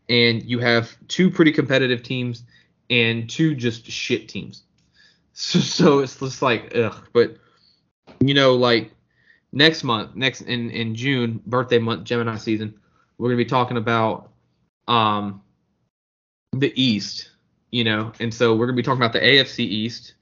[0.08, 2.44] and you have two pretty competitive teams
[2.90, 4.62] and two just shit teams.
[5.36, 6.94] So, so it's just like ugh.
[7.12, 7.38] But
[8.20, 8.92] you know, like
[9.50, 12.72] next month, next in in June, birthday month, Gemini season,
[13.18, 14.30] we're gonna be talking about
[14.86, 15.42] um
[16.52, 17.30] the East,
[17.74, 20.14] you know, and so we're gonna be talking about the AFC East,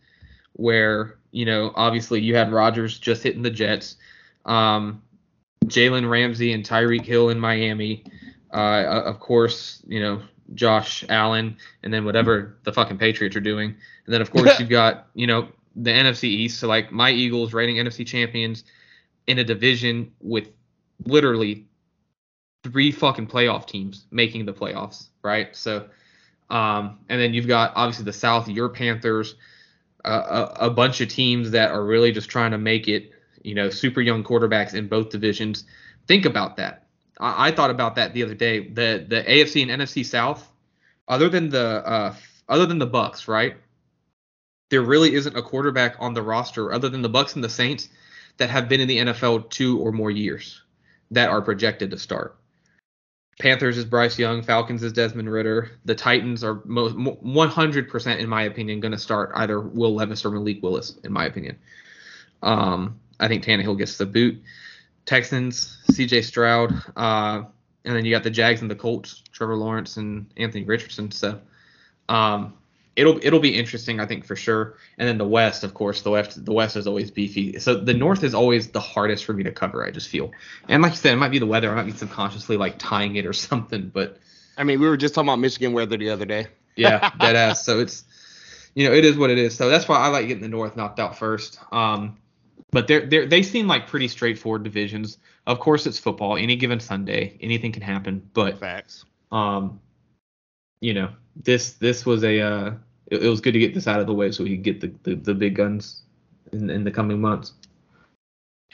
[0.55, 3.97] where you know obviously you had Rodgers just hitting the Jets,
[4.47, 5.03] um,
[5.67, 8.05] Jalen Ramsey and Tyreek Hill in Miami,
[8.55, 10.23] uh, of course, you know
[10.55, 13.77] Josh Allen, and then whatever the fucking Patriots are doing,
[14.07, 15.47] and then of course you've got you know
[15.77, 18.65] the NFC East, so like my Eagles reigning NFC champions
[19.27, 20.49] in a division with
[21.05, 21.67] literally
[22.65, 25.55] three fucking playoff teams making the playoffs, right?
[25.55, 25.87] So,
[26.53, 29.37] um, and then you've got obviously the South, your Panthers,
[30.05, 33.11] uh, a, a bunch of teams that are really just trying to make it,
[33.43, 35.65] you know, super young quarterbacks in both divisions.
[36.07, 36.87] Think about that.
[37.19, 38.69] I, I thought about that the other day.
[38.69, 40.47] The the AFC and NFC South,
[41.09, 42.15] other than the uh,
[42.51, 43.57] other than the Bucs, right?
[44.69, 47.89] There really isn't a quarterback on the roster other than the Bucs and the Saints
[48.37, 50.61] that have been in the NFL two or more years
[51.11, 52.37] that are projected to start.
[53.39, 55.73] Panthers is Bryce Young, Falcons is Desmond Ridder.
[55.85, 60.25] The Titans are mo- mo- 100% in my opinion going to start either Will Levis
[60.25, 61.59] or Malik Willis in my opinion.
[62.43, 64.41] Um, I think Tannehill gets the boot.
[65.07, 66.23] Texans, C.J.
[66.23, 67.43] Stroud, uh,
[67.85, 71.11] and then you got the Jags and the Colts, Trevor Lawrence and Anthony Richardson.
[71.11, 71.41] So
[72.09, 72.55] um,
[72.97, 74.77] it'll it'll be interesting, I think for sure.
[74.99, 77.59] And then the West, of course, the West the West is always beefy.
[77.59, 79.85] So the North is always the hardest for me to cover.
[79.85, 80.33] I just feel,
[80.69, 81.71] and like you said, it might be the weather.
[81.71, 84.19] I might be subconsciously like tying it or something, but
[84.57, 86.49] I mean, we were just talking about Michigan weather the other day.
[86.77, 87.65] yeah, dead ass.
[87.65, 88.05] So it's
[88.75, 89.55] you know it is what it is.
[89.55, 91.59] So that's why I like getting the North knocked out first.
[91.73, 92.19] Um,
[92.71, 95.19] but they're they they seem like pretty straightforward divisions.
[95.47, 96.37] Of course, it's football.
[96.37, 98.29] Any given Sunday, anything can happen.
[98.33, 99.05] But Facts.
[99.31, 99.81] um,
[100.81, 102.73] you know, this this was a uh,
[103.07, 104.81] it, it was good to get this out of the way so we could get
[104.81, 106.03] the the, the big guns
[106.53, 107.53] in in the coming months.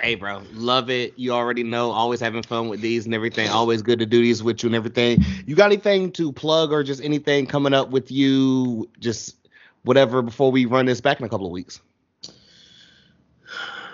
[0.01, 1.15] Hey, bro, love it.
[1.17, 3.49] You already know, always having fun with these and everything.
[3.49, 5.25] Always good to do these with you and everything.
[5.45, 8.89] You got anything to plug or just anything coming up with you?
[9.01, 9.49] Just
[9.83, 11.81] whatever before we run this back in a couple of weeks.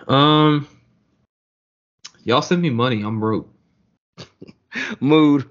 [0.06, 0.68] Um,
[2.24, 3.02] y'all send me money.
[3.02, 3.48] I'm broke.
[5.00, 5.48] Mood,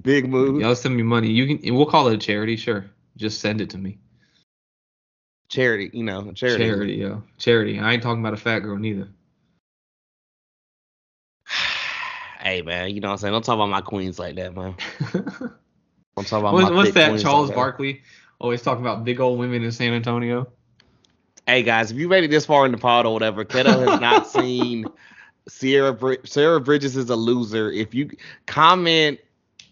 [0.00, 0.60] big mood.
[0.60, 1.30] Y'all send me money.
[1.30, 1.74] You can.
[1.74, 2.56] We'll call it a charity.
[2.56, 2.84] Sure.
[3.16, 3.98] Just send it to me.
[5.48, 6.64] Charity, you know, charity.
[6.64, 7.22] Charity, yo.
[7.38, 7.78] Charity.
[7.78, 9.08] I ain't talking about a fat girl neither.
[12.40, 13.32] hey, man, you know what I'm saying?
[13.32, 14.74] Don't talk about my queens like that, man.
[16.16, 17.20] Don't talk about what's my what's that?
[17.20, 17.56] Charles like.
[17.56, 18.02] Barkley
[18.40, 20.48] always talking about big old women in San Antonio.
[21.46, 24.00] Hey guys, if you made it this far in the pod or whatever, Ketto has
[24.00, 24.86] not seen
[25.48, 27.70] Sierra Sarah Burgess is a loser.
[27.70, 28.10] If you
[28.46, 29.18] comment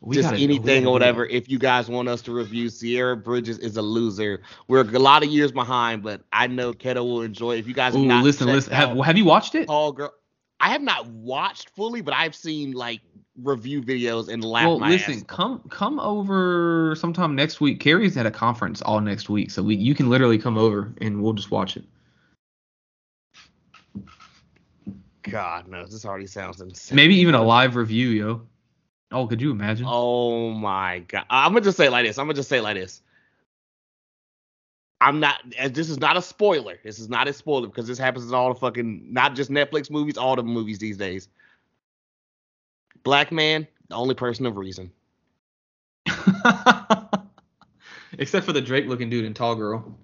[0.03, 3.59] We just gotta- anything or whatever, if you guys want us to review Sierra Burgess
[3.59, 4.43] is a loser.
[4.67, 7.53] We're a lot of years behind, but I know Ketto will enjoy.
[7.53, 7.61] it.
[7.61, 8.73] If you guys Ooh, not listen, listen.
[8.73, 9.67] Have, have you watched it?
[9.67, 10.13] Tall Girl,
[10.59, 13.01] I have not watched fully, but I've seen like
[13.41, 17.79] review videos and laughed Well, my listen, come come over sometime next week.
[17.79, 21.23] Carrie's at a conference all next week, so we you can literally come over and
[21.23, 21.85] we'll just watch it.
[25.23, 26.97] God knows this already sounds insane.
[26.97, 28.43] Maybe even a live review, yo.
[29.13, 29.87] Oh, could you imagine?
[29.89, 31.27] Oh my god!
[31.29, 32.19] I'm gonna just say it like this.
[32.19, 33.03] I'm gonna just say it like this.
[35.01, 35.43] I'm not.
[35.71, 36.79] This is not a spoiler.
[36.83, 39.91] This is not a spoiler because this happens in all the fucking, not just Netflix
[39.91, 41.29] movies, all the movies these days.
[43.03, 44.93] Black man, the only person of reason.
[48.19, 49.99] Except for the Drake looking dude and tall girl.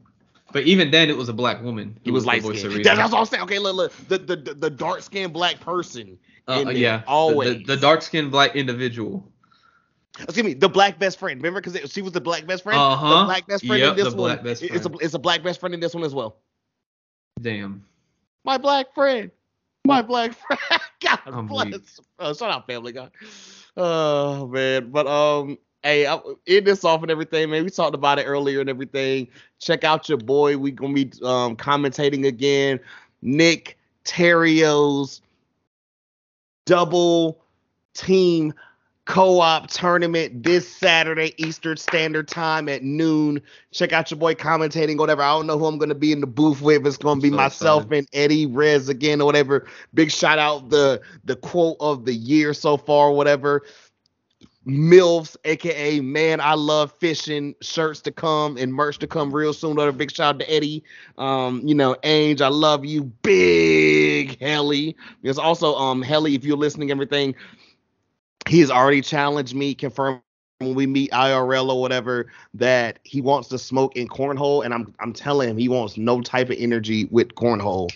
[0.53, 1.99] But even then, it was a black woman.
[2.05, 2.63] It was the light skinned.
[2.65, 2.83] reason.
[2.83, 3.43] That's what I'm saying.
[3.43, 3.93] Okay, look, look.
[4.09, 6.19] The the the, the dark skinned black person.
[6.47, 7.59] Uh, in yeah, always.
[7.59, 9.31] the, the dark skinned black individual.
[10.21, 11.39] Excuse me, the black best friend.
[11.39, 12.81] Remember, because she was the black best friend.
[12.81, 13.21] Uh-huh.
[13.21, 14.41] The black best friend Yep, in this the one.
[14.47, 16.39] It's a it's a black best friend in this one as well.
[17.41, 17.85] Damn.
[18.45, 19.31] My black friend.
[19.85, 20.83] My black friend.
[21.01, 21.67] God I'm bless.
[21.67, 21.83] weak.
[22.19, 23.11] Oh, shout out Family Guy.
[23.77, 27.65] Oh man, but um, hey, I, in this off and everything, man.
[27.65, 29.29] We talked about it earlier and everything.
[29.59, 30.57] Check out your boy.
[30.59, 32.81] We gonna be um commentating again.
[33.23, 35.21] Nick Terrio's
[36.67, 37.39] double
[37.95, 38.53] team
[39.07, 43.41] co-op tournament this Saturday Eastern Standard Time at noon.
[43.73, 45.23] Check out your boy commentating, whatever.
[45.23, 46.87] I don't know who I'm gonna be in the booth with.
[46.87, 47.99] It's gonna be So myself excited.
[47.99, 49.67] and Eddie Rez again or whatever.
[49.95, 53.65] Big shout out the the quote of the year so far, whatever.
[54.69, 59.73] MILFs, aka Man, I Love Fishing, shirts to come and merch to come real soon.
[59.73, 60.85] Another big shout out to Eddie.
[61.17, 63.05] Um, you know, Ange, I love you.
[63.05, 64.95] Big Helly.
[65.23, 67.35] There's also um Helly, if you're listening, everything,
[68.47, 70.21] he has already challenged me, confirmed
[70.59, 74.67] when we meet IRL or whatever, that he wants to smoke in cornhole.
[74.67, 77.91] And I'm I'm telling him he wants no type of energy with cornhole.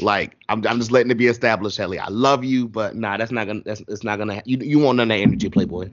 [0.00, 2.00] Like I'm, I'm just letting it be established, Helly.
[2.00, 4.96] I love you, but nah, that's not gonna that's it's not gonna you you want
[4.96, 5.88] none of that energy, Playboy.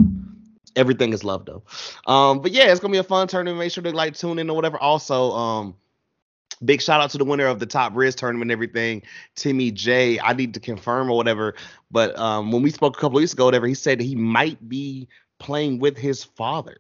[0.76, 1.64] Everything is love though.
[2.12, 3.60] Um, but yeah, it's gonna be a fun tournament.
[3.60, 4.78] Make sure to like tune in or whatever.
[4.78, 5.76] Also, um,
[6.64, 9.04] big shout out to the winner of the top Riz tournament and everything,
[9.36, 10.20] Timmy J.
[10.20, 11.56] I need to confirm or whatever.
[11.92, 15.08] But um, when we spoke a couple weeks ago, whatever, he said he might be
[15.40, 16.78] playing with his father.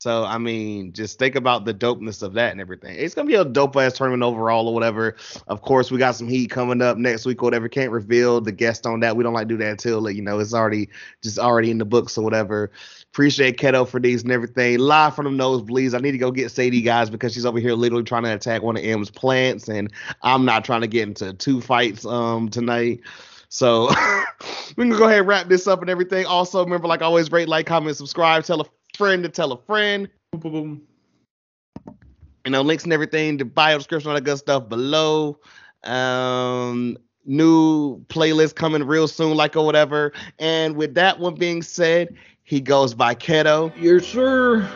[0.00, 2.94] So I mean, just think about the dopeness of that and everything.
[2.96, 5.16] It's gonna be a dope ass tournament overall or whatever.
[5.48, 7.68] Of course, we got some heat coming up next week or whatever.
[7.68, 9.16] Can't reveal the guest on that.
[9.16, 10.88] We don't like to do that until you know it's already
[11.20, 12.70] just already in the books or whatever.
[13.12, 14.78] Appreciate Ketto for these and everything.
[14.78, 15.94] Live from the nosebleeds.
[15.94, 18.62] I need to go get Sadie guys because she's over here literally trying to attack
[18.62, 19.92] one of M's plants, and
[20.22, 23.00] I'm not trying to get into two fights um tonight.
[23.48, 23.88] So
[24.76, 26.24] we can go ahead and wrap this up and everything.
[26.26, 28.64] Also, remember, like always, rate, like, comment, subscribe, tell a
[28.98, 30.08] friend to tell a friend.
[30.32, 31.96] Boom, boom, boom.
[32.44, 35.38] You know, links and everything, the bio description, all that good stuff below.
[35.84, 40.12] Um, new playlist coming real soon, like or whatever.
[40.38, 43.72] And with that one being said, he goes by Ketto.
[43.78, 44.68] Yes, sir.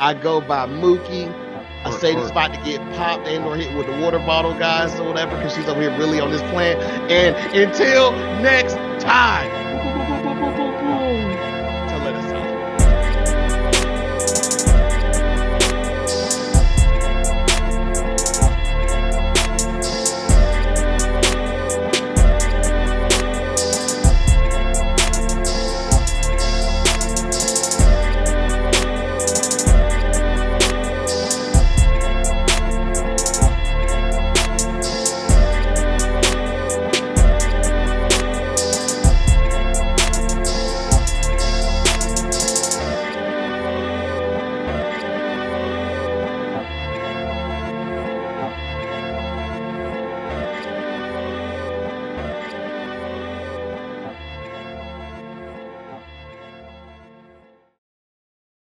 [0.00, 1.32] I go by Mooky.
[1.84, 4.52] I say this or- about to get popped and or hit with the water bottle,
[4.54, 6.80] guys, or whatever, because she's over here really on this plant.
[7.10, 9.99] And until next time.